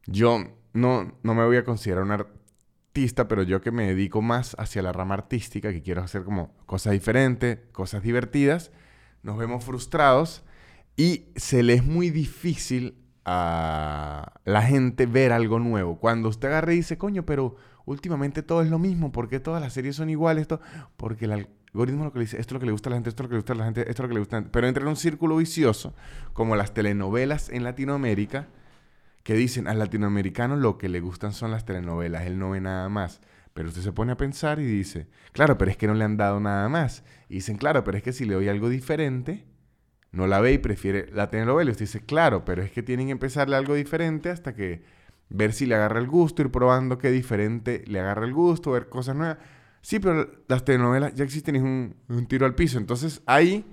yo 0.06 0.44
no, 0.72 1.18
no 1.24 1.34
me 1.34 1.44
voy 1.44 1.58
a 1.58 1.64
considerar 1.64 2.04
un 2.04 2.12
artista, 2.12 3.28
pero 3.28 3.42
yo 3.42 3.62
que 3.62 3.72
me 3.72 3.88
dedico 3.88 4.22
más 4.22 4.56
hacia 4.60 4.84
la 4.84 4.94
rama 4.94 5.16
artística, 5.16 5.72
que 5.72 5.82
quiero 5.82 6.04
hacer 6.04 6.24
como 6.24 6.56
cosas 6.68 6.94
diferentes, 6.94 7.58
cosas 7.72 8.04
divertidas, 8.04 8.72
nos 9.24 9.40
vemos 9.40 9.66
frustrados 9.66 10.44
y 10.96 11.30
se 11.36 11.64
le 11.64 11.74
es 11.74 11.84
muy 11.84 12.12
difícil 12.12 13.04
a 13.26 14.34
la 14.46 14.62
gente 14.62 15.08
ver 15.08 15.32
algo 15.32 15.58
nuevo. 15.58 16.00
Cuando 16.00 16.30
usted 16.30 16.50
agarre 16.50 16.76
y 16.76 16.78
dice, 16.78 17.00
coño, 17.00 17.26
pero 17.26 17.56
últimamente 17.88 18.44
todo 18.44 18.62
es 18.62 18.70
lo 18.70 18.78
mismo, 18.78 19.12
¿por 19.12 19.30
qué 19.30 19.40
todas 19.40 19.62
las 19.62 19.74
series 19.74 19.96
son 19.96 20.10
iguales? 20.10 20.46
Porque 20.98 21.26
la, 21.26 21.36
algoritmo 21.74 22.04
lo 22.04 22.12
que 22.12 22.20
le 22.20 22.26
dice, 22.26 22.40
esto 22.40 22.52
es 22.52 22.54
lo 22.54 22.60
que 22.60 22.66
le 22.66 22.72
gusta 22.74 22.90
a 22.90 22.92
la 22.92 22.98
gente, 22.98 23.10
esto 23.10 23.24
es 23.24 23.26
lo 23.26 23.30
que 23.30 23.36
le 23.36 23.40
gusta 23.40 23.54
a 23.54 23.56
la 23.56 23.66
gente, 23.66 23.82
esto 23.82 23.92
es 23.92 24.00
lo 24.00 24.08
que 24.08 24.14
le 24.14 24.20
gusta 24.20 24.36
la 24.36 24.42
gente. 24.42 24.52
Pero 24.52 24.68
entra 24.68 24.84
en 24.84 24.90
un 24.90 24.96
círculo 24.98 25.38
vicioso, 25.38 25.96
como 26.34 26.56
las 26.56 26.74
telenovelas 26.74 27.50
en 27.50 27.64
Latinoamérica, 27.64 28.50
que 29.24 29.36
dicen 29.36 29.68
al 29.68 29.80
latinoamericano 29.80 30.58
lo 30.58 30.78
que 30.78 30.90
le 30.90 31.00
gustan 31.00 31.34
son 31.34 31.52
las 31.52 31.66
telenovelas, 31.66 32.26
él 32.26 32.38
no 32.38 32.52
ve 32.52 32.62
nada 32.62 32.88
más. 32.90 33.22
Pero 33.54 33.70
usted 33.70 33.82
se 33.82 33.94
pone 33.94 34.12
a 34.12 34.18
pensar 34.18 34.60
y 34.60 34.66
dice, 34.66 35.08
claro, 35.32 35.58
pero 35.58 35.72
es 35.72 35.78
que 35.78 35.88
no 35.88 35.94
le 35.94 36.04
han 36.04 36.18
dado 36.18 36.40
nada 36.40 36.68
más. 36.70 37.04
Y 37.30 37.36
dicen, 37.36 37.58
claro, 37.58 37.84
pero 37.84 37.98
es 37.98 38.04
que 38.04 38.14
si 38.14 38.26
le 38.26 38.36
doy 38.36 38.50
algo 38.50 38.70
diferente, 38.70 39.46
no 40.12 40.28
la 40.28 40.42
ve 40.42 40.54
y 40.54 40.58
prefiere 40.58 41.10
la 41.14 41.30
telenovela. 41.30 41.70
Y 41.70 41.72
usted 41.72 41.86
dice, 41.86 42.06
claro, 42.06 42.44
pero 42.46 42.62
es 42.62 42.72
que 42.72 42.84
tienen 42.84 43.08
que 43.08 43.14
empezarle 43.14 43.56
algo 43.56 43.76
diferente 43.76 44.30
hasta 44.30 44.54
que 44.54 44.84
ver 45.30 45.54
si 45.54 45.66
le 45.66 45.76
agarra 45.76 46.00
el 46.00 46.08
gusto, 46.08 46.42
ir 46.42 46.52
probando 46.52 46.98
qué 46.98 47.12
diferente 47.12 47.84
le 47.88 48.00
agarra 48.00 48.26
el 48.26 48.34
gusto, 48.34 48.72
ver 48.72 48.90
cosas 48.90 49.16
nuevas. 49.16 49.38
Sí, 49.82 50.00
pero 50.00 50.30
las 50.48 50.66
telenovelas 50.66 51.14
ya 51.16 51.24
existen 51.24 51.56
es 51.56 51.62
un, 51.62 52.26
tiro 52.28 52.46
al 52.46 52.56
piso. 52.56 52.78
Entonces 52.78 53.22
ahí 53.26 53.66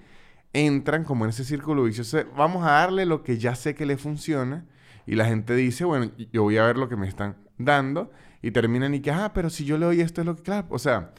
entran 0.52 1.04
como 1.04 1.24
en 1.24 1.30
ese 1.30 1.44
círculo 1.44 1.84
vicioso. 1.84 2.18
Vamos 2.36 2.64
a 2.64 2.72
darle 2.72 3.06
lo 3.06 3.22
que 3.22 3.38
ya 3.38 3.54
sé 3.54 3.74
que 3.74 3.86
le 3.86 3.96
funciona. 3.96 4.64
Y 5.06 5.16
la 5.16 5.26
gente 5.26 5.54
dice, 5.54 5.84
bueno, 5.84 6.10
yo 6.32 6.42
voy 6.42 6.56
a 6.56 6.64
ver 6.64 6.78
lo 6.78 6.88
que 6.88 6.96
me 6.96 7.08
están 7.08 7.36
dando. 7.58 8.10
Y 8.42 8.50
terminan 8.50 8.94
y 8.94 9.00
que, 9.00 9.10
ah, 9.10 9.32
pero 9.34 9.50
si 9.50 9.64
yo 9.64 9.78
le 9.78 9.86
doy 9.86 10.00
esto 10.00 10.20
es 10.20 10.26
lo 10.26 10.36
que... 10.36 10.42
Claro, 10.42 10.66
o 10.70 10.78
sea, 10.78 11.12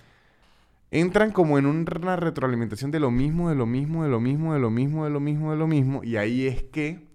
entran 0.92 1.32
como 1.32 1.58
en 1.58 1.66
una 1.66 2.16
retroalimentación 2.16 2.92
de 2.92 3.00
lo 3.00 3.12
mismo, 3.12 3.50
de 3.50 3.56
lo 3.56 3.66
mismo, 3.66 4.04
de 4.04 4.10
lo 4.10 4.20
mismo, 4.20 4.54
de 4.54 4.60
lo 4.60 4.70
mismo, 4.70 5.04
de 5.04 5.10
lo 5.10 5.20
mismo, 5.20 5.52
de 5.52 5.58
lo 5.58 5.68
mismo. 5.68 6.04
Y 6.04 6.18
ahí 6.18 6.48
es 6.48 6.64
que 6.64 7.06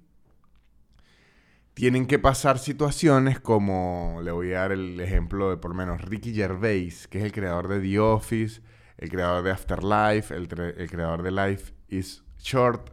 tienen 1.81 2.05
que 2.05 2.19
pasar 2.19 2.59
situaciones 2.59 3.41
como, 3.41 4.21
le 4.23 4.33
voy 4.33 4.53
a 4.53 4.59
dar 4.59 4.73
el 4.73 5.01
ejemplo 5.01 5.49
de 5.49 5.57
por 5.57 5.73
menos 5.73 6.03
Ricky 6.03 6.35
Gervais, 6.35 7.09
que 7.09 7.21
es 7.21 7.25
el 7.25 7.33
creador 7.33 7.69
de 7.69 7.81
The 7.81 7.99
Office, 7.99 8.61
el 8.99 9.09
creador 9.09 9.43
de 9.43 9.51
Afterlife, 9.51 10.35
el, 10.37 10.47
creador 10.47 11.23
de 11.23 11.31
Life 11.31 11.73
is 11.89 12.23
Short, 12.37 12.91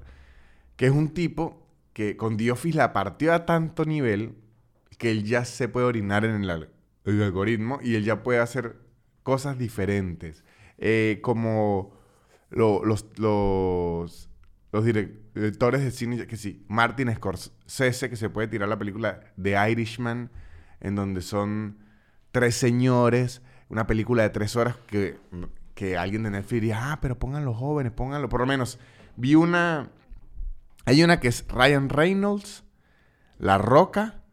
que 0.77 0.85
es 0.85 0.93
un 0.93 1.09
tipo 1.09 1.67
que 1.91 2.15
con 2.15 2.37
The 2.37 2.49
Office 2.49 2.77
la 2.77 2.93
partió 2.93 3.33
a 3.33 3.45
tanto 3.45 3.83
nivel 3.83 4.37
que 4.97 5.11
él 5.11 5.25
ya 5.25 5.43
se 5.43 5.67
puede 5.67 5.85
orinar 5.85 6.23
en 6.23 6.41
el, 6.41 6.69
algoritmo 7.03 7.79
y 7.83 7.95
él 7.95 8.05
ya 8.05 8.23
puede 8.23 8.39
hacer 8.39 8.77
cosas 9.21 9.57
diferentes. 9.57 10.45
Eh, 10.77 11.19
como 11.21 11.91
los, 12.51 13.03
los 13.17 14.29
los 14.71 14.83
directores 14.83 15.81
de 15.81 15.91
cine, 15.91 16.27
que 16.27 16.37
sí, 16.37 16.65
Martin 16.67 17.13
Scorsese, 17.15 18.09
que 18.09 18.15
se 18.15 18.29
puede 18.29 18.47
tirar 18.47 18.67
la 18.67 18.77
película 18.77 19.21
The 19.41 19.71
Irishman, 19.71 20.29
en 20.81 20.95
donde 20.95 21.21
son 21.21 21.77
tres 22.31 22.55
señores, 22.55 23.41
una 23.69 23.87
película 23.87 24.23
de 24.23 24.29
tres 24.29 24.55
horas 24.55 24.75
que, 24.87 25.17
que 25.73 25.97
alguien 25.97 26.23
de 26.23 26.31
Netflix 26.31 26.61
diría, 26.61 26.91
ah, 26.91 26.99
pero 27.01 27.17
pónganlo 27.17 27.53
jóvenes, 27.53 27.91
pónganlo. 27.93 28.29
Por 28.29 28.41
lo 28.41 28.45
menos, 28.45 28.79
vi 29.15 29.35
una. 29.35 29.89
Hay 30.85 31.03
una 31.03 31.19
que 31.19 31.27
es 31.27 31.45
Ryan 31.49 31.89
Reynolds, 31.89 32.63
La 33.37 33.57
Roca 33.57 34.23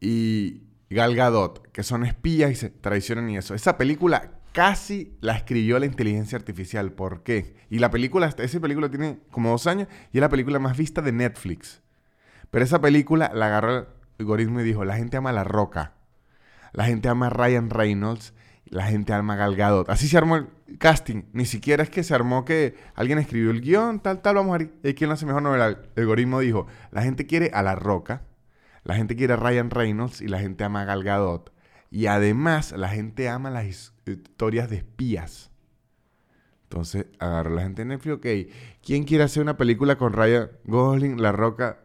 y 0.00 0.62
Gal 0.88 1.14
Gadot, 1.14 1.70
que 1.70 1.82
son 1.82 2.04
espías 2.04 2.50
y 2.50 2.54
se 2.54 2.70
traicionan 2.70 3.28
y 3.28 3.36
eso. 3.36 3.54
Esa 3.54 3.76
película 3.76 4.41
casi 4.52 5.16
la 5.20 5.36
escribió 5.36 5.78
la 5.78 5.86
inteligencia 5.86 6.36
artificial. 6.36 6.92
¿Por 6.92 7.22
qué? 7.22 7.56
Y 7.70 7.78
la 7.78 7.90
película, 7.90 8.26
esa 8.26 8.60
película 8.60 8.90
tiene 8.90 9.18
como 9.30 9.50
dos 9.50 9.66
años 9.66 9.88
y 10.12 10.18
es 10.18 10.20
la 10.20 10.28
película 10.28 10.58
más 10.58 10.76
vista 10.76 11.02
de 11.02 11.12
Netflix. 11.12 11.82
Pero 12.50 12.64
esa 12.64 12.80
película 12.80 13.30
la 13.34 13.46
agarró 13.46 13.78
el 13.78 13.86
algoritmo 14.18 14.60
y 14.60 14.64
dijo, 14.64 14.84
la 14.84 14.96
gente 14.96 15.16
ama 15.16 15.32
La 15.32 15.44
Roca, 15.44 15.94
la 16.72 16.84
gente 16.84 17.08
ama 17.08 17.26
a 17.26 17.30
Ryan 17.30 17.70
Reynolds 17.70 18.34
La 18.66 18.84
gente 18.84 19.12
alma 19.12 19.36
galgado. 19.36 19.84
Así 19.88 20.08
se 20.08 20.16
armó 20.16 20.36
el 20.36 20.46
casting. 20.78 21.24
Ni 21.32 21.44
siquiera 21.44 21.82
es 21.82 21.90
que 21.90 22.02
se 22.02 22.14
armó 22.14 22.44
que 22.44 22.74
alguien 22.94 23.18
escribió 23.18 23.50
el 23.50 23.60
guion, 23.60 24.00
tal, 24.00 24.22
tal, 24.22 24.36
vamos 24.36 24.54
a 24.54 24.58
ver 24.58 24.94
quién 24.94 25.08
lo 25.08 25.14
hace 25.14 25.26
mejor. 25.26 25.42
No, 25.42 25.54
el 25.54 25.76
algoritmo 25.96 26.40
dijo, 26.40 26.66
la 26.90 27.02
gente 27.02 27.26
quiere 27.26 27.50
a 27.52 27.62
La 27.62 27.74
Roca, 27.74 28.22
la 28.84 28.94
gente 28.94 29.14
quiere 29.16 29.34
a 29.34 29.36
Ryan 29.36 29.70
Reynolds 29.70 30.20
y 30.20 30.28
la 30.28 30.38
gente 30.38 30.64
ama 30.64 30.82
a 30.82 30.84
Gal 30.84 31.04
Gadot. 31.04 31.52
Y 31.92 32.06
además 32.06 32.72
la 32.72 32.88
gente 32.88 33.28
ama 33.28 33.50
las 33.50 33.92
historias 34.06 34.70
de 34.70 34.76
espías. 34.76 35.50
Entonces 36.62 37.04
agarró 37.18 37.54
la 37.54 37.64
gente 37.64 37.82
en 37.82 37.88
Netflix, 37.88 38.16
ok, 38.16 38.26
¿quién 38.82 39.04
quiere 39.04 39.24
hacer 39.24 39.42
una 39.42 39.58
película 39.58 39.98
con 39.98 40.14
Ryan 40.14 40.48
Gosling, 40.64 41.20
La 41.20 41.32
Roca, 41.32 41.80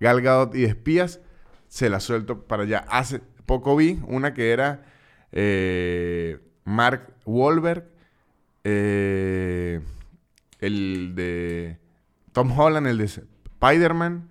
Gal 0.00 0.20
Gadot 0.20 0.56
y 0.56 0.64
espías? 0.64 1.20
Se 1.68 1.88
la 1.88 2.00
suelto 2.00 2.44
para 2.48 2.64
allá. 2.64 2.84
Hace 2.88 3.20
poco 3.46 3.76
vi 3.76 4.00
una 4.08 4.34
que 4.34 4.50
era 4.50 4.84
eh, 5.30 6.40
Mark 6.64 7.14
Wahlberg, 7.24 7.88
eh, 8.64 9.80
el 10.58 11.14
de 11.14 11.78
Tom 12.32 12.50
Holland, 12.58 12.88
el 12.88 12.98
de 12.98 13.04
Spider-Man 13.04 14.28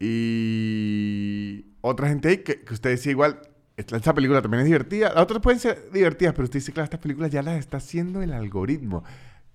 y 0.00 1.66
otra 1.82 2.08
gente 2.08 2.30
ahí 2.30 2.38
que, 2.38 2.64
que 2.64 2.74
usted 2.74 2.90
decía 2.90 3.12
igual, 3.12 3.42
esta 3.80 4.14
película 4.14 4.42
también 4.42 4.62
es 4.62 4.66
divertida. 4.66 5.12
Las 5.14 5.22
otras 5.22 5.40
pueden 5.40 5.60
ser 5.60 5.90
divertidas, 5.92 6.34
pero 6.34 6.44
usted 6.44 6.58
dice, 6.58 6.72
claro, 6.72 6.84
estas 6.84 7.00
películas 7.00 7.30
ya 7.30 7.42
las 7.42 7.58
está 7.58 7.78
haciendo 7.78 8.22
el 8.22 8.32
algoritmo. 8.32 9.04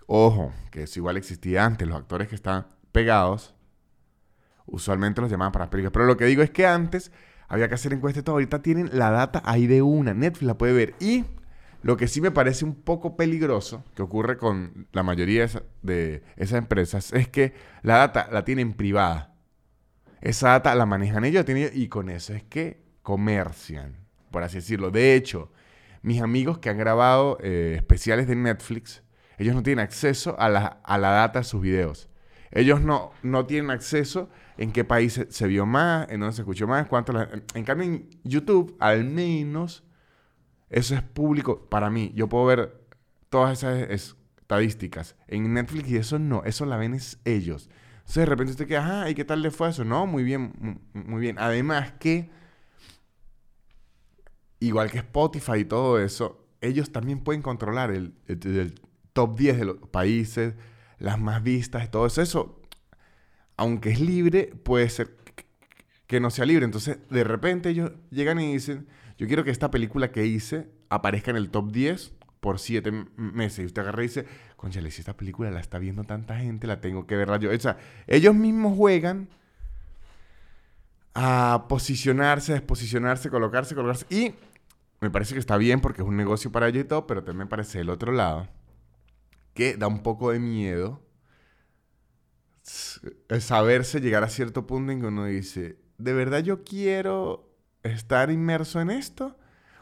Ojo, 0.08 0.54
que 0.72 0.84
eso 0.84 1.00
igual 1.00 1.18
existía 1.18 1.66
antes. 1.66 1.88
Los 1.88 1.98
actores 1.98 2.28
que 2.28 2.36
estaban 2.36 2.68
pegados, 2.92 3.56
usualmente 4.66 5.22
los 5.22 5.30
llamaban 5.30 5.52
para 5.52 5.66
las 5.66 5.70
películas. 5.70 5.94
Pero 5.94 6.06
lo 6.06 6.18
que 6.18 6.26
digo 6.26 6.44
es 6.44 6.52
que 6.52 6.66
antes 6.66 7.12
había 7.48 7.68
que 7.68 7.76
hacer 7.76 7.94
encuestas 7.94 8.22
y 8.22 8.24
todo. 8.24 8.36
Ahorita 8.36 8.62
tienen 8.62 8.90
la 8.94 9.12
data 9.12 9.42
ahí 9.46 9.68
de 9.68 9.82
una. 9.82 10.14
Netflix 10.14 10.48
la 10.48 10.58
puede 10.58 10.74
ver. 10.74 10.96
Y 11.00 11.26
lo 11.82 11.98
que 11.98 12.08
sí 12.08 12.22
me 12.22 12.32
parece 12.32 12.66
un 12.66 12.76
poco 12.76 13.16
peligroso, 13.16 13.84
que 13.96 14.02
ocurre 14.02 14.38
con 14.38 14.88
la 14.92 15.04
mayoría 15.04 15.48
de, 15.82 16.24
esas 16.36 16.58
empresas, 16.58 17.14
es 17.14 17.28
que 17.28 17.54
la 17.84 17.98
data 17.98 18.28
la 18.32 18.44
tienen 18.44 18.74
privada. 18.74 19.36
Esa 20.22 20.50
data 20.50 20.74
la 20.74 20.88
manejan 20.88 21.26
ellos 21.26 21.46
y 21.74 21.88
con 21.88 22.10
eso 22.10 22.34
es 22.34 22.44
que 22.44 22.84
comercian 23.04 24.05
por 24.36 24.44
así 24.44 24.58
decirlo. 24.58 24.92
De 24.92 25.16
hecho, 25.16 25.50
mis 26.02 26.22
amigos 26.22 26.58
que 26.58 26.70
han 26.70 26.78
grabado 26.78 27.38
eh, 27.42 27.76
especiales 27.78 28.28
de 28.28 28.36
Netflix, 28.36 29.02
ellos 29.38 29.56
no 29.56 29.64
tienen 29.64 29.82
acceso 29.82 30.36
a 30.38 30.50
la, 30.50 30.82
data 30.86 31.40
de 31.40 31.46
sus 31.46 31.62
videos. 31.62 32.10
Ellos 32.52 32.82
no, 32.82 33.14
no 33.24 33.46
tienen 33.46 33.72
acceso 33.72 34.30
en 34.58 34.74
qué 34.74 34.84
país 34.84 35.26
se, 35.30 35.48
vio 35.48 35.66
más, 35.66 36.10
en 36.10 36.20
dónde 36.20 36.36
se 36.36 36.42
escuchó 36.42 36.68
más, 36.68 36.86
cuánto... 36.88 37.14
en 37.54 37.64
cambio, 37.64 37.88
en 37.88 38.10
YouTube, 38.26 38.76
al 38.82 39.06
menos, 39.06 39.86
eso 40.70 40.96
es 40.96 41.02
público 41.02 41.70
para 41.70 41.90
mí. 41.90 42.12
Yo 42.14 42.28
puedo 42.28 42.44
ver 42.48 42.86
todas 43.30 43.60
esas 43.60 43.90
estadísticas. 43.90 45.16
En 45.30 45.54
Netflix 45.54 45.90
y 45.90 45.96
eso 45.96 46.20
no, 46.20 46.44
eso 46.44 46.66
la 46.66 46.76
ven 46.76 47.00
ellos. 47.24 47.70
Entonces, 48.00 48.16
de 48.16 48.26
repente 48.26 48.52
usted 48.52 48.68
queda, 48.68 49.04
ah, 49.04 49.10
¿y 49.10 49.16
qué 49.16 49.24
tal 49.24 49.42
le 49.42 49.50
fue 49.50 49.70
eso? 49.70 49.86
No, 49.86 50.06
muy 50.06 50.26
bien, 50.26 50.82
muy 50.92 51.22
bien. 51.22 51.38
Además 51.40 51.94
que 52.02 52.44
igual 54.60 54.92
que 54.92 55.00
Spotify 55.00 55.60
y 55.60 55.66
todo 55.66 56.00
eso, 56.00 56.46
ellos 56.62 56.92
también 56.92 57.20
pueden 57.20 57.42
controlar 57.42 57.92
el, 57.92 58.14
top 59.14 59.38
10 59.38 59.60
de 59.60 59.66
los 59.66 59.78
países, 59.78 60.56
las 61.00 61.20
más 61.20 61.42
vistas 61.44 61.90
todo 61.90 62.06
eso. 62.06 62.22
Eso, 62.22 62.62
aunque 63.58 63.92
es 63.92 64.00
libre, 64.00 64.54
puede 64.64 64.90
ser 64.90 65.16
que 66.08 66.20
no 66.20 66.30
sea 66.30 66.46
libre. 66.46 66.66
Entonces, 66.66 66.98
de 67.10 67.24
repente 67.24 67.70
ellos 67.70 67.92
llegan 68.12 68.40
y 68.40 68.54
dicen, 68.54 68.88
yo 69.18 69.28
quiero 69.28 69.44
que 69.44 69.52
esta 69.52 69.72
película 69.72 70.12
que 70.12 70.26
hice 70.26 70.68
aparezca 70.90 71.32
en 71.32 71.38
el 71.38 71.50
top 71.50 71.72
10 71.72 72.14
por 72.40 72.60
7 72.60 72.92
meses. 73.16 73.60
Y 73.60 73.66
usted 73.66 73.82
agarra 73.82 74.04
y 74.04 74.08
dice, 74.08 74.26
conchale, 74.56 74.92
si 74.92 75.02
esta 75.02 75.16
película 75.16 75.52
la 75.52 75.60
está 75.60 75.80
viendo 75.80 76.04
tanta 76.04 76.38
gente, 76.38 76.68
la 76.68 76.82
tengo 76.82 77.08
que 77.08 77.16
verla 77.16 77.38
yo. 77.38 77.50
O 77.50 77.76
ellos 78.08 78.36
mismos 78.36 78.78
juegan 78.78 79.30
a 81.16 81.66
posicionarse, 81.68 82.54
desposicionarse, 82.54 83.30
colocarse, 83.30 83.74
colocarse. 83.74 84.06
Y 84.10 84.36
me 85.00 85.10
parece 85.10 85.34
que 85.34 85.40
está 85.40 85.58
bien 85.58 85.82
porque 85.82 86.02
es 86.02 86.08
un 86.08 86.18
negocio 86.18 86.52
para 86.52 86.68
ellos 86.68 86.84
y 86.84 86.88
todo, 86.88 87.08
pero 87.08 87.24
también 87.24 87.48
me 87.48 87.50
parece 87.50 87.80
el 87.80 87.90
otro 87.90 88.12
lado 88.12 88.48
que 89.56 89.78
da 89.78 89.88
un 89.88 90.04
poco 90.04 90.32
de 90.32 90.40
miedo 90.40 91.02
saberse 93.40 94.02
llegar 94.02 94.24
a 94.24 94.30
cierto 94.30 94.68
punto 94.68 94.92
en 94.92 95.00
que 95.00 95.08
uno 95.08 95.26
dice, 95.26 95.80
¿de 95.98 96.14
verdad 96.14 96.40
yo 96.40 96.64
quiero 96.64 97.50
estar 97.84 98.30
inmerso 98.32 98.82
en 98.82 98.90
esto? 98.90 99.38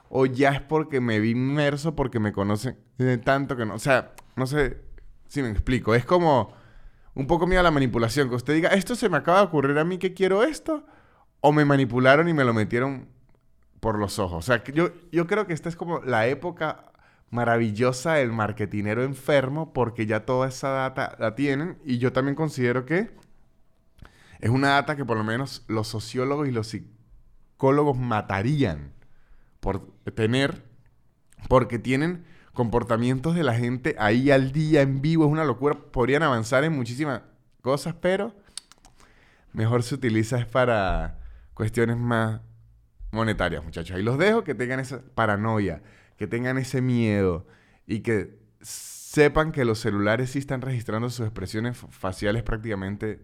¿O 0.09 0.27
ya 0.27 0.51
es 0.51 0.61
porque 0.61 1.01
me 1.01 1.19
vi 1.19 1.31
inmerso 1.31 1.95
porque 1.95 2.19
me 2.19 2.33
conocen 2.33 2.77
tanto 3.23 3.55
que 3.55 3.65
no? 3.65 3.73
O 3.73 3.79
sea, 3.79 4.13
no 4.35 4.45
sé 4.45 4.81
si 5.27 5.41
me 5.41 5.49
explico. 5.49 5.95
Es 5.95 6.05
como 6.05 6.53
un 7.15 7.25
poco 7.25 7.47
miedo 7.47 7.61
a 7.61 7.63
la 7.63 7.71
manipulación. 7.71 8.29
Que 8.29 8.35
usted 8.35 8.53
diga, 8.53 8.69
esto 8.69 8.95
se 8.95 9.09
me 9.09 9.17
acaba 9.17 9.39
de 9.39 9.45
ocurrir 9.45 9.79
a 9.79 9.83
mí 9.83 9.97
que 9.97 10.13
quiero 10.13 10.43
esto. 10.43 10.85
O 11.45 11.51
me 11.51 11.65
manipularon 11.65 12.29
y 12.29 12.33
me 12.33 12.45
lo 12.45 12.53
metieron 12.53 13.09
por 13.81 13.99
los 13.99 14.17
ojos. 14.17 14.37
O 14.37 14.41
sea, 14.41 14.63
yo, 14.63 14.91
yo 15.11 15.27
creo 15.27 15.45
que 15.45 15.51
esta 15.51 15.67
es 15.67 15.75
como 15.75 15.99
la 15.99 16.25
época 16.27 16.85
maravillosa 17.31 18.13
del 18.13 18.31
marketinero 18.31 19.03
enfermo 19.03 19.73
porque 19.73 20.05
ya 20.05 20.23
toda 20.23 20.47
esa 20.47 20.69
data 20.69 21.17
la 21.19 21.35
tienen 21.35 21.77
y 21.83 21.97
yo 21.97 22.13
también 22.13 22.35
considero 22.35 22.85
que 22.85 23.09
es 24.39 24.49
una 24.49 24.69
data 24.69 24.95
que 24.95 25.03
por 25.03 25.17
lo 25.17 25.23
menos 25.25 25.65
los 25.67 25.87
sociólogos 25.87 26.47
y 26.47 26.51
los 26.51 26.67
psicólogos 26.67 27.97
matarían 27.97 28.93
por 29.59 29.85
tener 30.15 30.63
porque 31.49 31.77
tienen 31.77 32.23
comportamientos 32.53 33.35
de 33.35 33.43
la 33.43 33.55
gente 33.55 33.95
ahí 33.97 34.31
al 34.31 34.51
día 34.51 34.81
en 34.81 35.01
vivo, 35.01 35.25
es 35.25 35.31
una 35.31 35.43
locura, 35.43 35.75
podrían 35.75 36.23
avanzar 36.23 36.63
en 36.63 36.73
muchísimas 36.73 37.23
cosas, 37.61 37.95
pero 37.99 38.33
mejor 39.51 39.83
se 39.83 39.95
utiliza 39.95 40.39
es 40.39 40.45
para 40.45 41.19
cuestiones 41.53 41.97
más 41.97 42.41
monetarias, 43.11 43.63
muchachos. 43.63 43.95
Ahí 43.95 44.03
los 44.03 44.17
dejo, 44.17 44.43
que 44.43 44.55
tengan 44.55 44.79
esa 44.79 45.01
paranoia, 45.15 45.81
que 46.17 46.27
tengan 46.27 46.57
ese 46.57 46.81
miedo 46.81 47.45
y 47.85 47.99
que 47.99 48.39
sepan 48.61 49.51
que 49.51 49.65
los 49.65 49.79
celulares 49.79 50.31
sí 50.31 50.39
están 50.39 50.61
registrando 50.61 51.09
sus 51.09 51.25
expresiones 51.25 51.77
faciales 51.89 52.43
prácticamente 52.43 53.21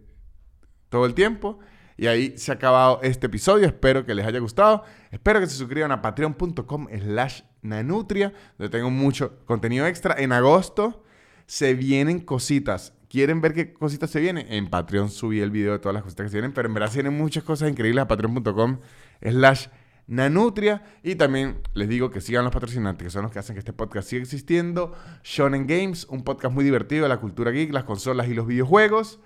todo 0.90 1.06
el 1.06 1.14
tiempo. 1.14 1.60
Y 1.98 2.08
ahí 2.08 2.38
se 2.38 2.52
ha 2.52 2.56
acabado 2.56 3.00
este 3.04 3.26
episodio. 3.26 3.66
Espero 3.66 4.06
que 4.06 4.16
les 4.16 4.26
haya 4.26 4.40
gustado. 4.40 4.86
Espero 5.12 5.40
que 5.42 5.48
se 5.48 5.56
suscriban 5.56 5.92
a 5.92 6.02
patreon.com 6.02 6.88
slash 6.98 7.42
nanutria, 7.62 8.34
donde 8.58 8.70
tengo 8.70 8.90
mucho 8.90 9.44
contenido 9.46 9.86
extra. 9.86 10.16
En 10.18 10.32
agosto 10.32 11.04
se 11.46 11.74
vienen 11.74 12.20
cositas. 12.20 12.94
¿Quieren 13.10 13.42
ver 13.42 13.54
qué 13.56 13.74
cositas 13.74 14.12
se 14.12 14.20
vienen? 14.20 14.46
En 14.54 14.70
Patreon 14.70 15.10
subí 15.10 15.40
el 15.40 15.50
video 15.50 15.74
de 15.74 15.80
todas 15.80 15.96
las 15.96 16.04
cositas 16.04 16.26
que 16.26 16.30
se 16.30 16.38
vienen, 16.38 16.54
pero 16.54 16.68
en 16.68 16.76
verdad 16.76 16.90
se 16.90 17.02
vienen 17.02 17.18
muchas 17.18 17.44
cosas 17.44 17.68
increíbles 17.68 18.04
a 18.04 18.08
patreon.com 18.08 18.78
slash 19.20 19.66
Nanutria. 20.06 20.84
Y 21.02 21.16
también 21.16 21.58
les 21.74 21.90
digo 21.90 22.12
que 22.12 22.22
sigan 22.22 22.44
los 22.44 22.54
patrocinantes, 22.54 23.04
que 23.04 23.10
son 23.10 23.24
los 23.24 23.32
que 23.32 23.40
hacen 23.40 23.56
que 23.56 23.60
este 23.60 23.74
podcast 23.74 24.08
siga 24.08 24.22
existiendo. 24.22 24.94
Shonen 25.24 25.66
Games, 25.66 26.06
un 26.06 26.24
podcast 26.24 26.54
muy 26.54 26.64
divertido 26.64 27.02
de 27.04 27.10
la 27.10 27.18
cultura 27.18 27.50
geek, 27.50 27.74
las 27.74 27.86
consolas 27.86 28.28
y 28.28 28.36
los 28.36 28.46
videojuegos. 28.46 29.20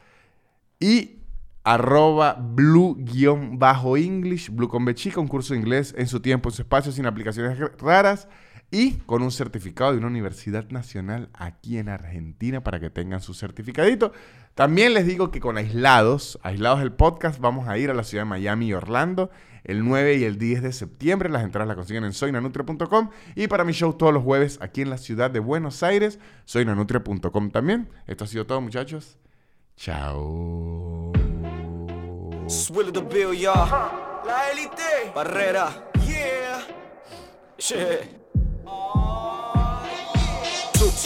Y 0.80 1.20
arroba 1.66 2.38
blue-english, 2.40 4.50
blue 4.50 4.70
con 4.70 4.94
chica, 4.94 5.20
un 5.20 5.28
curso 5.28 5.54
de 5.54 5.60
inglés 5.60 5.94
en 5.98 6.08
su 6.08 6.22
tiempo, 6.22 6.48
en 6.48 6.56
su 6.56 6.62
espacio, 6.62 6.94
sin 6.94 7.06
aplicaciones 7.06 7.60
raras 7.80 8.30
y 8.74 8.94
con 9.06 9.22
un 9.22 9.32
certificado 9.32 9.92
de 9.92 10.00
una 10.00 10.08
universidad 10.08 10.68
nacional 10.72 11.30
aquí 11.34 11.78
en 11.78 11.90
Argentina 11.90 12.64
para 12.64 12.80
que 12.80 12.90
tengan 12.90 13.22
su 13.22 13.36
certificadito. 13.36 14.14
También 14.56 14.96
les 14.96 15.06
digo 15.06 15.30
que 15.30 15.40
con 15.40 15.58
Aislados, 15.58 16.40
Aislados 16.42 16.80
del 16.80 16.92
podcast, 16.92 17.40
vamos 17.40 17.68
a 17.68 17.78
ir 17.78 17.92
a 17.92 17.94
la 17.94 18.04
ciudad 18.04 18.24
de 18.24 18.30
Miami 18.30 18.70
y 18.70 18.74
Orlando 18.74 19.30
el 19.64 19.86
9 19.86 20.16
y 20.16 20.24
el 20.24 20.40
10 20.40 20.64
de 20.64 20.74
septiembre. 20.74 21.30
Las 21.30 21.44
entradas 21.44 21.68
las 21.68 21.78
consiguen 21.78 22.04
en 22.04 22.14
soynanutria.com 22.14 23.12
y 23.36 23.48
para 23.48 23.64
mi 23.64 23.74
show 23.74 23.94
todos 23.94 24.12
los 24.12 24.24
jueves 24.24 24.58
aquí 24.60 24.82
en 24.82 24.90
la 24.90 24.98
ciudad 24.98 25.30
de 25.30 25.40
Buenos 25.40 25.84
Aires, 25.84 26.18
soynanutria.com 26.46 27.52
también. 27.52 27.90
Esto 28.08 28.24
ha 28.24 28.28
sido 28.28 28.48
todo, 28.48 28.60
muchachos. 28.60 29.20
Chao. 29.78 31.12
La 34.26 34.50
élite. 34.52 35.12
Barrera. 35.14 35.92
Yeah. 36.08 36.66